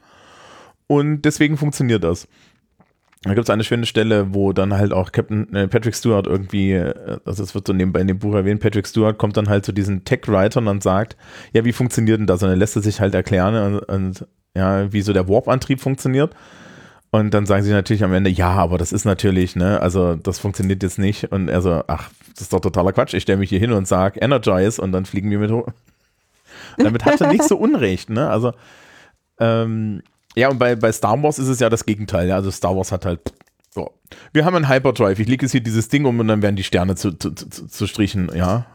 Und 0.87 1.23
deswegen 1.23 1.57
funktioniert 1.57 2.05
das. 2.05 2.27
Da 3.25 3.35
gibt 3.35 3.47
es 3.47 3.51
eine 3.51 3.63
schöne 3.63 3.87
Stelle, 3.87 4.35
wo 4.35 4.53
dann 4.53 4.75
halt 4.75 4.93
auch 4.93 5.13
Captain 5.13 5.55
äh, 5.55 5.69
Patrick 5.69 5.95
Stewart 5.95 6.27
irgendwie, 6.27 6.73
äh, 6.73 7.19
also 7.25 7.43
es 7.45 7.55
wird 7.55 7.67
so 7.67 7.73
nebenbei 7.73 8.01
in 8.01 8.09
dem 8.09 8.19
Buch 8.19 8.35
erwähnt, 8.35 8.61
Patrick 8.61 8.87
Stewart 8.87 9.17
kommt 9.17 9.37
dann 9.37 9.49
halt 9.49 9.65
zu 9.65 9.73
diesen 9.73 10.05
Tech-Writern 10.05 10.67
und 10.67 10.83
sagt, 10.83 11.17
ja, 11.53 11.65
wie 11.65 11.73
funktioniert 11.73 12.19
denn 12.19 12.27
das? 12.27 12.43
Und 12.43 12.49
dann 12.49 12.59
lässt 12.59 12.75
er 12.75 12.83
sich 12.83 13.01
halt 13.01 13.15
erklären 13.15 13.75
und, 13.75 13.79
und 13.79 14.27
ja, 14.57 14.93
wie 14.93 15.03
so 15.03 15.13
der 15.13 15.29
Warp-Antrieb 15.29 15.81
funktioniert. 15.81 16.35
Und 17.15 17.35
dann 17.35 17.47
sagen 17.47 17.63
sie 17.63 17.71
natürlich 17.71 18.05
am 18.05 18.15
Ende, 18.15 18.31
ja, 18.31 18.51
aber 18.53 18.79
das 18.79 18.91
ist 18.91 19.05
natürlich, 19.05 19.55
ne, 19.55 19.81
also 19.81 20.17
das 20.17 20.39
funktioniert 20.39 20.83
jetzt 20.83 20.99
nicht. 20.99 21.31
Und 21.31 21.49
er 21.49 21.61
so, 21.61 21.83
ach, 21.87 22.11
das 22.33 22.43
ist 22.43 22.53
doch 22.53 22.61
totaler 22.61 22.93
Quatsch. 22.93 23.15
Ich 23.15 23.25
stelle 23.25 23.39
mich 23.39 23.51
hier 23.51 23.59
hin 23.61 23.73
und 23.73 23.87
sage 23.87 24.19
Energize 24.19 24.81
und 24.81 24.93
dann 24.93 25.05
fliegen 25.05 25.31
wir 25.31 25.39
mit 25.39 25.51
hoch. 25.51 25.69
Damit 26.79 27.05
hat 27.05 27.21
er 27.21 27.29
nicht 27.31 27.45
so 27.45 27.57
Unrecht, 27.57 28.09
ne? 28.09 28.31
Also, 28.31 28.53
ähm, 29.39 30.03
ja, 30.37 30.49
und 30.51 30.59
bei, 30.59 30.75
bei 30.77 30.91
Star 30.93 31.21
Wars 31.23 31.39
ist 31.39 31.49
es 31.49 31.61
ja 31.61 31.69
das 31.69 31.85
Gegenteil. 31.87 32.29
Ja? 32.29 32.37
Also 32.37 32.51
Star 32.51 32.77
Wars 32.77 32.93
hat 32.93 33.05
halt 33.07 33.33
So. 33.75 33.91
Wir 34.33 34.45
haben 34.45 34.55
einen 34.57 34.69
Hyperdrive. 34.69 35.19
Ich 35.19 35.29
lege 35.29 35.45
jetzt 35.47 35.53
hier 35.53 35.63
dieses 35.63 35.89
Ding 35.89 36.05
um 36.05 36.19
und 36.21 36.29
dann 36.29 36.43
werden 36.43 36.57
die 36.57 36.63
Sterne 36.65 36.95
zu, 36.97 37.13
zu, 37.13 37.31
zu, 37.33 37.67
zu 37.67 37.87
strichen, 37.87 38.31
ja. 38.35 38.67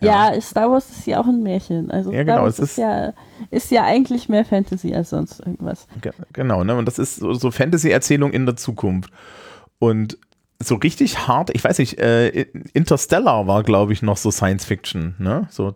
Ja. 0.00 0.32
ja. 0.34 0.40
Star 0.40 0.68
Wars 0.70 0.90
ist 0.90 1.06
ja 1.06 1.20
auch 1.20 1.26
ein 1.26 1.42
Märchen. 1.44 1.90
Also 1.90 2.10
ja, 2.10 2.22
Star 2.22 2.24
genau, 2.24 2.42
Wars 2.44 2.58
es 2.58 2.70
ist, 2.72 2.78
ja, 2.78 3.12
ist 3.50 3.70
ja 3.70 3.84
eigentlich 3.84 4.28
mehr 4.28 4.44
Fantasy 4.44 4.92
als 4.94 5.10
sonst 5.10 5.38
irgendwas. 5.40 5.86
Ge- 6.00 6.12
Genau, 6.32 6.64
ne? 6.64 6.74
Und 6.74 6.86
das 6.86 6.98
ist 6.98 7.16
so, 7.16 7.34
so 7.34 7.50
Fantasy-Erzählung 7.52 8.32
in 8.32 8.44
der 8.46 8.56
Zukunft. 8.56 9.10
Und 9.78 10.18
so 10.60 10.74
richtig 10.76 11.26
hart, 11.28 11.50
ich 11.54 11.62
weiß 11.62 11.78
nicht, 11.78 11.98
äh, 11.98 12.28
Interstellar 12.72 13.46
war, 13.46 13.62
glaube 13.62 13.92
ich, 13.92 14.02
noch 14.02 14.16
so 14.16 14.30
Science 14.32 14.64
Fiction, 14.64 15.14
ne? 15.18 15.46
So 15.50 15.74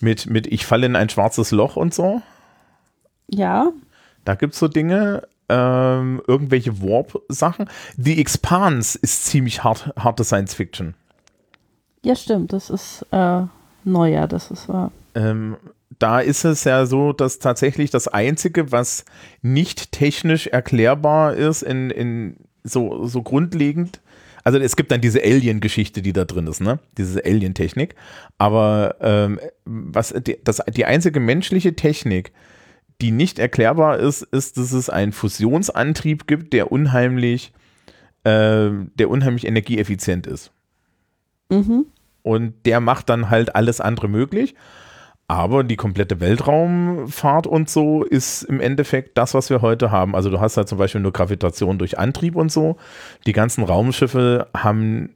mit, 0.00 0.26
mit 0.28 0.46
ich 0.46 0.64
falle 0.66 0.86
in 0.86 0.96
ein 0.96 1.08
schwarzes 1.08 1.50
Loch 1.50 1.76
und 1.76 1.92
so. 1.94 2.20
Ja, 3.28 3.70
Da 4.26 4.34
gibt 4.34 4.52
es 4.52 4.58
so 4.58 4.68
Dinge, 4.68 5.22
ähm, 5.48 6.20
irgendwelche 6.26 6.82
Warp-Sachen. 6.82 7.70
The 7.96 8.20
Expanse 8.20 8.98
ist 9.00 9.24
ziemlich 9.24 9.64
hart, 9.64 9.92
harte 9.96 10.24
Science 10.24 10.52
Fiction. 10.52 10.94
ja 12.02 12.16
stimmt, 12.16 12.52
das 12.52 12.68
ist 12.68 13.06
äh, 13.12 13.42
Neujahr, 13.84 14.28
das 14.28 14.50
ist 14.50 14.68
wahr. 14.68 14.90
Ähm, 15.14 15.56
da 15.98 16.20
ist 16.20 16.44
es 16.44 16.64
ja 16.64 16.84
so, 16.84 17.12
dass 17.12 17.38
tatsächlich 17.38 17.90
das 17.90 18.08
Einzige, 18.08 18.72
was 18.72 19.04
nicht 19.42 19.92
technisch 19.92 20.48
erklärbar 20.48 21.34
ist, 21.34 21.62
in, 21.62 21.90
in 21.90 22.36
so, 22.64 23.06
so 23.06 23.22
grundlegend, 23.22 24.00
also 24.42 24.58
es 24.58 24.76
gibt 24.76 24.92
dann 24.92 25.00
diese 25.00 25.22
Alien-Geschichte, 25.22 26.02
die 26.02 26.12
da 26.12 26.24
drin 26.24 26.46
ist, 26.46 26.60
ne? 26.60 26.78
Diese 26.98 27.24
Alien-Technik. 27.24 27.96
Aber 28.38 28.94
ähm, 29.00 29.40
was 29.64 30.14
die, 30.24 30.38
das, 30.44 30.62
die 30.68 30.84
einzige 30.84 31.18
menschliche 31.18 31.74
Technik, 31.74 32.30
die 33.00 33.10
nicht 33.10 33.38
erklärbar 33.38 33.98
ist, 33.98 34.22
ist, 34.22 34.56
dass 34.56 34.72
es 34.72 34.88
einen 34.90 35.12
Fusionsantrieb 35.12 36.26
gibt, 36.26 36.52
der 36.52 36.72
unheimlich, 36.72 37.52
äh, 38.24 38.70
der 38.94 39.10
unheimlich 39.10 39.46
energieeffizient 39.46 40.26
ist. 40.26 40.50
Mhm. 41.50 41.86
Und 42.22 42.54
der 42.64 42.80
macht 42.80 43.08
dann 43.08 43.30
halt 43.30 43.54
alles 43.54 43.80
andere 43.80 44.08
möglich. 44.08 44.54
Aber 45.28 45.64
die 45.64 45.76
komplette 45.76 46.20
Weltraumfahrt 46.20 47.48
und 47.48 47.68
so 47.68 48.04
ist 48.04 48.44
im 48.44 48.60
Endeffekt 48.60 49.18
das, 49.18 49.34
was 49.34 49.50
wir 49.50 49.60
heute 49.60 49.90
haben. 49.90 50.14
Also 50.14 50.30
du 50.30 50.40
hast 50.40 50.56
halt 50.56 50.68
zum 50.68 50.78
Beispiel 50.78 51.00
nur 51.00 51.12
Gravitation 51.12 51.78
durch 51.78 51.98
Antrieb 51.98 52.36
und 52.36 52.52
so. 52.52 52.76
Die 53.26 53.32
ganzen 53.32 53.64
Raumschiffe 53.64 54.46
haben 54.56 55.15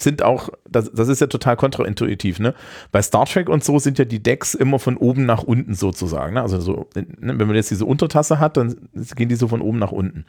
sind 0.00 0.22
auch, 0.22 0.50
das, 0.68 0.90
das 0.92 1.08
ist 1.08 1.20
ja 1.20 1.26
total 1.26 1.56
kontraintuitiv, 1.56 2.38
ne? 2.38 2.54
Bei 2.92 3.02
Star 3.02 3.26
Trek 3.26 3.48
und 3.48 3.64
so 3.64 3.78
sind 3.78 3.98
ja 3.98 4.04
die 4.04 4.22
Decks 4.22 4.54
immer 4.54 4.78
von 4.78 4.96
oben 4.96 5.26
nach 5.26 5.42
unten 5.42 5.74
sozusagen. 5.74 6.34
Ne? 6.34 6.42
Also 6.42 6.60
so, 6.60 6.86
ne, 6.94 7.38
wenn 7.38 7.46
man 7.46 7.56
jetzt 7.56 7.70
diese 7.70 7.84
Untertasse 7.84 8.38
hat, 8.38 8.56
dann 8.56 8.76
gehen 9.16 9.28
die 9.28 9.34
so 9.34 9.48
von 9.48 9.60
oben 9.60 9.78
nach 9.78 9.92
unten. 9.92 10.26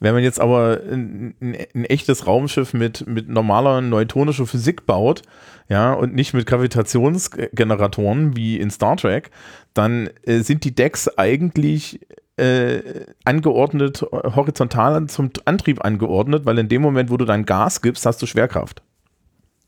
Wenn 0.00 0.14
man 0.14 0.22
jetzt 0.22 0.40
aber 0.40 0.80
ein, 0.90 1.34
ein, 1.40 1.56
ein 1.74 1.84
echtes 1.84 2.26
Raumschiff 2.26 2.72
mit, 2.72 3.06
mit 3.06 3.28
normaler 3.28 3.80
neutonischer 3.80 4.46
Physik 4.46 4.86
baut, 4.86 5.22
ja, 5.68 5.92
und 5.92 6.14
nicht 6.14 6.34
mit 6.34 6.46
Gravitationsgeneratoren 6.46 8.36
wie 8.36 8.58
in 8.58 8.70
Star 8.70 8.96
Trek, 8.96 9.30
dann 9.74 10.10
äh, 10.24 10.40
sind 10.40 10.64
die 10.64 10.74
Decks 10.74 11.08
eigentlich 11.18 12.00
äh, 12.42 13.06
angeordnet, 13.24 14.02
horizontal 14.02 15.06
zum 15.06 15.30
Antrieb 15.44 15.84
angeordnet, 15.84 16.44
weil 16.44 16.58
in 16.58 16.68
dem 16.68 16.82
Moment, 16.82 17.10
wo 17.10 17.16
du 17.16 17.24
dein 17.24 17.46
Gas 17.46 17.82
gibst, 17.82 18.04
hast 18.04 18.20
du 18.20 18.26
Schwerkraft. 18.26 18.82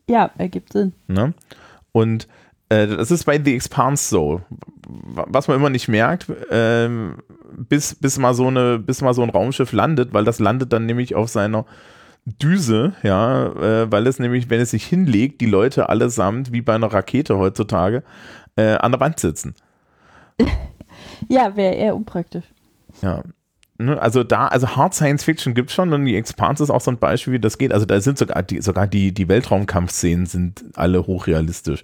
Ja, 0.08 0.30
ergibt 0.38 0.72
Sinn. 0.72 0.92
Ne? 1.06 1.34
Und 1.92 2.26
äh, 2.68 2.88
das 2.88 3.12
ist 3.12 3.24
bei 3.24 3.40
The 3.42 3.54
Expanse 3.54 4.08
so. 4.08 4.40
Was 4.86 5.46
man 5.46 5.56
immer 5.56 5.70
nicht 5.70 5.88
merkt, 5.88 6.26
ähm, 6.50 7.18
bis, 7.56 7.94
bis, 7.94 8.18
mal 8.18 8.34
so 8.34 8.48
eine, 8.48 8.78
bis 8.78 9.00
mal 9.00 9.14
so 9.14 9.22
ein 9.22 9.30
Raumschiff 9.30 9.72
landet, 9.72 10.12
weil 10.12 10.24
das 10.24 10.40
landet 10.40 10.72
dann 10.72 10.84
nämlich 10.84 11.14
auf 11.14 11.28
seiner 11.28 11.64
Düse, 12.26 12.92
ja, 13.02 13.46
äh, 13.46 13.92
weil 13.92 14.06
es 14.06 14.18
nämlich, 14.18 14.50
wenn 14.50 14.60
es 14.60 14.72
sich 14.72 14.84
hinlegt, 14.84 15.40
die 15.40 15.46
Leute 15.46 15.88
allesamt, 15.88 16.52
wie 16.52 16.60
bei 16.60 16.74
einer 16.74 16.92
Rakete 16.92 17.38
heutzutage, 17.38 18.02
äh, 18.56 18.74
an 18.74 18.92
der 18.92 19.00
Wand 19.00 19.20
sitzen. 19.20 19.54
Ja, 21.28 21.56
wäre 21.56 21.74
eher 21.74 21.96
unpraktisch. 21.96 22.44
Ja. 23.04 23.22
Ne, 23.76 24.00
Also 24.00 24.22
da, 24.22 24.46
also 24.46 24.76
Hard 24.76 24.94
Science 24.94 25.24
Fiction 25.24 25.52
gibt 25.52 25.70
es 25.70 25.74
schon 25.74 25.92
und 25.92 26.04
die 26.04 26.14
Expanse 26.16 26.62
ist 26.62 26.70
auch 26.70 26.80
so 26.80 26.92
ein 26.92 26.98
Beispiel, 26.98 27.32
wie 27.34 27.40
das 27.40 27.58
geht. 27.58 27.72
Also 27.72 27.86
da 27.86 28.00
sind 28.00 28.18
sogar 28.18 28.42
die, 28.44 28.60
sogar 28.62 28.86
die, 28.86 29.12
die 29.12 29.28
Weltraumkampfszenen 29.28 30.26
sind 30.26 30.64
alle 30.76 31.08
hochrealistisch 31.08 31.82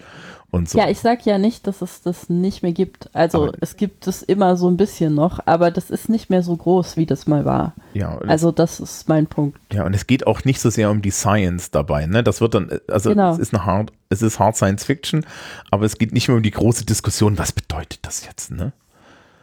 und 0.52 0.68
so. 0.68 0.78
Ja, 0.78 0.88
ich 0.88 1.00
sag 1.00 1.26
ja 1.26 1.36
nicht, 1.38 1.66
dass 1.66 1.82
es 1.82 2.00
das 2.02 2.28
nicht 2.28 2.62
mehr 2.62 2.70
gibt. 2.70 3.10
Also 3.12 3.48
Aber- 3.48 3.52
es 3.60 3.76
gibt 3.76 4.06
es 4.06 4.22
immer 4.22 4.56
so 4.56 4.70
ein 4.70 4.76
bisschen 4.76 5.14
noch, 5.16 5.40
aber 5.46 5.72
das 5.72 5.90
ist 5.90 6.08
nicht 6.08 6.30
mehr 6.30 6.44
so 6.44 6.56
groß, 6.56 6.96
wie 6.96 7.06
das 7.06 7.26
mal 7.26 7.44
war. 7.44 7.74
ja, 7.92 8.16
Also 8.18 8.52
das 8.52 8.78
ist 8.78 9.08
mein 9.08 9.26
Punkt. 9.26 9.58
Ja, 9.72 9.84
und 9.84 9.92
es 9.92 10.06
geht 10.06 10.28
auch 10.28 10.44
nicht 10.44 10.60
so 10.60 10.70
sehr 10.70 10.92
um 10.92 11.02
die 11.02 11.10
Science 11.10 11.72
dabei, 11.72 12.06
ne? 12.06 12.22
Das 12.22 12.40
wird 12.40 12.54
dann, 12.54 12.70
also 12.86 13.10
Genau. 13.10 13.32
es 13.32 13.40
ist 13.40 13.52
eine 13.52 13.64
hard, 13.66 13.92
es 14.10 14.22
ist 14.22 14.38
Hard 14.38 14.54
Science 14.56 14.84
Fiction, 14.84 15.26
aber 15.72 15.86
es 15.86 15.98
geht 15.98 16.12
nicht 16.12 16.28
mehr 16.28 16.36
um 16.36 16.42
die 16.44 16.52
große 16.52 16.84
Diskussion, 16.86 17.36
was 17.36 17.50
bedeutet 17.50 17.98
das 18.02 18.24
jetzt, 18.24 18.52
ne? 18.52 18.72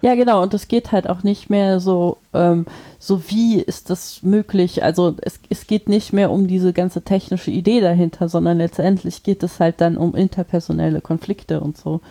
Ja, 0.01 0.15
genau, 0.15 0.43
und 0.43 0.53
es 0.53 0.67
geht 0.67 0.91
halt 0.91 1.09
auch 1.09 1.23
nicht 1.23 1.49
mehr 1.49 1.79
so, 1.79 2.17
ähm, 2.33 2.65
so 2.99 3.29
wie 3.29 3.59
ist 3.59 3.89
das 3.89 4.21
möglich. 4.23 4.83
Also 4.83 5.15
es, 5.21 5.39
es 5.49 5.65
geht 5.67 5.89
nicht 5.89 6.13
mehr 6.13 6.31
um 6.31 6.47
diese 6.47 6.71
ganze 6.73 7.01
technische 7.03 7.51
Idee 7.51 7.81
dahinter, 7.81 8.29
sondern 8.29 8.57
letztendlich 8.59 9.23
geht 9.23 9.41
es 9.43 9.59
halt 9.59 9.81
dann 9.81 9.97
um 9.97 10.15
interpersonelle 10.15 11.01
Konflikte 11.01 11.61
und 11.61 11.77
so. 11.77 12.01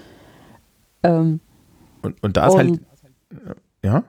Ähm, 1.02 1.40
Und, 2.02 2.22
und 2.22 2.36
da 2.36 2.48
ist 2.48 2.56
halt, 2.56 2.70
und, 2.70 2.80
ja, 3.84 4.04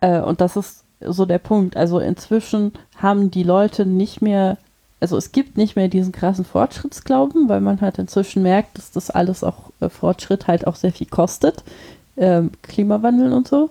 äh, 0.00 0.20
und 0.20 0.40
das 0.40 0.56
ist 0.56 0.84
so 1.00 1.26
der 1.26 1.38
Punkt. 1.38 1.76
Also 1.76 1.98
inzwischen 2.00 2.72
haben 2.96 3.30
die 3.30 3.42
Leute 3.42 3.86
nicht 3.86 4.22
mehr, 4.22 4.58
also 5.00 5.16
es 5.16 5.32
gibt 5.32 5.56
nicht 5.56 5.76
mehr 5.76 5.88
diesen 5.88 6.12
krassen 6.12 6.44
Fortschrittsglauben, 6.44 7.48
weil 7.48 7.60
man 7.60 7.80
halt 7.80 7.98
inzwischen 7.98 8.42
merkt, 8.42 8.78
dass 8.78 8.90
das 8.90 9.10
alles 9.10 9.44
auch 9.44 9.70
äh, 9.80 9.88
Fortschritt 9.88 10.46
halt 10.46 10.66
auch 10.66 10.76
sehr 10.76 10.92
viel 10.92 11.06
kostet. 11.08 11.62
Ähm, 12.18 12.50
Klimawandel 12.62 13.32
und 13.32 13.46
so. 13.46 13.70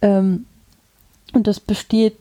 Ähm, 0.00 0.46
und 1.34 1.46
das 1.46 1.60
besteht 1.60 2.16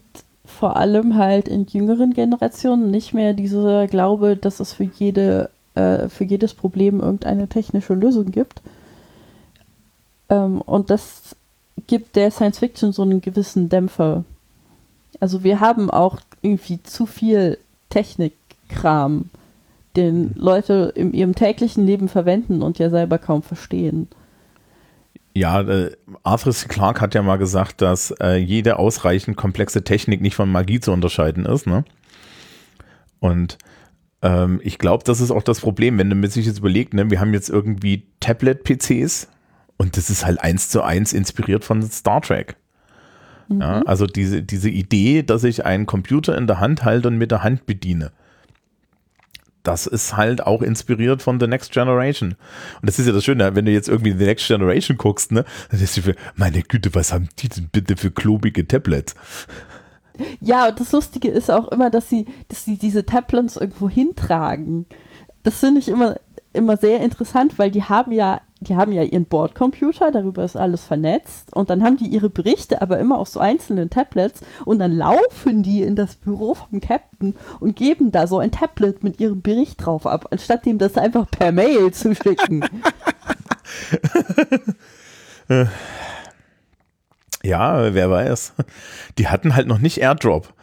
vor 0.45 0.77
allem 0.77 1.15
halt 1.15 1.47
in 1.47 1.65
jüngeren 1.67 2.13
Generationen 2.13 2.91
nicht 2.91 3.13
mehr 3.13 3.33
dieser 3.33 3.87
Glaube, 3.87 4.35
dass 4.35 4.59
es 4.59 4.73
für 4.73 4.85
jede, 4.85 5.49
äh, 5.75 6.09
für 6.09 6.23
jedes 6.23 6.53
Problem 6.53 6.99
irgendeine 6.99 7.47
technische 7.47 7.93
Lösung 7.93 8.31
gibt. 8.31 8.61
Ähm, 10.29 10.61
und 10.61 10.89
das 10.89 11.35
gibt 11.85 12.15
der 12.15 12.31
Science 12.31 12.59
Fiction 12.59 12.91
so 12.91 13.03
einen 13.03 13.21
gewissen 13.21 13.69
Dämpfer. 13.69 14.23
Also 15.19 15.43
wir 15.43 15.59
haben 15.59 15.89
auch 15.89 16.17
irgendwie 16.41 16.81
zu 16.83 17.05
viel 17.05 17.57
Technikkram, 17.89 19.29
den 19.95 20.33
Leute 20.35 20.91
in 20.95 21.13
ihrem 21.13 21.35
täglichen 21.35 21.85
Leben 21.85 22.07
verwenden 22.07 22.61
und 22.61 22.79
ja 22.79 22.89
selber 22.89 23.17
kaum 23.17 23.41
verstehen. 23.41 24.07
Ja, 25.37 25.61
äh, 25.61 25.91
Arthur 26.23 26.53
C. 26.53 26.67
Clarke 26.67 27.01
hat 27.01 27.15
ja 27.15 27.21
mal 27.21 27.37
gesagt, 27.37 27.81
dass 27.81 28.11
äh, 28.21 28.35
jede 28.35 28.79
ausreichend 28.79 29.37
komplexe 29.37 29.83
Technik 29.83 30.21
nicht 30.21 30.35
von 30.35 30.51
Magie 30.51 30.79
zu 30.79 30.91
unterscheiden 30.91 31.45
ist, 31.45 31.67
ne? 31.67 31.85
Und 33.19 33.57
ähm, 34.21 34.59
ich 34.63 34.77
glaube, 34.77 35.03
das 35.03 35.21
ist 35.21 35.31
auch 35.31 35.43
das 35.43 35.59
Problem, 35.59 35.97
wenn 35.97 36.07
man 36.07 36.29
sich 36.29 36.45
jetzt 36.45 36.59
überlegt, 36.59 36.93
ne, 36.93 37.09
wir 37.09 37.19
haben 37.19 37.33
jetzt 37.33 37.49
irgendwie 37.49 38.07
Tablet-PCs 38.19 39.27
und 39.77 39.97
das 39.97 40.09
ist 40.09 40.25
halt 40.25 40.41
eins 40.41 40.69
zu 40.69 40.81
eins 40.83 41.13
inspiriert 41.13 41.63
von 41.63 41.81
Star 41.83 42.21
Trek. 42.21 42.55
Ja, 43.49 43.81
also 43.83 44.05
diese, 44.07 44.43
diese 44.43 44.69
Idee, 44.69 45.23
dass 45.23 45.45
ich 45.45 45.65
einen 45.65 45.85
Computer 45.85 46.37
in 46.37 46.47
der 46.47 46.59
Hand 46.59 46.83
halte 46.83 47.07
und 47.07 47.17
mit 47.17 47.31
der 47.31 47.43
Hand 47.43 47.65
bediene. 47.65 48.11
Das 49.67 49.85
ist 49.85 50.15
halt 50.15 50.45
auch 50.47 50.61
inspiriert 50.61 51.21
von 51.21 51.41
The 51.41 51.47
Next 51.47 51.73
Generation. 51.73 52.35
Und 52.81 52.89
das 52.89 52.99
ist 52.99 53.05
ja 53.05 53.11
das 53.11 53.25
Schöne, 53.25 53.53
wenn 53.53 53.65
du 53.65 53.71
jetzt 53.71 53.89
irgendwie 53.89 54.13
The 54.13 54.23
Next 54.23 54.47
Generation 54.47 54.97
guckst, 54.97 55.33
ne, 55.33 55.43
dann 55.69 55.81
ist 55.81 55.99
für, 55.99 56.15
meine 56.35 56.61
Güte, 56.61 56.95
was 56.95 57.11
haben 57.11 57.27
die 57.39 57.49
denn 57.49 57.67
bitte 57.69 57.97
für 57.97 58.09
klobige 58.09 58.65
Tablets? 58.65 59.13
Ja, 60.39 60.69
und 60.69 60.79
das 60.79 60.93
Lustige 60.93 61.27
ist 61.27 61.51
auch 61.51 61.67
immer, 61.67 61.89
dass 61.89 62.09
sie, 62.09 62.27
dass 62.47 62.63
sie 62.63 62.77
diese 62.77 63.05
Tablets 63.05 63.57
irgendwo 63.57 63.89
hintragen. 63.89 64.85
Das 65.43 65.59
finde 65.59 65.81
ich 65.81 65.89
immer, 65.89 66.15
immer 66.53 66.77
sehr 66.77 67.01
interessant, 67.01 67.59
weil 67.59 67.69
die 67.69 67.83
haben 67.83 68.13
ja, 68.13 68.39
die 68.59 68.75
haben 68.75 68.91
ja 68.91 69.03
ihren 69.03 69.25
Bordcomputer, 69.25 70.11
darüber 70.11 70.43
ist 70.43 70.57
alles 70.57 70.83
vernetzt 70.83 71.55
und 71.55 71.69
dann 71.69 71.83
haben 71.83 71.97
die 71.97 72.07
ihre 72.07 72.29
Berichte 72.29 72.81
aber 72.81 72.97
immer 72.99 73.19
auf 73.19 73.29
so 73.29 73.39
einzelnen 73.39 73.89
Tablets 73.89 74.41
und 74.65 74.79
dann 74.79 74.91
laufen 74.93 75.63
die 75.63 75.83
in 75.83 75.95
das 75.95 76.15
Büro 76.15 76.55
vom 76.55 76.79
Captain 76.81 77.35
und 77.59 77.75
geben 77.75 78.11
da 78.11 78.25
so 78.27 78.39
ein 78.39 78.51
Tablet 78.51 79.03
mit 79.03 79.19
ihrem 79.19 79.41
Bericht 79.41 79.85
drauf 79.85 80.07
ab, 80.07 80.27
anstatt 80.31 80.65
ihm 80.65 80.77
das 80.77 80.97
einfach 80.97 81.29
per 81.29 81.51
Mail 81.51 81.91
zu 81.91 82.15
schicken. 82.15 82.65
Ja, 87.43 87.93
wer 87.93 88.11
weiß. 88.11 88.53
Die 89.17 89.29
hatten 89.29 89.55
halt 89.55 89.67
noch 89.67 89.77
nicht 89.77 89.99
Airdrop. 89.99 90.53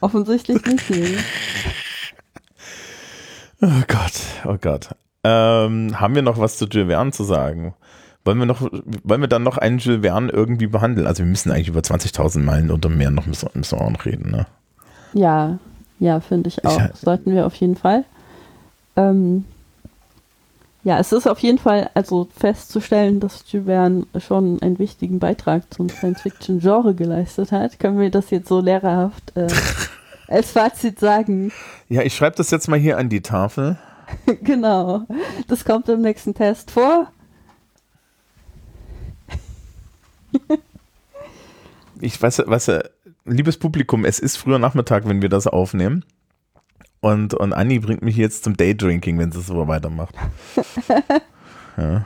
Offensichtlich 0.00 0.64
nicht. 0.64 0.90
Nee. 0.90 1.18
Oh 3.60 3.82
Gott, 3.88 4.12
oh 4.44 4.58
Gott. 4.60 4.90
Ähm, 5.24 6.00
haben 6.00 6.14
wir 6.14 6.22
noch 6.22 6.38
was 6.38 6.58
zu 6.58 6.66
Jules 6.66 6.88
Verne 6.88 7.12
zu 7.12 7.24
sagen? 7.24 7.74
wollen 8.24 8.38
wir 8.38 8.46
noch, 8.46 8.60
wollen 8.60 9.20
wir 9.20 9.28
dann 9.28 9.42
noch 9.42 9.58
einen 9.58 9.78
Jules 9.78 10.02
Verne 10.02 10.30
irgendwie 10.30 10.66
behandeln? 10.66 11.06
Also 11.06 11.24
wir 11.24 11.30
müssen 11.30 11.50
eigentlich 11.50 11.68
über 11.68 11.80
20.000 11.80 12.40
Meilen 12.40 12.70
unter 12.70 12.88
Meer 12.88 13.10
noch 13.10 13.26
müssen, 13.26 13.48
müssen 13.54 13.78
wir 13.78 13.84
auch 13.84 13.90
noch 13.90 14.04
reden, 14.04 14.30
ne? 14.30 14.46
Ja, 15.12 15.58
ja, 15.98 16.20
finde 16.20 16.48
ich 16.48 16.64
auch. 16.64 16.80
Ich, 16.80 17.00
Sollten 17.00 17.34
wir 17.34 17.46
auf 17.46 17.54
jeden 17.56 17.76
Fall. 17.76 18.04
Ähm, 18.96 19.44
ja, 20.84 20.98
es 20.98 21.12
ist 21.12 21.28
auf 21.28 21.38
jeden 21.40 21.58
Fall 21.58 21.90
also 21.94 22.28
festzustellen, 22.36 23.20
dass 23.20 23.44
Jules 23.50 23.66
Verne 23.66 24.06
schon 24.18 24.60
einen 24.62 24.78
wichtigen 24.78 25.18
Beitrag 25.18 25.72
zum 25.72 25.88
Science-Fiction-Genre 25.88 26.94
geleistet 26.94 27.52
hat. 27.52 27.78
Können 27.78 27.98
wir 27.98 28.10
das 28.10 28.30
jetzt 28.30 28.48
so 28.48 28.60
lehrerhaft 28.60 29.36
äh, 29.36 29.48
als 30.28 30.52
Fazit 30.52 30.98
sagen? 31.00 31.52
Ja, 31.88 32.02
ich 32.02 32.14
schreibe 32.14 32.36
das 32.36 32.50
jetzt 32.50 32.68
mal 32.68 32.78
hier 32.78 32.98
an 32.98 33.08
die 33.08 33.20
Tafel. 33.20 33.78
genau. 34.42 35.06
Das 35.48 35.64
kommt 35.64 35.88
im 35.88 36.02
nächsten 36.02 36.34
Test 36.34 36.70
vor. 36.70 37.10
ich 42.00 42.20
weiß, 42.20 42.42
was, 42.46 42.70
liebes 43.24 43.56
Publikum, 43.58 44.04
es 44.04 44.18
ist 44.18 44.36
früher 44.36 44.58
Nachmittag, 44.58 45.08
wenn 45.08 45.22
wir 45.22 45.28
das 45.28 45.46
aufnehmen. 45.46 46.04
Und, 47.00 47.34
und 47.34 47.52
Anni 47.52 47.80
bringt 47.80 48.02
mich 48.02 48.16
jetzt 48.16 48.44
zum 48.44 48.56
Daydrinking, 48.56 49.18
wenn 49.18 49.32
sie 49.32 49.40
so 49.40 49.66
weitermacht. 49.66 50.14
ja. 51.76 52.04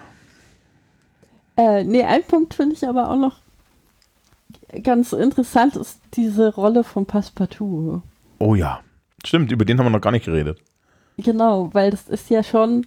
Äh, 1.56 1.84
nee, 1.84 2.02
ein 2.02 2.22
Punkt 2.24 2.54
finde 2.54 2.74
ich 2.74 2.86
aber 2.86 3.10
auch 3.10 3.16
noch 3.16 3.36
ganz 4.82 5.12
interessant, 5.12 5.76
ist 5.76 6.00
diese 6.14 6.54
Rolle 6.54 6.84
von 6.84 7.06
Passepartout. 7.06 8.02
Oh 8.38 8.54
ja, 8.54 8.80
stimmt, 9.24 9.52
über 9.52 9.64
den 9.64 9.78
haben 9.78 9.86
wir 9.86 9.90
noch 9.90 10.00
gar 10.00 10.12
nicht 10.12 10.26
geredet. 10.26 10.60
Genau, 11.18 11.70
weil 11.72 11.90
das 11.90 12.08
ist 12.08 12.28
ja 12.30 12.42
schon, 12.42 12.86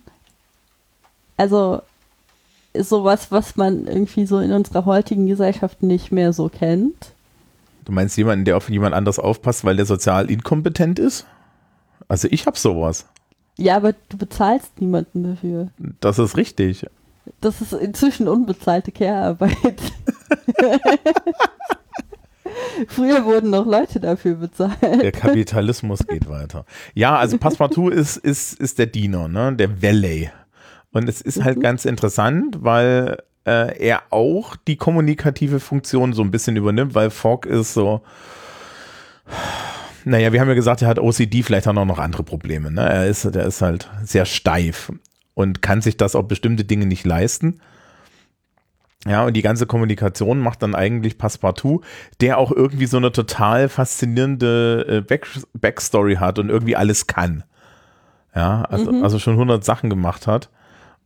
also 1.38 1.82
sowas, 2.78 3.32
was 3.32 3.56
man 3.56 3.88
irgendwie 3.88 4.26
so 4.26 4.40
in 4.40 4.52
unserer 4.52 4.86
heutigen 4.86 5.28
Gesellschaft 5.28 5.82
nicht 5.82 6.12
mehr 6.12 6.34
so 6.34 6.50
kennt. 6.50 7.14
Du 7.86 7.92
meinst 7.92 8.18
jemanden, 8.18 8.46
der 8.46 8.58
auf 8.58 8.70
jemand 8.70 8.94
anders 8.94 9.18
aufpasst, 9.18 9.64
weil 9.66 9.76
der 9.76 9.86
sozial 9.86 10.30
inkompetent 10.30 11.00
ist? 11.00 11.26
Also 12.08 12.28
ich 12.30 12.46
habe 12.46 12.58
sowas. 12.58 13.06
Ja, 13.58 13.76
aber 13.76 13.94
du 14.10 14.18
bezahlst 14.18 14.80
niemanden 14.80 15.24
dafür. 15.24 15.70
Das 16.00 16.20
ist 16.20 16.38
richtig. 16.38 16.86
Das 17.42 17.62
ist 17.62 17.74
inzwischen 17.74 18.28
unbezahlte 18.28 18.92
Care-Arbeit. 18.92 19.82
Früher 22.88 23.26
wurden 23.26 23.50
noch 23.50 23.66
Leute 23.66 24.00
dafür 24.00 24.36
bezahlt. 24.36 24.82
Der 24.82 25.12
Kapitalismus 25.12 26.06
geht 26.08 26.30
weiter. 26.30 26.66
Ja, 26.94 27.18
also 27.18 27.38
Passepartout 27.38 27.90
ist, 27.90 28.18
ist, 28.18 28.60
ist 28.60 28.80
der 28.80 28.88
Diener, 28.88 29.28
ne? 29.28 29.56
der 29.56 29.82
Valet. 29.82 30.32
Und 30.92 31.08
es 31.08 31.22
ist 31.22 31.44
halt 31.44 31.58
mhm. 31.58 31.62
ganz 31.62 31.86
interessant, 31.86 32.58
weil 32.62 33.18
äh, 33.46 33.78
er 33.80 34.04
auch 34.10 34.56
die 34.56 34.76
kommunikative 34.76 35.60
Funktion 35.60 36.14
so 36.14 36.24
ein 36.24 36.32
bisschen 36.32 36.56
übernimmt, 36.56 36.96
weil 36.96 37.10
Fogg 37.10 37.48
ist 37.48 37.74
so, 37.74 38.02
naja, 40.06 40.34
wir 40.34 40.42
haben 40.42 40.48
ja 40.48 40.56
gesagt, 40.56 40.82
er 40.82 40.88
hat 40.88 41.00
OCD, 41.00 41.44
vielleicht 41.44 41.68
hat 41.68 41.76
er 41.76 41.86
noch 41.86 42.00
andere 42.00 42.24
Probleme. 42.24 42.72
Ne? 42.72 42.82
Er 42.82 43.08
ist, 43.08 43.24
der 43.36 43.46
ist 43.46 43.62
halt 43.62 43.90
sehr 44.04 44.26
steif 44.26 44.92
und 45.34 45.62
kann 45.62 45.82
sich 45.82 45.98
das 45.98 46.16
auf 46.16 46.28
bestimmte 46.28 46.66
Dinge 46.66 46.86
nicht 46.86 47.06
leisten. 47.06 47.60
Ja, 49.08 49.26
und 49.26 49.34
die 49.34 49.42
ganze 49.42 49.66
Kommunikation 49.66 50.40
macht 50.40 50.62
dann 50.62 50.76
eigentlich 50.76 51.18
Passepartout, 51.18 51.82
der 52.20 52.38
auch 52.38 52.52
irgendwie 52.52 52.86
so 52.86 52.98
eine 52.98 53.14
total 53.14 53.70
faszinierende 53.70 54.86
äh, 54.90 55.02
Back 55.02 55.28
Backstory 55.54 56.16
hat 56.16 56.38
und 56.38 56.50
irgendwie 56.50 56.76
alles 56.76 57.08
kann. 57.08 57.44
Ja, 58.36 58.64
also, 58.64 58.92
mhm. 58.92 59.04
also 59.04 59.18
schon 59.18 59.34
100 59.34 59.64
Sachen 59.64 59.90
gemacht 59.90 60.28
hat 60.28 60.50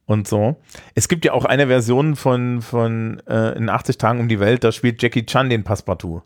und 0.06 0.28
so. 0.28 0.58
Es 0.96 1.08
gibt 1.08 1.24
ja 1.24 1.34
auch 1.34 1.46
eine 1.46 1.68
Version 1.68 2.16
von, 2.16 2.62
von 2.62 3.22
äh, 3.28 3.56
in 3.56 3.70
80 3.70 3.98
Tagen 4.00 4.20
um 4.20 4.28
die 4.28 4.40
Welt, 4.40 4.64
da 4.64 4.72
spielt 4.72 5.02
Jackie 5.02 5.26
Chan 5.26 5.50
den 5.50 5.64
Passepartout. 5.64 6.24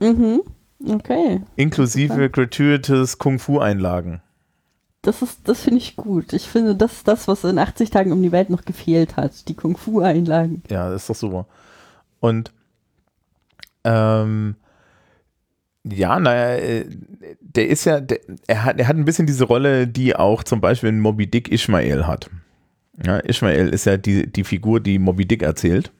Mhm. 0.00 0.42
Okay. 0.86 1.40
Inklusive 1.54 2.28
gratuitous 2.28 3.18
Kung-Fu-Einlagen. 3.18 4.20
Das 5.06 5.22
ist, 5.22 5.48
das 5.48 5.60
finde 5.62 5.78
ich 5.78 5.94
gut. 5.94 6.32
Ich 6.32 6.48
finde, 6.48 6.74
das 6.74 6.94
ist 6.94 7.08
das, 7.08 7.28
was 7.28 7.44
in 7.44 7.58
80 7.58 7.90
Tagen 7.90 8.12
um 8.12 8.22
die 8.22 8.32
Welt 8.32 8.50
noch 8.50 8.64
gefehlt 8.64 9.16
hat. 9.16 9.48
Die 9.48 9.54
Kung-Fu-Einlagen. 9.54 10.62
Ja, 10.68 10.90
das 10.90 11.02
ist 11.02 11.10
doch 11.10 11.14
super. 11.14 11.46
Und 12.18 12.50
ähm, 13.84 14.56
ja, 15.84 16.18
naja, 16.18 16.56
äh, 16.56 16.86
der 17.40 17.68
ist 17.68 17.84
ja, 17.84 18.00
der, 18.00 18.18
er, 18.48 18.64
hat, 18.64 18.80
er 18.80 18.88
hat 18.88 18.96
ein 18.96 19.04
bisschen 19.04 19.26
diese 19.26 19.44
Rolle, 19.44 19.86
die 19.86 20.16
auch 20.16 20.42
zum 20.42 20.60
Beispiel 20.60 20.88
in 20.88 20.98
Moby 20.98 21.28
Dick 21.30 21.52
Ishmael 21.52 22.08
hat. 22.08 22.28
Ja, 23.04 23.18
Ishmael 23.18 23.68
ist 23.68 23.84
ja 23.84 23.96
die, 23.96 24.26
die 24.26 24.42
Figur, 24.42 24.80
die 24.80 24.98
Moby 24.98 25.26
Dick 25.26 25.42
erzählt. 25.42 25.92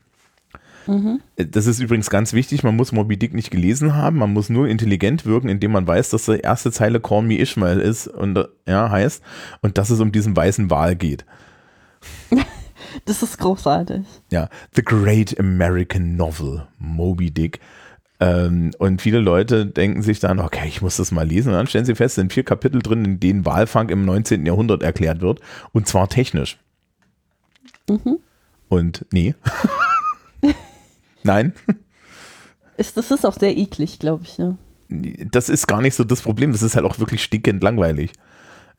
Mhm. 0.86 1.20
Das 1.36 1.66
ist 1.66 1.80
übrigens 1.80 2.10
ganz 2.10 2.32
wichtig, 2.32 2.62
man 2.62 2.76
muss 2.76 2.92
Moby 2.92 3.16
Dick 3.16 3.34
nicht 3.34 3.50
gelesen 3.50 3.94
haben, 3.94 4.18
man 4.18 4.32
muss 4.32 4.48
nur 4.48 4.68
intelligent 4.68 5.26
wirken, 5.26 5.48
indem 5.48 5.72
man 5.72 5.86
weiß, 5.86 6.10
dass 6.10 6.26
die 6.26 6.38
erste 6.38 6.70
Zeile 6.70 7.00
Call 7.00 7.22
Me 7.22 7.38
Ishmael 7.38 7.80
ist 7.80 8.06
und 8.08 8.38
ja, 8.66 8.90
heißt 8.90 9.22
und 9.62 9.78
dass 9.78 9.90
es 9.90 10.00
um 10.00 10.12
diesen 10.12 10.36
weißen 10.36 10.70
Wal 10.70 10.96
geht. 10.96 11.24
Das 13.04 13.22
ist 13.22 13.38
großartig. 13.38 14.06
Ja, 14.30 14.48
The 14.74 14.82
Great 14.82 15.38
American 15.38 16.16
Novel, 16.16 16.66
Moby 16.78 17.30
Dick. 17.30 17.60
Ähm, 18.18 18.70
und 18.78 19.02
viele 19.02 19.20
Leute 19.20 19.66
denken 19.66 20.02
sich 20.02 20.20
dann, 20.20 20.40
okay, 20.40 20.66
ich 20.66 20.80
muss 20.80 20.96
das 20.96 21.12
mal 21.12 21.26
lesen. 21.26 21.48
Und 21.48 21.54
dann 21.54 21.66
stellen 21.66 21.84
sie 21.84 21.94
fest, 21.94 22.12
es 22.12 22.14
sind 22.16 22.32
vier 22.32 22.44
Kapitel 22.44 22.80
drin, 22.80 23.04
in 23.04 23.20
denen 23.20 23.44
Walfang 23.44 23.90
im 23.90 24.04
19. 24.04 24.46
Jahrhundert 24.46 24.82
erklärt 24.82 25.20
wird. 25.20 25.40
Und 25.72 25.86
zwar 25.86 26.08
technisch. 26.08 26.58
Mhm. 27.88 28.18
Und 28.68 29.04
nee. 29.12 29.34
Nein. 31.26 31.52
Ist, 32.76 32.96
das 32.96 33.10
ist 33.10 33.24
auch 33.24 33.38
sehr 33.38 33.56
eklig, 33.56 33.98
glaube 33.98 34.24
ich. 34.24 34.36
Ja. 34.38 34.54
Das 34.88 35.48
ist 35.48 35.66
gar 35.66 35.80
nicht 35.80 35.94
so 35.94 36.04
das 36.04 36.20
Problem. 36.20 36.52
Das 36.52 36.62
ist 36.62 36.76
halt 36.76 36.84
auch 36.84 36.98
wirklich 36.98 37.22
stinkend 37.22 37.62
langweilig. 37.62 38.12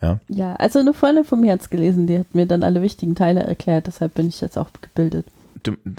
Ja, 0.02 0.20
ja 0.28 0.56
also 0.56 0.80
eine 0.80 0.94
Freundin 0.94 1.26
vom 1.26 1.44
Herz 1.44 1.70
gelesen, 1.70 2.08
die 2.08 2.20
hat 2.20 2.36
mir 2.36 2.46
dann 2.46 2.64
alle 2.64 2.82
wichtigen 2.82 3.16
Teile 3.16 3.42
erklärt. 3.42 3.88
Deshalb 3.88 4.14
bin 4.14 4.28
ich 4.28 4.40
jetzt 4.42 4.58
auch 4.58 4.70
gebildet. 4.82 5.26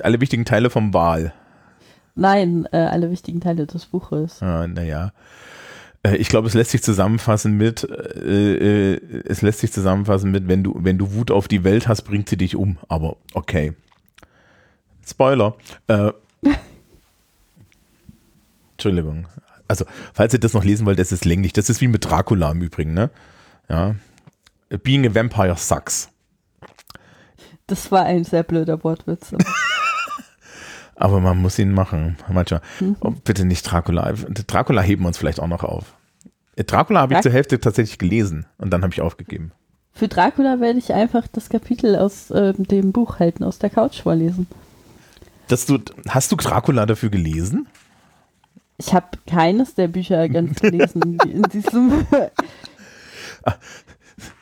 Alle 0.03 0.21
wichtigen 0.21 0.45
Teile 0.45 0.71
vom 0.71 0.95
Wahl. 0.95 1.33
Nein, 2.15 2.69
äh, 2.73 2.79
alle 2.79 3.11
wichtigen 3.11 3.41
Teile 3.41 3.67
des 3.67 3.87
Buches. 3.87 4.43
Ah, 4.43 4.67
naja. 4.67 5.13
Äh, 6.03 6.17
ich 6.17 6.29
glaube, 6.29 6.49
es 6.49 6.55
lässt 6.55 6.71
sich 6.71 6.83
zusammenfassen 6.83 7.57
mit, 7.57 7.85
äh, 7.85 8.95
äh, 8.95 9.23
es 9.25 9.43
lässt 9.43 9.61
sich 9.61 9.73
zusammenfassen 9.73 10.31
mit, 10.31 10.49
wenn 10.49 10.65
du, 10.65 10.75
wenn 10.79 10.99
du 10.99 11.13
Wut 11.15 11.31
auf 11.31 11.49
die 11.49 11.65
Welt 11.65 11.89
hast, 11.89 12.03
bringt 12.03 12.29
sie 12.29 12.37
dich 12.37 12.57
um. 12.57 12.79
Aber 12.89 13.17
okay. 13.35 13.73
Spoiler. 15.07 15.57
Äh, 18.79 18.83
Entschuldigung. 18.83 19.27
Also, 19.67 19.85
falls 20.15 20.33
ihr 20.33 20.41
das 20.41 20.55
noch 20.55 20.65
lesen 20.65 20.87
wollt, 20.87 20.99
das 20.99 21.13
ist 21.13 21.25
länglich. 21.25 21.53
Das 21.53 21.69
ist 21.69 21.81
wie 21.81 21.89
mit 21.89 22.05
Dracula 22.05 22.53
im 22.53 22.63
Übrigen, 22.63 22.95
ne? 22.95 23.11
Ja. 23.69 23.97
Being 24.83 25.07
a 25.07 25.15
Vampire 25.15 25.57
sucks. 25.57 26.09
Das 27.67 27.91
war 27.93 28.05
ein 28.05 28.25
sehr 28.25 28.45
blöder 28.45 28.83
Wortwitz. 28.83 29.35
Aber 30.97 31.21
man 31.21 31.39
muss 31.39 31.59
ihn 31.59 31.73
machen. 31.73 32.17
Manchmal. 32.33 32.63
Mhm. 32.81 32.97
Oh, 33.01 33.11
bitte 33.11 33.45
nicht 33.45 33.63
Dracula. 33.63 34.13
Dracula 34.47 34.81
heben 34.81 35.03
wir 35.03 35.09
uns 35.09 35.19
vielleicht 35.19 35.41
auch 35.41 35.49
noch 35.49 35.65
auf. 35.65 35.95
Dracula 36.57 37.01
habe 37.01 37.15
ich 37.15 37.21
zur 37.21 37.33
Hälfte 37.33 37.61
tatsächlich 37.61 37.99
gelesen 37.99 38.47
und 38.57 38.71
dann 38.71 38.83
habe 38.83 38.93
ich 38.93 39.01
aufgegeben. 39.01 39.53
Für 39.93 40.09
Dracula 40.09 40.61
werde 40.61 40.79
ich 40.79 40.93
einfach 40.93 41.27
das 41.29 41.49
Kapitel 41.49 41.97
aus 41.97 42.31
äh, 42.31 42.55
dem 42.55 42.93
Buch 42.93 43.19
halten, 43.19 43.45
aus 43.45 43.59
der 43.59 43.71
Couch 43.71 44.03
vorlesen. 44.03 44.47
Dass 45.49 45.67
du, 45.67 45.79
hast 46.09 46.33
du 46.33 46.37
Dracula 46.37 46.87
dafür 46.87 47.11
gelesen? 47.11 47.69
Ich 48.79 48.95
habe 48.95 49.07
keines 49.27 49.75
der 49.75 49.89
Bücher 49.89 50.29
ganz 50.29 50.61
gelesen 50.61 51.19
in 51.25 51.43
diesem. 51.43 52.07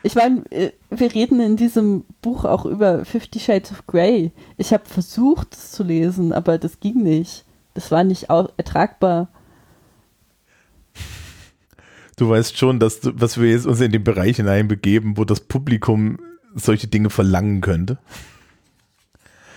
ich 0.02 0.14
meine, 0.14 0.42
äh, 0.50 0.72
wir 0.90 1.14
reden 1.14 1.40
in 1.40 1.56
diesem 1.56 2.04
Buch 2.22 2.44
auch 2.44 2.66
über 2.66 3.04
Fifty 3.04 3.40
Shades 3.40 3.72
of 3.72 3.86
Grey. 3.86 4.32
Ich 4.56 4.72
habe 4.72 4.84
versucht, 4.86 5.54
es 5.54 5.72
zu 5.72 5.82
lesen, 5.82 6.32
aber 6.32 6.58
das 6.58 6.80
ging 6.80 7.02
nicht. 7.02 7.44
Das 7.74 7.90
war 7.90 8.04
nicht 8.04 8.28
ertragbar. 8.30 9.28
Du 12.16 12.30
weißt 12.30 12.56
schon, 12.56 12.80
dass 12.80 13.00
du, 13.00 13.12
was 13.14 13.38
wir 13.38 13.50
jetzt 13.50 13.66
uns 13.66 13.80
in 13.80 13.92
den 13.92 14.02
Bereich 14.02 14.36
hineinbegeben, 14.36 15.18
wo 15.18 15.24
das 15.24 15.40
Publikum 15.40 16.18
solche 16.54 16.86
Dinge 16.86 17.10
verlangen 17.10 17.60
könnte. 17.60 17.98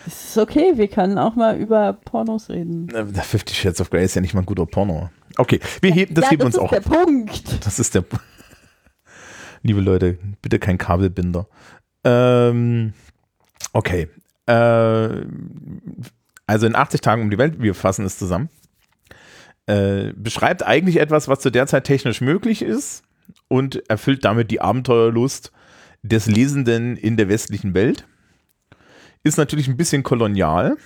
Es 0.07 0.29
ist 0.29 0.37
okay, 0.37 0.73
wir 0.75 0.87
können 0.87 1.17
auch 1.17 1.35
mal 1.35 1.57
über 1.57 1.93
Pornos 1.93 2.49
reden. 2.49 2.89
Fifty 3.21 3.53
Shades 3.53 3.81
of 3.81 3.89
Grey 3.89 4.05
ist 4.05 4.15
ja 4.15 4.21
nicht 4.21 4.33
mal 4.33 4.41
ein 4.41 4.45
guter 4.45 4.65
Porno. 4.65 5.09
Okay, 5.37 5.59
wir 5.81 5.91
heben, 5.91 6.15
das 6.15 6.25
ja, 6.25 6.31
heben 6.31 6.43
das 6.43 6.55
uns 6.55 6.57
auch. 6.57 6.71
Das 6.71 6.79
ist 6.79 6.89
der 6.89 6.97
Punkt. 6.97 7.65
Das 7.65 7.79
ist 7.79 7.95
der 7.95 8.03
Liebe 9.63 9.81
Leute, 9.81 10.17
bitte 10.41 10.59
kein 10.59 10.77
Kabelbinder. 10.77 11.47
Ähm, 12.03 12.93
okay. 13.73 14.07
Äh, 14.45 15.25
also 16.47 16.65
in 16.65 16.75
80 16.75 17.01
Tagen 17.01 17.21
um 17.21 17.29
die 17.29 17.37
Welt, 17.37 17.61
wir 17.61 17.75
fassen 17.75 18.05
es 18.05 18.17
zusammen. 18.17 18.49
Äh, 19.67 20.13
beschreibt 20.15 20.65
eigentlich 20.65 20.97
etwas, 20.97 21.27
was 21.27 21.39
zu 21.39 21.51
der 21.51 21.67
Zeit 21.67 21.83
technisch 21.83 22.21
möglich 22.21 22.61
ist 22.61 23.03
und 23.47 23.87
erfüllt 23.89 24.25
damit 24.25 24.49
die 24.49 24.61
Abenteuerlust 24.61 25.51
des 26.01 26.25
Lesenden 26.27 26.97
in 26.97 27.17
der 27.17 27.29
westlichen 27.29 27.73
Welt 27.73 28.07
ist 29.29 29.37
natürlich 29.37 29.67
ein 29.67 29.77
bisschen 29.77 30.03
kolonial 30.03 30.77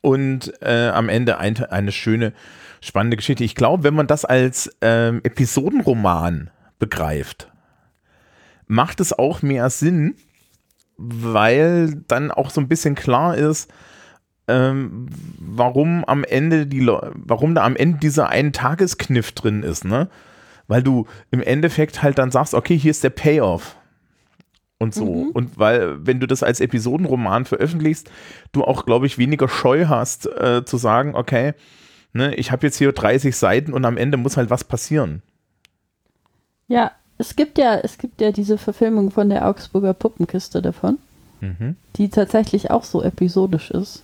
und 0.00 0.52
äh, 0.62 0.88
am 0.88 1.08
Ende 1.08 1.38
ein, 1.38 1.56
eine 1.64 1.90
schöne, 1.90 2.32
spannende 2.80 3.16
Geschichte. 3.16 3.42
Ich 3.42 3.54
glaube, 3.54 3.82
wenn 3.82 3.94
man 3.94 4.06
das 4.06 4.24
als 4.24 4.70
ähm, 4.80 5.20
Episodenroman 5.24 6.50
begreift, 6.78 7.50
macht 8.66 9.00
es 9.00 9.12
auch 9.12 9.42
mehr 9.42 9.70
Sinn, 9.70 10.14
weil 10.96 12.02
dann 12.06 12.30
auch 12.30 12.50
so 12.50 12.60
ein 12.60 12.68
bisschen 12.68 12.94
klar 12.94 13.36
ist, 13.36 13.72
ähm, 14.46 15.06
warum 15.38 16.04
am 16.04 16.22
Ende 16.22 16.66
die 16.66 16.86
warum 16.86 17.54
da 17.54 17.64
am 17.64 17.76
Ende 17.76 17.98
dieser 17.98 18.28
einen 18.28 18.52
Tageskniff 18.52 19.32
drin 19.32 19.62
ist, 19.62 19.84
ne? 19.84 20.08
Weil 20.66 20.82
du 20.82 21.06
im 21.30 21.42
Endeffekt 21.42 22.02
halt 22.02 22.18
dann 22.18 22.30
sagst, 22.30 22.54
okay, 22.54 22.78
hier 22.78 22.90
ist 22.90 23.04
der 23.04 23.10
Payoff 23.10 23.76
und 24.78 24.94
so. 24.94 25.06
Mhm. 25.06 25.30
Und 25.30 25.58
weil, 25.58 26.06
wenn 26.06 26.20
du 26.20 26.26
das 26.26 26.42
als 26.42 26.60
Episodenroman 26.60 27.44
veröffentlichst, 27.44 28.10
du 28.52 28.64
auch, 28.64 28.86
glaube 28.86 29.06
ich, 29.06 29.18
weniger 29.18 29.48
Scheu 29.48 29.86
hast, 29.86 30.26
äh, 30.26 30.64
zu 30.64 30.76
sagen, 30.76 31.14
okay, 31.14 31.54
ne, 32.12 32.34
ich 32.34 32.52
habe 32.52 32.66
jetzt 32.66 32.78
hier 32.78 32.92
30 32.92 33.36
Seiten 33.36 33.72
und 33.72 33.84
am 33.84 33.96
Ende 33.96 34.16
muss 34.16 34.36
halt 34.36 34.50
was 34.50 34.64
passieren. 34.64 35.22
Ja, 36.68 36.92
es 37.18 37.36
gibt 37.36 37.58
ja, 37.58 37.76
es 37.76 37.98
gibt 37.98 38.20
ja 38.20 38.32
diese 38.32 38.58
Verfilmung 38.58 39.10
von 39.10 39.28
der 39.28 39.46
Augsburger 39.48 39.94
Puppenkiste 39.94 40.62
davon, 40.62 40.98
mhm. 41.40 41.76
die 41.96 42.08
tatsächlich 42.08 42.70
auch 42.70 42.84
so 42.84 43.02
episodisch 43.02 43.70
ist. 43.70 44.02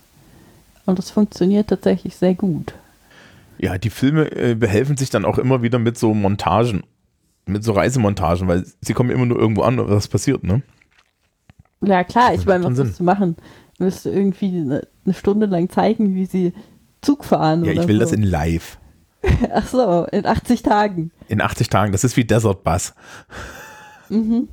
Und 0.86 0.98
das 0.98 1.10
funktioniert 1.10 1.68
tatsächlich 1.68 2.16
sehr 2.16 2.34
gut. 2.34 2.74
Ja, 3.58 3.76
die 3.76 3.90
Filme 3.90 4.30
äh, 4.32 4.54
behelfen 4.54 4.96
sich 4.96 5.10
dann 5.10 5.24
auch 5.24 5.38
immer 5.38 5.62
wieder 5.62 5.78
mit 5.78 5.98
so 5.98 6.14
Montagen, 6.14 6.82
mit 7.50 7.64
so 7.64 7.72
Reisemontagen, 7.72 8.48
weil 8.48 8.64
sie 8.80 8.94
kommen 8.94 9.10
immer 9.10 9.26
nur 9.26 9.38
irgendwo 9.38 9.62
an, 9.62 9.78
was 9.88 10.08
passiert, 10.08 10.44
ne? 10.44 10.62
Ja, 11.82 12.04
klar, 12.04 12.34
ich 12.34 12.44
meine, 12.44 12.64
was 12.64 12.76
willst 12.76 13.00
du 13.00 13.04
machen? 13.04 13.36
Du 13.78 13.86
wirst 13.86 14.04
irgendwie 14.04 14.58
eine, 14.58 14.86
eine, 15.04 15.14
Stunde 15.14 15.46
lang 15.46 15.70
zeigen, 15.70 16.14
wie 16.14 16.26
sie 16.26 16.52
Zug 17.00 17.24
fahren. 17.24 17.64
Ja, 17.64 17.72
ich 17.72 17.88
will 17.88 17.96
so. 17.96 18.00
das 18.00 18.12
in 18.12 18.22
live. 18.22 18.78
Ach 19.54 19.66
so, 19.66 20.06
in 20.12 20.26
80 20.26 20.62
Tagen. 20.62 21.10
In 21.28 21.40
80 21.40 21.68
Tagen, 21.68 21.92
das 21.92 22.04
ist 22.04 22.16
wie 22.16 22.24
Desert 22.24 22.62
Bus. 22.62 22.94
Mhm. 24.10 24.48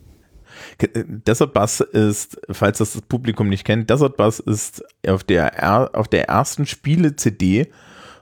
Äh, 0.78 1.04
Desert 1.06 1.54
Bus 1.54 1.82
ist, 1.82 2.40
falls 2.50 2.78
das 2.78 2.94
das 2.94 3.02
Publikum 3.02 3.50
nicht 3.50 3.66
kennt, 3.66 3.90
Desert 3.90 4.18
Bus 4.18 4.40
ist 4.40 4.84
auf 5.06 5.24
der, 5.24 5.90
auf 5.94 6.08
der 6.08 6.30
ersten 6.30 6.66
Spiele-CD 6.66 7.68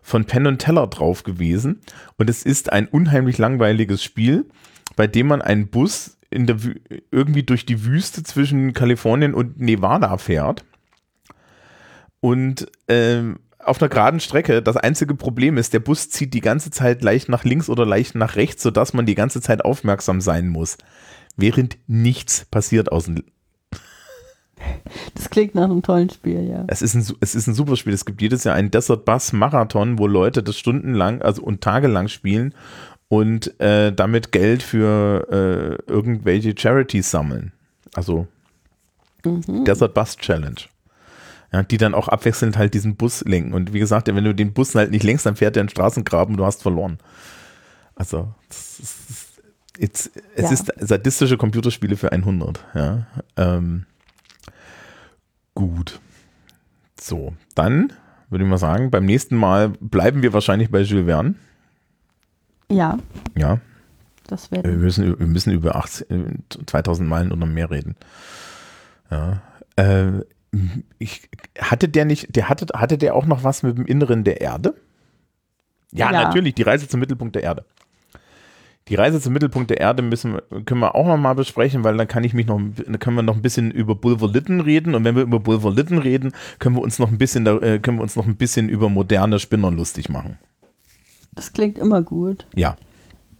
von 0.01 0.26
Penn 0.26 0.45
und 0.45 0.59
Teller 0.59 0.88
drauf 0.88 1.23
gewesen. 1.23 1.82
Und 2.17 2.30
es 2.30 2.43
ist 2.43 2.71
ein 2.71 2.88
unheimlich 2.88 3.38
langweiliges 3.38 4.03
Spiel, 4.03 4.45
bei 4.95 5.07
dem 5.07 5.27
man 5.27 5.41
einen 5.41 5.67
Bus 5.67 6.17
in 6.29 6.47
der, 6.47 6.57
irgendwie 7.11 7.43
durch 7.43 7.65
die 7.65 7.85
Wüste 7.85 8.23
zwischen 8.23 8.73
Kalifornien 8.73 9.33
und 9.33 9.59
Nevada 9.59 10.17
fährt. 10.17 10.65
Und 12.19 12.67
ähm, 12.87 13.39
auf 13.59 13.81
einer 13.81 13.89
geraden 13.89 14.19
Strecke, 14.19 14.61
das 14.61 14.77
einzige 14.77 15.15
Problem 15.15 15.57
ist, 15.57 15.73
der 15.73 15.79
Bus 15.79 16.09
zieht 16.09 16.33
die 16.33 16.41
ganze 16.41 16.71
Zeit 16.71 17.03
leicht 17.03 17.29
nach 17.29 17.43
links 17.43 17.69
oder 17.69 17.85
leicht 17.85 18.15
nach 18.15 18.35
rechts, 18.35 18.63
sodass 18.63 18.93
man 18.93 19.05
die 19.05 19.15
ganze 19.15 19.41
Zeit 19.41 19.63
aufmerksam 19.63 20.21
sein 20.21 20.47
muss 20.47 20.77
während 21.37 21.77
nichts 21.87 22.45
passiert 22.45 22.91
außen. 22.91 23.23
Das 25.13 25.29
klingt 25.29 25.53
nach 25.53 25.65
einem 25.65 25.81
tollen 25.81 26.09
Spiel, 26.09 26.47
ja. 26.47 26.63
Es 26.67 26.81
ist, 26.81 26.95
ein, 26.95 27.05
es 27.19 27.35
ist 27.35 27.47
ein 27.47 27.53
super 27.53 27.75
Spiel. 27.75 27.93
Es 27.93 28.05
gibt 28.05 28.21
jedes 28.21 28.45
Jahr 28.45 28.55
einen 28.55 28.71
Desert 28.71 29.05
Bus 29.05 29.33
Marathon, 29.33 29.99
wo 29.99 30.07
Leute 30.07 30.41
das 30.41 30.57
stundenlang 30.57 31.21
also 31.21 31.43
und 31.43 31.61
tagelang 31.61 32.07
spielen 32.07 32.55
und 33.07 33.59
äh, 33.59 33.93
damit 33.93 34.31
Geld 34.31 34.63
für 34.63 35.27
äh, 35.87 35.91
irgendwelche 35.91 36.55
Charities 36.57 37.11
sammeln. 37.11 37.51
Also 37.93 38.27
mhm. 39.23 39.65
Desert 39.65 39.93
Bus 39.93 40.17
Challenge. 40.17 40.61
Ja, 41.53 41.63
die 41.63 41.77
dann 41.77 41.93
auch 41.93 42.07
abwechselnd 42.07 42.57
halt 42.57 42.73
diesen 42.73 42.95
Bus 42.95 43.21
lenken. 43.21 43.53
Und 43.53 43.71
wie 43.71 43.79
gesagt, 43.79 44.07
wenn 44.07 44.23
du 44.23 44.33
den 44.33 44.53
Bus 44.53 44.75
halt 44.75 44.91
nicht 44.91 45.03
lenkst, 45.03 45.25
dann 45.25 45.35
fährt 45.35 45.55
der 45.55 45.63
in 45.63 45.69
Straßengraben 45.69 46.33
und 46.33 46.37
du 46.37 46.45
hast 46.45 46.63
verloren. 46.63 46.97
Also, 47.95 48.33
das 48.49 48.79
ist, 48.79 49.25
It's, 49.77 50.09
es 50.35 50.43
ja. 50.43 50.51
ist 50.51 50.71
sadistische 50.79 51.37
Computerspiele 51.37 51.97
für 51.97 52.11
100. 52.11 52.63
Ja. 52.73 53.07
Ähm, 53.35 53.85
gut. 55.53 55.99
So, 56.99 57.33
dann 57.55 57.91
würde 58.29 58.45
ich 58.45 58.49
mal 58.49 58.57
sagen, 58.57 58.89
beim 58.89 59.05
nächsten 59.05 59.35
Mal 59.35 59.69
bleiben 59.69 60.23
wir 60.23 60.33
wahrscheinlich 60.33 60.71
bei 60.71 60.81
Jules 60.81 61.05
Verne. 61.05 61.35
Ja. 62.70 62.97
Ja. 63.38 63.59
Das 64.28 64.51
wir, 64.51 64.63
müssen, 64.63 65.20
wir 65.20 65.28
müssen 65.28 65.53
über 65.53 65.76
18, 65.76 66.43
2000 66.66 67.07
Meilen 67.07 67.32
oder 67.32 67.45
mehr 67.45 67.70
reden. 67.70 67.95
Ja. 69.11 69.41
Äh, 69.76 70.24
ich, 70.97 71.30
hatte 71.59 71.89
der 71.89 72.05
nicht, 72.05 72.36
der 72.36 72.49
hatte, 72.49 72.68
hatte 72.74 72.97
der 72.97 73.16
auch 73.16 73.26
noch 73.26 73.43
was 73.43 73.61
mit 73.61 73.78
dem 73.78 73.86
Inneren 73.86 74.24
der 74.24 74.41
Erde? 74.41 74.76
Ja, 75.91 76.11
ja, 76.11 76.24
natürlich, 76.24 76.55
die 76.55 76.63
Reise 76.63 76.88
zum 76.88 76.99
Mittelpunkt 76.99 77.36
der 77.36 77.43
Erde. 77.43 77.66
Die 78.88 78.95
Reise 78.95 79.20
zum 79.20 79.34
Mittelpunkt 79.34 79.72
der 79.72 79.80
Erde 79.80 80.03
müssen, 80.03 80.38
können 80.66 80.82
wir 80.82 80.93
auch 80.93 81.07
noch 81.07 81.18
mal 81.18 81.34
besprechen, 81.34 81.84
weil 81.84 81.97
dann 81.97 82.07
kann 82.07 82.24
ich 82.24 82.36
mich 82.36 82.45
noch, 82.45 82.59
dann 82.59 82.99
können 82.99 83.16
wir 83.16 83.24
noch 83.24 83.36
ein 83.36 83.41
bisschen 83.41 83.72
über 83.72 83.95
Bulwer 83.95 84.32
Lytton 84.32 84.61
reden 84.61 84.93
und 84.93 85.03
wenn 85.03 85.16
wir 85.16 85.24
über 85.24 85.39
Bulwer 85.39 85.74
Lytton 85.74 85.97
reden, 85.97 86.34
können 86.59 86.76
wir 86.76 86.82
uns 86.82 86.99
noch 86.99 87.09
ein 87.09 87.18
bisschen, 87.18 87.47
äh, 87.47 87.80
können 87.80 87.97
wir 87.97 88.03
uns 88.03 88.16
noch 88.16 88.28
ein 88.28 88.36
bisschen 88.36 88.70
über 88.70 88.89
moderne 88.89 89.39
Spinner 89.39 89.72
lustig 89.72 90.09
machen. 90.09 90.38
Das 91.36 91.53
klingt 91.53 91.77
immer 91.77 92.01
gut. 92.01 92.47
Ja. 92.55 92.77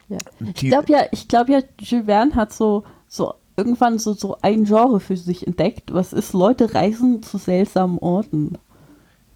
ja. 0.10 0.18
Ich 0.39 0.56
glaube 0.56 0.91
ja, 0.91 1.06
ich 1.12 1.28
glaube 1.28 1.52
ja, 1.52 1.60
Jules 1.80 2.06
Verne 2.06 2.36
hat 2.36 2.54
so, 2.54 2.84
so 3.08 3.34
irgendwann 3.58 4.00
so, 4.00 4.14
so 4.14 4.38
ein 4.41 4.66
Genre 4.66 5.00
für 5.00 5.18
sich 5.18 5.48
entdeckt. 5.48 5.93
Was 5.93 6.14
ist, 6.14 6.34
Leute 6.34 6.74
reisen 6.74 7.24
zu 7.24 7.38
seltsamen 7.38 7.98
Orten. 8.00 8.58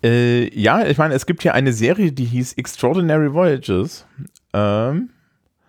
Äh, 0.04 0.54
ja, 0.58 0.86
ich 0.86 0.98
meine, 0.98 1.14
es 1.14 1.26
gibt 1.26 1.44
ja 1.44 1.54
eine 1.54 1.74
Serie, 1.74 2.12
die 2.12 2.26
hieß 2.26 2.54
Extraordinary 2.54 3.34
Voyages. 3.34 4.06
Ähm, 4.54 5.10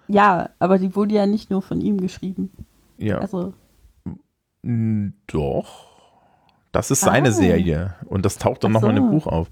ja, 0.09 0.51
aber 0.59 0.79
die 0.79 0.95
wurde 0.95 1.15
ja 1.15 1.27
nicht 1.27 1.51
nur 1.51 1.63
von 1.63 1.81
ihm 1.81 2.01
geschrieben. 2.01 2.51
Ja. 2.99 3.19
Also. 3.19 3.55
Doch. 5.27 5.91
Das 6.73 6.91
ist 6.91 7.01
seine 7.01 7.31
ah. 7.31 7.33
Serie. 7.33 7.95
Und 8.07 8.25
das 8.25 8.39
taucht 8.39 8.63
dann 8.63 8.73
nochmal 8.73 8.93
so. 8.93 8.97
in 8.97 9.03
einem 9.03 9.11
Buch 9.11 9.27
auf. 9.27 9.49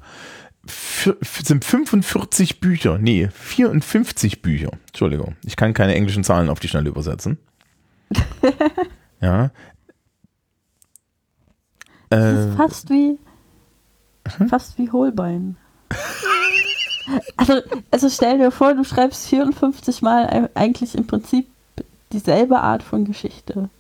Sind 0.69 1.64
45 1.64 2.61
Bücher. 2.61 2.99
Nee, 2.99 3.29
54 3.33 4.43
Bücher. 4.43 4.71
Entschuldigung. 4.89 5.37
Ich 5.45 5.57
kann 5.57 5.75
keine 5.75 5.95
englischen 5.95 6.25
Zahlen 6.25 6.51
auf 6.51 6.61
die 6.61 6.69
Schnelle 6.69 6.89
übersetzen. 6.89 7.39
ja. 9.21 9.51
Das 12.11 12.21
äh, 12.21 12.49
ist 12.49 12.57
fast 12.57 12.91
wie. 12.91 13.19
Hm? 14.37 14.49
Fast 14.49 14.79
wie 14.79 14.91
Holbein. 14.91 15.57
Also, 17.37 17.61
also 17.91 18.09
stell 18.11 18.39
dir 18.39 18.51
vor, 18.51 18.75
du 18.75 18.85
schreibst 18.85 19.29
54 19.29 20.03
Mal 20.03 20.51
eigentlich 20.55 20.95
im 20.95 21.07
Prinzip 21.07 21.47
dieselbe 22.12 22.59
Art 22.61 22.83
von 22.83 23.05
Geschichte. 23.05 23.71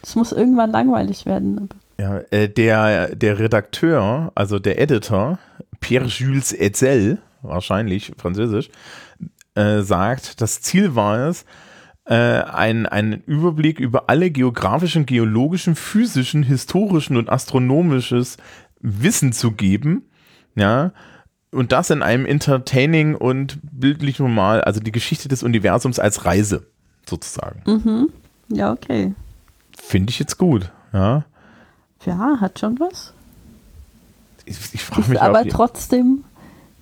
Das 0.00 0.16
muss 0.16 0.32
irgendwann 0.32 0.70
langweilig 0.70 1.26
werden. 1.26 1.68
Ja, 2.00 2.20
äh, 2.30 2.48
der, 2.48 3.14
der 3.14 3.38
Redakteur, 3.38 4.32
also 4.34 4.58
der 4.58 4.80
Editor, 4.80 5.38
Pierre-Jules 5.80 6.52
Etzel, 6.52 7.18
wahrscheinlich 7.42 8.12
französisch, 8.16 8.70
äh, 9.54 9.80
sagt, 9.80 10.40
das 10.40 10.60
Ziel 10.62 10.94
war 10.94 11.28
es, 11.28 11.44
äh, 12.04 12.14
einen, 12.14 12.86
einen 12.86 13.22
Überblick 13.26 13.80
über 13.80 14.08
alle 14.08 14.30
geografischen, 14.30 15.06
geologischen, 15.06 15.76
physischen, 15.76 16.42
historischen 16.42 17.16
und 17.16 17.28
astronomisches 17.28 18.38
Wissen 18.80 19.32
zu 19.32 19.52
geben, 19.52 20.04
ja, 20.54 20.92
und 21.50 21.72
das 21.72 21.90
in 21.90 22.02
einem 22.02 22.26
entertaining 22.26 23.14
und 23.14 23.58
bildlich 23.62 24.18
normal, 24.18 24.60
also 24.62 24.80
die 24.80 24.92
Geschichte 24.92 25.28
des 25.28 25.42
Universums 25.42 25.98
als 25.98 26.24
Reise 26.24 26.66
sozusagen. 27.06 27.62
Mhm. 27.66 28.08
Ja, 28.48 28.72
okay. 28.72 29.14
Finde 29.76 30.10
ich 30.10 30.18
jetzt 30.18 30.38
gut, 30.38 30.70
ja. 30.92 31.24
Ja, 32.04 32.36
hat 32.40 32.58
schon 32.58 32.78
was. 32.78 33.12
Ich, 34.48 34.74
ich 34.74 34.82
frage 34.82 35.08
mich 35.08 35.20
aber 35.20 35.44
trotzdem 35.46 36.24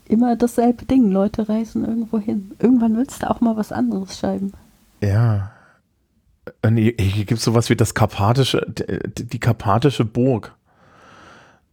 immer 0.08 0.36
dasselbe 0.36 0.84
Ding. 0.84 1.10
Leute 1.10 1.48
reisen 1.48 1.84
irgendwo 1.84 2.18
hin. 2.18 2.52
Irgendwann 2.58 2.96
willst 2.96 3.22
du 3.22 3.30
auch 3.30 3.40
mal 3.40 3.56
was 3.56 3.72
anderes 3.72 4.18
schreiben. 4.18 4.52
Ja. 5.02 5.52
Hier 6.64 6.92
gibt 7.24 7.32
es 7.32 7.44
sowas 7.44 7.70
wie 7.70 7.76
das 7.76 7.94
karpatische, 7.94 8.64
die 8.68 9.40
karpatische 9.40 10.04
Burg. 10.04 10.54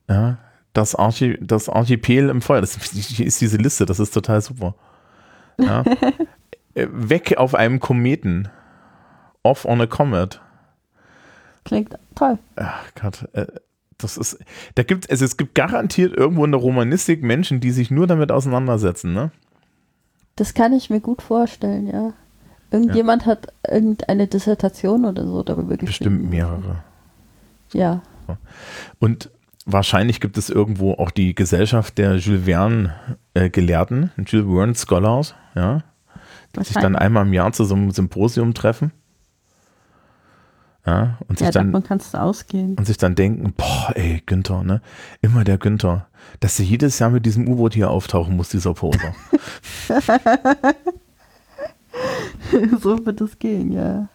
Ja, 0.10 0.38
das, 0.74 0.96
Archi 0.96 1.38
das 1.40 1.70
Archipel 1.70 2.30
im 2.30 2.42
Feuer. 2.42 2.62
Das 2.62 2.76
ist 2.94 3.42
diese 3.42 3.58
Liste, 3.58 3.86
das 3.86 4.00
ist 4.00 4.14
total 4.14 4.42
super. 4.42 4.76
Ja. 5.58 5.84
Äh, 6.76 6.88
weg 6.92 7.38
auf 7.38 7.54
einem 7.54 7.80
Kometen. 7.80 8.50
Off 9.44 9.66
on 9.66 9.80
a 9.80 9.86
Comet. 9.86 10.42
Klingt 11.66 11.98
toll. 12.16 12.40
Ach 12.56 12.84
Gott, 13.00 13.30
äh, 13.34 13.46
das 13.98 14.18
ist, 14.18 14.40
da 14.76 14.84
gibt 14.84 15.10
also 15.10 15.26
es 15.26 15.38
gibt 15.38 15.56
garantiert 15.56 16.16
irgendwo 16.16 16.46
in 16.46 16.52
der 16.52 16.60
Romanistik 16.60 17.24
Menschen, 17.24 17.60
die 17.60 17.72
sich 17.72 17.92
nur 17.92 18.08
damit 18.08 18.32
auseinandersetzen, 18.32 19.14
ne? 19.14 19.32
Das 20.36 20.54
kann 20.54 20.74
ich 20.74 20.90
mir 20.90 21.00
gut 21.00 21.22
vorstellen, 21.22 21.88
ja. 21.88 22.14
Irgendjemand 22.72 23.24
ja. 23.24 23.28
hat 23.30 23.54
irgendeine 23.68 24.28
Dissertation 24.28 25.06
oder 25.06 25.28
so 25.28 25.44
darüber 25.44 25.78
geschrieben. 25.78 25.86
Bestimmt 25.86 26.30
mehrere. 26.30 26.84
Ja. 27.72 28.02
Und 29.00 29.30
wahrscheinlich 29.66 30.20
gibt 30.20 30.38
es 30.38 30.50
irgendwo 30.50 30.94
auch 30.94 31.12
die 31.12 31.36
Gesellschaft 31.36 31.98
der 32.00 32.16
Jules 32.18 32.46
Verne 32.46 33.18
äh, 33.36 33.50
Gelehrten, 33.50 34.12
Jules 34.26 34.48
Verne 34.48 34.76
Scholars, 34.76 35.36
ja, 35.56 35.84
die 36.56 36.64
sich 36.64 36.76
dann 36.76 36.96
einmal 36.96 37.28
im 37.28 37.34
Jahr 37.34 37.52
zu 37.52 37.64
so 37.64 37.76
einem 37.76 37.92
Symposium 37.92 38.56
treffen. 38.56 38.92
Ja, 40.86 41.18
und 41.30 41.38
sich 41.40 41.46
ja, 41.46 41.52
dann 41.52 41.72
davon 41.72 41.88
kannst 41.88 42.14
du 42.14 42.20
ausgehen. 42.22 42.76
und 42.76 42.86
sich 42.86 42.98
dann 42.98 43.16
denken, 43.16 43.54
boah, 43.56 43.92
ey, 43.96 44.22
Günther, 44.26 44.64
ne? 44.64 44.82
Immer 45.22 45.46
der 45.46 45.58
Günther, 45.58 46.08
dass 46.42 46.58
sie 46.58 46.64
jedes 46.66 47.00
Jahr 47.00 47.10
mit 47.10 47.26
diesem 47.26 47.48
U-Boot 47.48 47.74
hier 47.74 47.90
auftauchen 47.90 48.36
muss, 48.36 48.50
dieser 48.50 48.74
Poser. 48.74 49.16
so 52.82 53.06
wird 53.06 53.22
es 53.22 53.40
gehen, 53.40 53.72
ja. 53.72 54.10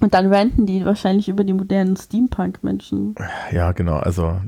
Und 0.00 0.14
dann 0.14 0.32
ranten 0.32 0.64
die 0.66 0.84
wahrscheinlich 0.84 1.28
über 1.28 1.42
die 1.44 1.52
modernen 1.52 1.96
Steampunk-Menschen. 1.96 3.14
ja, 3.52 3.72
genau, 3.72 3.96
also 3.96 4.40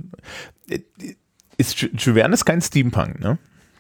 ist 1.57 1.77
Ju- 1.77 1.91
Jules 1.97 2.19
Verne 2.19 2.35
ist 2.35 2.45
kein 2.45 2.61
Steampunk, 2.63 3.19
ne? 3.21 3.37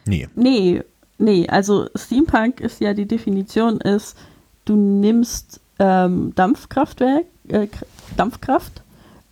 Nee. 0.06 0.28
Nee, 0.34 0.82
nee, 1.18 1.48
also 1.48 1.88
Steampunk 1.94 2.60
ist 2.60 2.80
ja 2.80 2.92
die 2.92 3.06
Definition 3.06 3.80
ist, 3.80 4.16
du 4.64 4.76
nimmst 4.76 5.60
ähm, 5.78 6.32
Dampfkraftwerk, 6.34 7.24
äh, 7.48 7.68
Dampfkraft 8.16 8.82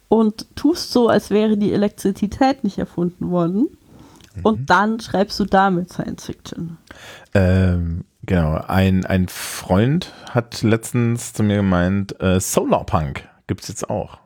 und 0.08 0.46
tust 0.56 0.92
so, 0.92 1.08
als 1.08 1.30
wäre 1.30 1.56
die 1.56 1.72
Elektrizität 1.72 2.64
nicht 2.64 2.78
erfunden 2.78 3.30
worden. 3.30 3.68
Und 4.42 4.70
dann 4.70 5.00
schreibst 5.00 5.38
du 5.40 5.44
damit 5.44 5.92
Science 5.92 6.26
Fiction. 6.26 6.78
Ähm, 7.34 8.04
genau, 8.24 8.62
ein, 8.66 9.04
ein 9.04 9.28
Freund 9.28 10.12
hat 10.30 10.62
letztens 10.62 11.32
zu 11.32 11.42
mir 11.42 11.56
gemeint, 11.56 12.20
äh, 12.20 12.40
Solarpunk 12.40 13.28
gibt 13.46 13.62
es 13.62 13.68
jetzt 13.68 13.90
auch. 13.90 14.18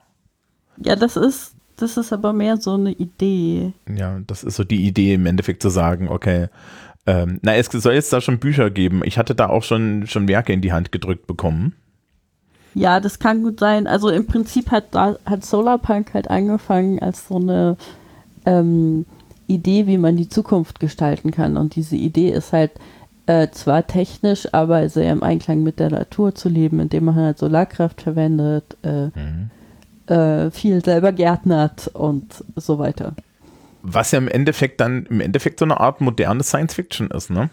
Ja, 0.85 0.97
das 0.97 1.17
ist, 1.17 1.55
das 1.77 1.97
ist 1.97 2.13
aber 2.13 2.33
mehr 2.33 2.57
so 2.57 2.75
eine 2.75 2.93
Idee. 2.93 3.73
Ja, 3.89 4.21
das 4.27 4.45
ist 4.45 4.57
so 4.57 4.65
die 4.65 4.87
Idee 4.87 5.15
im 5.15 5.27
Endeffekt 5.27 5.63
zu 5.63 5.71
sagen, 5.71 6.09
okay, 6.09 6.49
ähm, 7.07 7.41
na, 7.43 7.55
es 7.57 7.67
soll 7.67 7.95
jetzt 7.95 8.13
da 8.13 8.21
schon 8.21 8.39
Bücher 8.39 8.71
geben. 8.71 9.03
Ich 9.05 9.19
hatte 9.19 9.35
da 9.35 9.49
auch 9.49 9.63
schon, 9.63 10.07
schon 10.07 10.29
Werke 10.29 10.53
in 10.53 10.61
die 10.61 10.73
Hand 10.73 10.93
gedrückt 10.93 11.27
bekommen. 11.27 11.75
Ja, 12.75 13.01
das 13.01 13.19
kann 13.19 13.43
gut 13.43 13.61
sein. 13.61 13.87
Also 13.87 14.09
im 14.09 14.27
Prinzip 14.27 14.71
hat, 14.71 14.95
hat 14.95 15.45
Solarpunk 15.45 16.15
halt 16.15 16.31
angefangen 16.31 17.01
als 17.01 17.29
so 17.29 17.37
eine 17.37 17.77
ähm, 18.47 19.05
Idee, 19.47 19.87
wie 19.87 19.99
man 19.99 20.17
die 20.17 20.29
Zukunft 20.29 20.81
gestalten 20.81 21.33
kann. 21.33 21.57
Und 21.57 21.77
diese 21.77 21.97
Idee 21.97 22.31
ist 22.31 22.53
halt 22.53 22.73
äh, 23.27 23.49
zwar 23.51 23.87
technisch, 23.87 24.49
aber 24.53 24.89
sehr 24.89 25.13
im 25.13 25.23
Einklang 25.23 25.63
mit 25.63 25.79
der 25.79 25.91
Natur 25.91 26.35
zu 26.35 26.49
leben, 26.49 26.81
indem 26.81 27.07
man 27.07 27.17
halt 27.17 27.39
Solarkraft 27.39 28.03
verwendet, 28.03 28.77
äh, 28.83 29.11
äh, 30.13 30.51
viel 30.51 30.85
selber 30.85 31.13
gärtnert 31.13 31.89
und 31.89 32.45
so 32.57 32.79
weiter. 32.79 33.15
Was 33.83 34.13
ja 34.13 34.19
im 34.19 34.29
Endeffekt 34.29 34.81
dann, 34.81 35.07
im 35.07 35.21
Endeffekt 35.21 35.59
so 35.59 35.65
eine 35.65 35.81
Art 35.81 36.01
moderne 36.01 36.43
Science 36.43 36.75
Fiction 36.75 37.11
ist, 37.11 37.31
ne? 37.31 37.51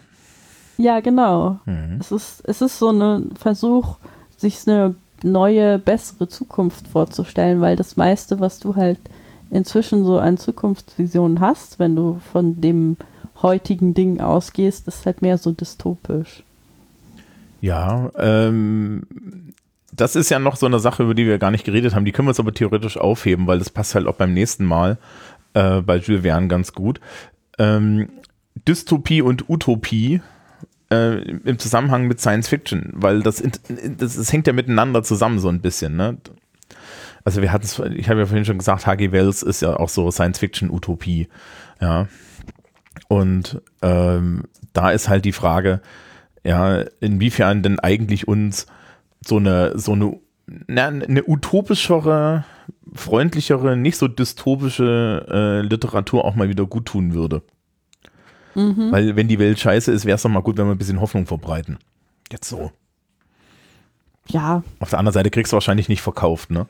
Ja, 0.78 1.00
genau. 1.00 1.58
Es, 1.98 2.10
ist, 2.10 2.42
es 2.46 2.62
ist 2.62 2.78
so 2.78 2.90
ein 2.90 3.32
Versuch, 3.36 3.96
sich 4.36 4.66
eine 4.66 4.94
neue, 5.22 5.78
bessere 5.78 6.28
Zukunft 6.28 6.88
vorzustellen, 6.88 7.60
weil 7.60 7.76
das 7.76 7.96
meiste, 7.96 8.40
was 8.40 8.60
du 8.60 8.76
halt 8.76 8.98
inzwischen 9.50 10.04
so 10.04 10.18
an 10.18 10.38
Zukunftsvisionen 10.38 11.40
hast, 11.40 11.78
wenn 11.78 11.96
du 11.96 12.20
von 12.32 12.60
dem 12.60 12.96
heutigen 13.42 13.94
Ding 13.94 14.20
ausgehst, 14.20 14.86
ist 14.88 15.04
halt 15.06 15.22
mehr 15.22 15.38
so 15.38 15.52
dystopisch. 15.52 16.42
Ja, 17.60 18.10
ähm, 18.16 19.02
das 19.92 20.16
ist 20.16 20.30
ja 20.30 20.38
noch 20.38 20.56
so 20.56 20.66
eine 20.66 20.78
Sache, 20.78 21.02
über 21.02 21.14
die 21.14 21.26
wir 21.26 21.38
gar 21.38 21.50
nicht 21.50 21.64
geredet 21.64 21.94
haben. 21.94 22.04
Die 22.04 22.12
können 22.12 22.26
wir 22.26 22.30
uns 22.30 22.40
aber 22.40 22.54
theoretisch 22.54 22.96
aufheben, 22.96 23.46
weil 23.46 23.58
das 23.58 23.70
passt 23.70 23.94
halt 23.94 24.06
auch 24.06 24.14
beim 24.14 24.32
nächsten 24.32 24.64
Mal 24.64 24.98
äh, 25.54 25.80
bei 25.80 25.96
Jules 25.96 26.22
Verne 26.22 26.48
ganz 26.48 26.72
gut. 26.72 27.00
Ähm, 27.58 28.08
Dystopie 28.66 29.22
und 29.22 29.48
Utopie 29.48 30.20
äh, 30.90 31.20
im 31.22 31.58
Zusammenhang 31.58 32.06
mit 32.06 32.20
Science 32.20 32.48
Fiction, 32.48 32.90
weil 32.94 33.22
das, 33.22 33.42
das, 33.96 34.16
das 34.16 34.32
hängt 34.32 34.46
ja 34.46 34.52
miteinander 34.52 35.02
zusammen 35.02 35.38
so 35.38 35.48
ein 35.48 35.60
bisschen. 35.60 35.96
Ne? 35.96 36.18
Also 37.24 37.42
wir 37.42 37.52
hatten 37.52 37.64
es, 37.64 37.78
ich 37.78 38.08
habe 38.08 38.20
ja 38.20 38.26
vorhin 38.26 38.44
schon 38.44 38.58
gesagt, 38.58 38.86
H.G. 38.86 39.12
Wells 39.12 39.42
ist 39.42 39.62
ja 39.62 39.76
auch 39.76 39.88
so 39.88 40.10
Science 40.10 40.38
Fiction 40.38 40.70
Utopie. 40.70 41.28
Ja. 41.80 42.08
Und 43.08 43.60
ähm, 43.82 44.44
da 44.72 44.90
ist 44.90 45.08
halt 45.08 45.24
die 45.24 45.32
Frage, 45.32 45.80
ja, 46.44 46.84
inwiefern 47.00 47.62
denn 47.62 47.78
eigentlich 47.78 48.26
uns 48.26 48.66
so 49.24 49.36
eine, 49.36 49.78
so 49.78 49.92
eine, 49.92 50.18
eine 50.68 51.24
utopischere, 51.28 52.44
freundlichere, 52.94 53.76
nicht 53.76 53.96
so 53.96 54.08
dystopische 54.08 55.26
äh, 55.30 55.60
Literatur 55.62 56.24
auch 56.24 56.34
mal 56.34 56.48
wieder 56.48 56.66
gut 56.66 56.86
tun 56.86 57.14
würde. 57.14 57.42
Weil 58.54 59.14
wenn 59.14 59.28
die 59.28 59.38
Welt 59.38 59.60
scheiße 59.60 59.92
ist, 59.92 60.04
wäre 60.04 60.16
es 60.16 60.22
doch 60.22 60.28
mal 60.28 60.42
gut, 60.42 60.58
wenn 60.58 60.66
wir 60.66 60.72
ein 60.72 60.78
bisschen 60.78 61.00
Hoffnung 61.00 61.26
verbreiten. 61.26 61.78
Jetzt 62.32 62.48
so. 62.48 62.72
Ja, 64.26 64.62
Auf 64.80 64.90
der 64.90 64.98
anderen 64.98 65.14
Seite 65.14 65.30
kriegst 65.30 65.52
du 65.52 65.54
wahrscheinlich 65.54 65.88
nicht 65.88 66.02
verkauft, 66.02 66.50
ne? 66.50 66.66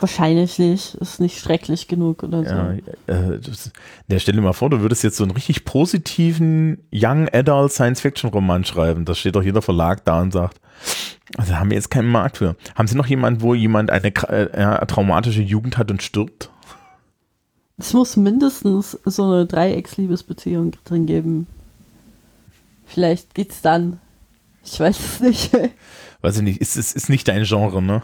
wahrscheinlich 0.00 0.58
nicht. 0.58 0.94
Ist 0.94 1.20
nicht 1.20 1.38
schrecklich 1.38 1.88
genug 1.88 2.22
oder 2.22 2.44
so. 2.44 2.50
Ja, 2.50 2.72
äh, 3.06 3.38
das, 3.38 3.70
der 4.08 4.18
stell 4.18 4.34
dir 4.34 4.40
mal 4.40 4.52
vor, 4.52 4.70
du 4.70 4.80
würdest 4.80 5.02
jetzt 5.02 5.16
so 5.16 5.24
einen 5.24 5.32
richtig 5.32 5.64
positiven 5.64 6.78
Young 6.92 7.28
Adult 7.32 7.72
Science 7.72 8.00
Fiction 8.00 8.30
Roman 8.30 8.64
schreiben. 8.64 9.04
Da 9.04 9.14
steht 9.14 9.36
doch 9.36 9.42
jeder 9.42 9.62
Verlag 9.62 10.04
da 10.04 10.20
und 10.20 10.32
sagt, 10.32 10.60
also 11.36 11.54
haben 11.54 11.70
wir 11.70 11.76
jetzt 11.76 11.90
keinen 11.90 12.10
Markt 12.10 12.38
für. 12.38 12.56
Haben 12.74 12.88
Sie 12.88 12.96
noch 12.96 13.06
jemanden, 13.06 13.40
wo 13.42 13.54
jemand 13.54 13.90
eine 13.90 14.08
äh, 14.08 14.86
traumatische 14.86 15.42
Jugend 15.42 15.78
hat 15.78 15.90
und 15.90 16.02
stirbt? 16.02 16.50
Es 17.78 17.92
muss 17.92 18.16
mindestens 18.16 18.98
so 19.04 19.24
eine 19.24 19.46
Dreiecksliebesbeziehung 19.46 20.72
drin 20.84 21.06
geben. 21.06 21.46
Vielleicht 22.86 23.34
geht's 23.34 23.62
dann. 23.62 23.98
Ich 24.64 24.78
weiß 24.78 24.98
es 24.98 25.20
nicht. 25.20 25.52
Weiß 26.20 26.36
ich 26.36 26.42
nicht, 26.42 26.60
ist, 26.60 26.76
ist, 26.76 26.94
ist 26.94 27.08
nicht 27.08 27.26
dein 27.26 27.44
Genre, 27.44 27.82
ne? 27.82 28.02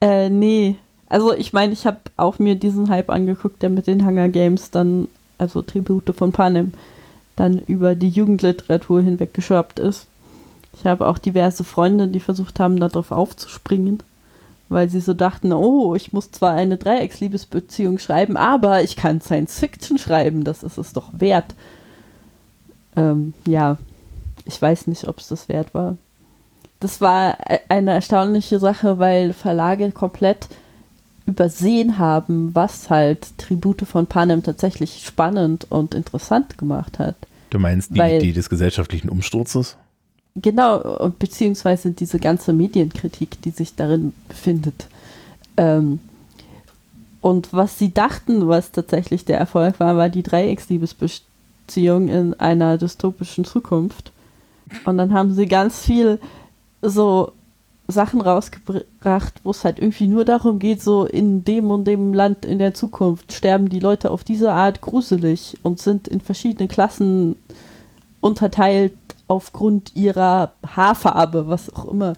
Äh, 0.00 0.30
nee. 0.30 0.76
Also 1.08 1.34
ich 1.34 1.52
meine, 1.52 1.72
ich 1.72 1.86
habe 1.86 2.00
auch 2.16 2.38
mir 2.38 2.54
diesen 2.54 2.88
Hype 2.88 3.10
angeguckt, 3.10 3.62
der 3.62 3.70
mit 3.70 3.86
den 3.86 4.06
Hunger 4.06 4.28
Games 4.28 4.70
dann, 4.70 5.08
also 5.38 5.62
Tribute 5.62 6.14
von 6.16 6.32
Panem, 6.32 6.72
dann 7.36 7.58
über 7.58 7.94
die 7.94 8.08
Jugendliteratur 8.08 9.02
hinweg 9.02 9.34
geschwappt 9.34 9.78
ist. 9.78 10.06
Ich 10.78 10.84
habe 10.86 11.06
auch 11.06 11.18
diverse 11.18 11.64
Freunde, 11.64 12.08
die 12.08 12.20
versucht 12.20 12.60
haben, 12.60 12.78
darauf 12.78 13.10
aufzuspringen, 13.10 14.02
weil 14.68 14.88
sie 14.88 15.00
so 15.00 15.14
dachten, 15.14 15.52
oh, 15.52 15.94
ich 15.94 16.12
muss 16.12 16.30
zwar 16.30 16.52
eine 16.52 16.76
Dreiecksliebesbeziehung 16.76 17.98
schreiben, 17.98 18.36
aber 18.36 18.82
ich 18.82 18.96
kann 18.96 19.20
Science 19.20 19.58
Fiction 19.58 19.98
schreiben, 19.98 20.44
das 20.44 20.62
ist 20.62 20.78
es 20.78 20.92
doch 20.92 21.10
wert. 21.12 21.54
Ähm, 22.96 23.34
ja, 23.46 23.78
ich 24.44 24.60
weiß 24.60 24.86
nicht, 24.86 25.08
ob 25.08 25.18
es 25.18 25.28
das 25.28 25.48
wert 25.48 25.74
war 25.74 25.96
das 26.80 27.00
war 27.00 27.38
e- 27.50 27.60
eine 27.70 27.92
erstaunliche 27.92 28.58
Sache, 28.58 28.98
weil 28.98 29.32
Verlage 29.32 29.90
komplett 29.92 30.46
übersehen 31.24 31.98
haben, 31.98 32.54
was 32.54 32.90
halt 32.90 33.38
Tribute 33.38 33.82
von 33.88 34.06
Panem 34.06 34.42
tatsächlich 34.42 35.02
spannend 35.04 35.66
und 35.70 35.94
interessant 35.94 36.58
gemacht 36.58 36.98
hat. 36.98 37.16
Du 37.48 37.58
meinst 37.58 37.94
die 37.94 37.98
Weil- 37.98 38.16
Idee 38.18 38.32
des 38.32 38.50
gesellschaftlichen 38.50 39.08
Umsturzes? 39.08 39.76
Genau, 40.40 41.10
beziehungsweise 41.18 41.92
diese 41.92 42.18
ganze 42.18 42.52
Medienkritik, 42.52 43.40
die 43.40 43.50
sich 43.50 43.74
darin 43.74 44.12
befindet. 44.28 44.86
Ähm, 45.56 45.98
und 47.22 47.52
was 47.52 47.78
sie 47.78 47.92
dachten, 47.92 48.46
was 48.46 48.70
tatsächlich 48.70 49.24
der 49.24 49.38
Erfolg 49.38 49.80
war, 49.80 49.96
war 49.96 50.10
die 50.10 50.22
Dreiecksliebesbeziehung 50.22 52.08
in 52.08 52.34
einer 52.34 52.76
dystopischen 52.76 53.46
Zukunft. 53.46 54.12
Und 54.84 54.98
dann 54.98 55.14
haben 55.14 55.32
sie 55.32 55.46
ganz 55.46 55.80
viel 55.80 56.20
so 56.82 57.32
Sachen 57.88 58.20
rausgebracht, 58.20 59.40
wo 59.42 59.50
es 59.50 59.64
halt 59.64 59.78
irgendwie 59.78 60.08
nur 60.08 60.24
darum 60.24 60.58
geht, 60.58 60.82
so 60.82 61.06
in 61.06 61.44
dem 61.44 61.70
und 61.70 61.84
dem 61.84 62.12
Land 62.12 62.44
in 62.44 62.58
der 62.58 62.74
Zukunft 62.74 63.32
sterben 63.32 63.68
die 63.68 63.80
Leute 63.80 64.10
auf 64.10 64.22
diese 64.22 64.52
Art 64.52 64.82
gruselig 64.82 65.56
und 65.62 65.80
sind 65.80 66.08
in 66.08 66.20
verschiedene 66.20 66.68
Klassen 66.68 67.36
unterteilt 68.20 68.92
aufgrund 69.28 69.94
ihrer 69.96 70.52
Haarfarbe, 70.66 71.48
was 71.48 71.74
auch 71.74 71.86
immer. 71.86 72.14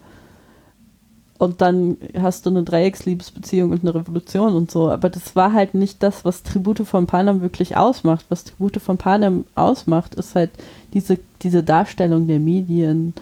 Und 1.37 1.61
dann 1.61 1.97
hast 2.19 2.45
du 2.45 2.49
eine 2.49 2.63
Dreiecksliebesbeziehung 2.63 3.71
und 3.71 3.81
eine 3.81 3.95
Revolution 3.95 4.53
und 4.53 4.69
so. 4.69 4.91
Aber 4.91 5.09
das 5.09 5.37
war 5.37 5.53
halt 5.53 5.73
nicht 5.73 6.03
das, 6.03 6.25
was 6.25 6.43
Tribute 6.43 6.85
von 6.85 7.07
Panem 7.07 7.41
wirklich 7.41 7.77
ausmacht. 7.77 8.25
Was 8.27 8.43
Tribute 8.43 8.81
von 8.81 8.97
Panem 8.97 9.45
ausmacht, 9.55 10.15
ist 10.15 10.35
halt 10.35 10.51
diese, 10.93 11.17
diese 11.41 11.63
Darstellung 11.63 12.27
der 12.27 12.39
Medien. 12.39 13.13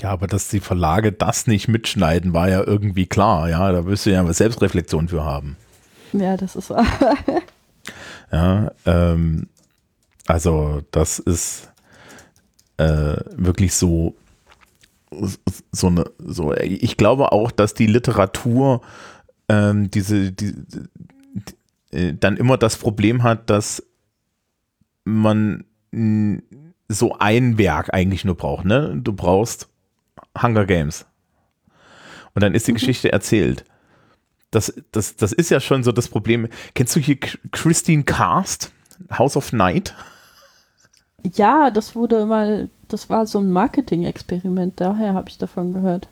Ja, 0.00 0.10
aber 0.10 0.26
dass 0.26 0.48
die 0.48 0.58
Verlage 0.58 1.12
das 1.12 1.46
nicht 1.46 1.68
mitschneiden, 1.68 2.32
war 2.32 2.48
ja 2.48 2.64
irgendwie 2.66 3.06
klar. 3.06 3.48
Ja, 3.48 3.70
da 3.70 3.86
wirst 3.86 4.04
du 4.04 4.10
ja 4.10 4.32
Selbstreflexion 4.32 5.06
für 5.06 5.24
haben. 5.24 5.56
Ja, 6.12 6.36
das 6.36 6.56
ist 6.56 6.70
wahr. 6.70 6.86
Ja, 8.32 8.72
ähm, 8.86 9.46
also 10.26 10.80
das 10.90 11.18
ist 11.18 11.68
äh, 12.76 13.16
wirklich 13.36 13.74
so, 13.74 14.14
so 15.72 15.86
eine, 15.88 16.04
so, 16.18 16.54
ich 16.54 16.96
glaube 16.96 17.32
auch, 17.32 17.50
dass 17.50 17.74
die 17.74 17.86
Literatur 17.86 18.82
ähm, 19.48 19.90
diese, 19.90 20.32
die, 20.32 20.54
die, 20.54 21.96
äh, 21.96 22.14
dann 22.18 22.36
immer 22.36 22.56
das 22.56 22.76
Problem 22.76 23.22
hat, 23.22 23.50
dass 23.50 23.82
man 25.04 25.64
so 26.88 27.16
ein 27.18 27.58
Werk 27.58 27.92
eigentlich 27.92 28.24
nur 28.24 28.36
braucht, 28.36 28.64
ne? 28.64 28.98
Du 29.02 29.12
brauchst 29.12 29.68
Hunger 30.40 30.64
Games. 30.64 31.04
Und 32.34 32.42
dann 32.42 32.54
ist 32.54 32.66
die 32.66 32.72
mhm. 32.72 32.76
Geschichte 32.76 33.12
erzählt. 33.12 33.64
Das, 34.50 34.72
das, 34.92 35.16
das 35.16 35.32
ist 35.32 35.50
ja 35.50 35.60
schon 35.60 35.82
so 35.82 35.92
das 35.92 36.08
Problem. 36.08 36.48
Kennst 36.74 36.94
du 36.96 37.00
hier 37.00 37.18
Christine 37.18 38.04
Cast, 38.04 38.72
House 39.10 39.36
of 39.36 39.52
Night? 39.52 39.94
Ja, 41.34 41.70
das 41.70 41.94
wurde 41.94 42.26
mal, 42.26 42.68
das 42.88 43.08
war 43.08 43.26
so 43.26 43.38
ein 43.38 43.50
Marketing-Experiment, 43.50 44.74
daher 44.76 45.14
habe 45.14 45.28
ich 45.28 45.38
davon 45.38 45.72
gehört. 45.72 46.08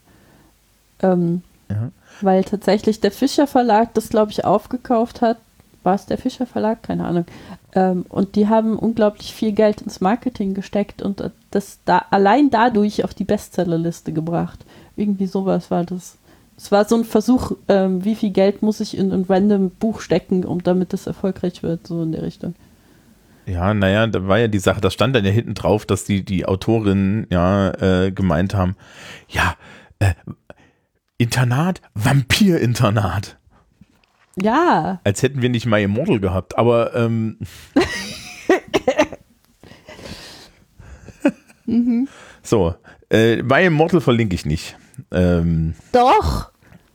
Ähm, 1.03 1.43
ja. 1.69 1.91
Weil 2.21 2.45
tatsächlich 2.45 3.01
der 3.01 3.13
Fischer 3.13 3.47
Verlag 3.47 3.95
das, 3.95 4.09
glaube 4.09 4.33
ich, 4.33 4.45
aufgekauft 4.45 5.21
hat. 5.21 5.39
War 5.83 5.95
es 5.95 6.07
der 6.07 6.19
Fischer 6.19 6.47
Verlag? 6.47 6.83
Keine 6.83 7.07
Ahnung. 7.07 7.25
Ähm, 7.75 8.05
und 8.09 8.37
die 8.37 8.49
haben 8.49 8.79
unglaublich 8.79 9.33
viel 9.33 9.53
Geld 9.53 9.81
ins 9.81 10.01
Marketing 10.01 10.53
gesteckt 10.55 11.01
und 11.01 11.31
das 11.51 11.79
da 11.85 12.05
allein 12.11 12.51
dadurch 12.51 13.05
auf 13.05 13.15
die 13.15 13.25
Bestsellerliste 13.25 14.13
gebracht. 14.13 14.59
Irgendwie 14.97 15.27
sowas 15.27 15.71
war 15.71 15.85
das. 15.85 16.17
Es 16.57 16.71
war 16.71 16.85
so 16.85 16.97
ein 16.97 17.05
Versuch, 17.05 17.53
ähm, 17.69 18.05
wie 18.05 18.15
viel 18.15 18.31
Geld 18.31 18.61
muss 18.61 18.81
ich 18.81 18.99
in 18.99 19.13
ein 19.13 19.25
random 19.27 19.71
Buch 19.71 20.01
stecken, 20.01 20.45
um 20.45 20.63
damit 20.63 20.93
das 20.93 21.07
erfolgreich 21.07 21.63
wird, 21.63 21.87
so 21.87 22.03
in 22.03 22.13
der 22.13 22.23
Richtung. 22.23 22.55
Ja, 23.47 23.75
naja, 23.75 24.07
da 24.07 24.29
war 24.29 24.39
ja 24.39 24.49
die 24.49 24.59
Sache, 24.59 24.81
da 24.81 24.91
stand 24.91 25.17
dann 25.17 25.25
ja 25.25 25.31
hinten 25.31 25.55
drauf, 25.55 25.87
dass 25.87 26.05
die, 26.05 26.25
die 26.25 26.47
Autorinnen 26.47 27.27
ja 27.31 27.71
äh, 28.05 28.13
gemeint 28.13 28.55
haben, 28.55 28.77
ja, 29.29 29.57
äh, 29.99 30.15
Internat, 31.19 31.83
Vampir-Internat. 31.95 33.39
Ja. 34.41 35.01
Als 35.05 35.23
hätten 35.23 35.43
wir 35.43 35.51
nicht 35.51 35.67
mal 35.67 35.81
Immortal 35.81 36.21
gehabt, 36.21 36.57
aber 36.57 36.95
ähm, 36.95 37.39
mhm. 41.67 42.09
so, 42.43 42.75
äh, 43.11 43.43
My 43.43 43.65
Immortal 43.67 44.01
verlinke 44.01 44.35
ich 44.35 44.47
nicht. 44.47 44.77
Ähm, 45.11 45.75
Doch. 45.93 46.51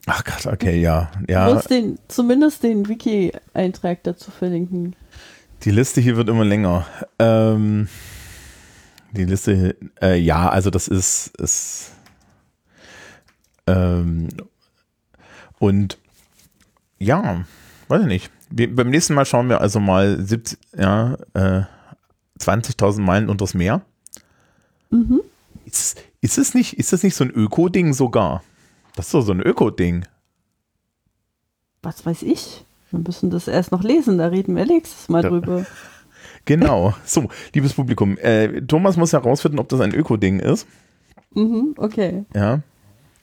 Ach 0.08 0.24
Gott, 0.24 0.46
okay, 0.54 0.80
ja. 0.80 1.12
ja. 1.28 1.48
Du 1.48 1.56
musst 1.56 1.70
den, 1.70 2.00
zumindest 2.08 2.64
den 2.64 2.88
Wiki-Eintrag 2.88 4.04
dazu 4.04 4.32
verlinken. 4.32 4.96
Die 5.66 5.72
Liste 5.72 6.00
hier 6.00 6.16
wird 6.16 6.30
immer 6.30 6.46
länger. 6.46 6.86
Ähm, 7.18 7.90
die 9.14 9.26
Liste, 9.26 9.76
äh, 10.00 10.16
ja, 10.16 10.48
also 10.48 10.70
das 10.70 10.88
ist, 10.88 11.36
ist 11.38 11.92
ähm, 13.66 14.30
und 15.58 15.98
ja, 17.00 17.46
weiß 17.88 18.02
ich 18.02 18.08
nicht. 18.08 18.32
Wir, 18.52 18.74
beim 18.76 18.92
nächsten 18.92 19.16
Mal 19.16 19.26
schauen 19.26 19.50
wir 19.50 19.60
also 19.60 19.80
mal 19.80 20.24
70, 20.24 20.60
ja, 20.78 21.18
äh, 21.34 21.64
20.000 22.40 23.02
Meilen 23.02 23.30
unters 23.30 23.56
Meer. 23.56 23.82
Mhm. 24.92 25.22
Ist, 25.66 26.00
ist, 26.22 26.38
es 26.38 26.54
nicht, 26.54 26.78
ist 26.78 26.94
das 26.94 27.02
nicht 27.02 27.16
so 27.16 27.24
ein 27.24 27.32
Öko-Ding 27.32 27.94
sogar? 27.94 28.44
Das 28.96 29.08
ist 29.08 29.14
doch 29.16 29.22
so 29.24 29.32
ein 29.32 29.42
Öko-Ding. 29.42 30.06
Was 31.82 32.06
weiß 32.06 32.22
ich? 32.22 32.66
Wir 32.96 33.04
müssen 33.06 33.30
das 33.30 33.48
erst 33.48 33.72
noch 33.72 33.84
lesen, 33.84 34.18
da 34.18 34.28
reden 34.28 34.56
wir 34.56 34.66
nächstes 34.66 35.10
Mal 35.10 35.22
drüber. 35.22 35.66
Genau. 36.46 36.94
So, 37.04 37.30
liebes 37.56 37.74
Publikum, 37.74 38.20
äh, 38.20 38.62
Thomas 38.62 38.98
muss 38.98 39.14
herausfinden, 39.14 39.58
ob 39.58 39.68
das 39.68 39.82
ein 39.82 39.96
Öko-Ding 39.96 40.40
ist. 40.40 40.68
Mhm, 41.34 41.74
okay. 41.78 42.24
Ja. 42.36 42.62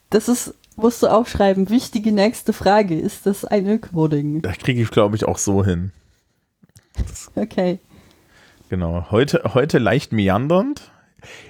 Das 0.09 0.27
ist, 0.27 0.53
musst 0.75 1.01
du 1.03 1.07
aufschreiben, 1.07 1.69
wichtige 1.69 2.11
nächste 2.11 2.51
Frage. 2.51 2.99
Ist 2.99 3.25
das 3.25 3.45
ein 3.45 3.65
Öko-Ding? 3.65 4.41
Das 4.41 4.57
kriege 4.57 4.81
ich, 4.81 4.91
glaube 4.91 5.15
ich, 5.15 5.25
auch 5.25 5.37
so 5.37 5.63
hin. 5.63 5.91
okay. 7.35 7.79
Genau. 8.69 9.07
Heute, 9.09 9.41
heute 9.53 9.79
leicht 9.79 10.11
meandernd. 10.11 10.91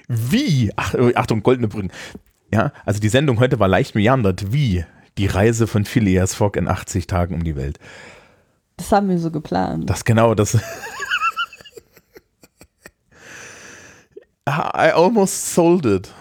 Wie? 0.08 0.70
Ach, 0.76 0.94
oh, 0.94 1.10
Achtung, 1.16 1.42
goldene 1.42 1.68
Brücken. 1.68 1.90
Ja, 2.52 2.72
also 2.84 3.00
die 3.00 3.08
Sendung 3.08 3.40
heute 3.40 3.58
war 3.58 3.68
leicht 3.68 3.94
meandert. 3.94 4.52
Wie? 4.52 4.84
Die 5.18 5.26
Reise 5.26 5.66
von 5.66 5.84
Phileas 5.84 6.34
Fogg 6.34 6.58
in 6.58 6.68
80 6.68 7.06
Tagen 7.06 7.34
um 7.34 7.44
die 7.44 7.56
Welt. 7.56 7.78
Das 8.76 8.92
haben 8.92 9.08
wir 9.08 9.18
so 9.18 9.30
geplant. 9.30 9.88
Das 9.88 10.04
genau, 10.04 10.34
das. 10.34 10.54
I 14.46 14.90
almost 14.92 15.54
sold 15.54 15.86
it. 15.86 16.12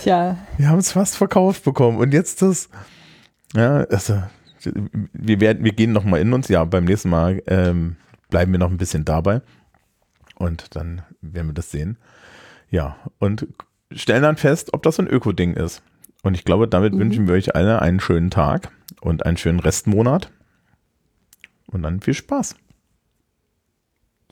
Tja. 0.00 0.38
Wir 0.56 0.68
haben 0.68 0.78
es 0.78 0.92
fast 0.92 1.16
verkauft 1.16 1.64
bekommen 1.64 1.98
und 1.98 2.12
jetzt 2.12 2.42
das. 2.42 2.68
Ja, 3.54 3.84
also 3.84 4.22
wir 5.12 5.40
werden, 5.40 5.64
wir 5.64 5.72
gehen 5.72 5.92
noch 5.92 6.04
mal 6.04 6.20
in 6.20 6.32
uns. 6.32 6.48
Ja, 6.48 6.64
beim 6.64 6.84
nächsten 6.84 7.10
Mal 7.10 7.42
ähm, 7.46 7.96
bleiben 8.30 8.52
wir 8.52 8.58
noch 8.58 8.70
ein 8.70 8.78
bisschen 8.78 9.04
dabei 9.04 9.42
und 10.36 10.74
dann 10.74 11.02
werden 11.20 11.48
wir 11.48 11.54
das 11.54 11.70
sehen. 11.70 11.98
Ja, 12.70 12.96
und 13.18 13.46
stellen 13.92 14.22
dann 14.22 14.36
fest, 14.36 14.72
ob 14.72 14.82
das 14.82 14.98
ein 14.98 15.06
Öko-Ding 15.06 15.54
ist. 15.54 15.82
Und 16.22 16.34
ich 16.34 16.44
glaube, 16.44 16.68
damit 16.68 16.94
mhm. 16.94 17.00
wünschen 17.00 17.28
wir 17.28 17.34
euch 17.34 17.54
alle 17.54 17.82
einen 17.82 18.00
schönen 18.00 18.30
Tag 18.30 18.70
und 19.02 19.26
einen 19.26 19.36
schönen 19.36 19.58
Restmonat. 19.58 20.30
Und 21.66 21.82
dann 21.82 22.00
viel 22.00 22.14
Spaß. 22.14 22.54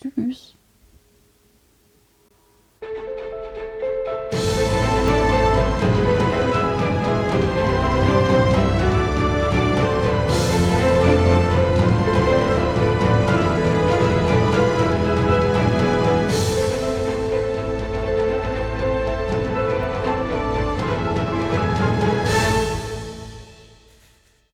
Tschüss. 0.00 0.56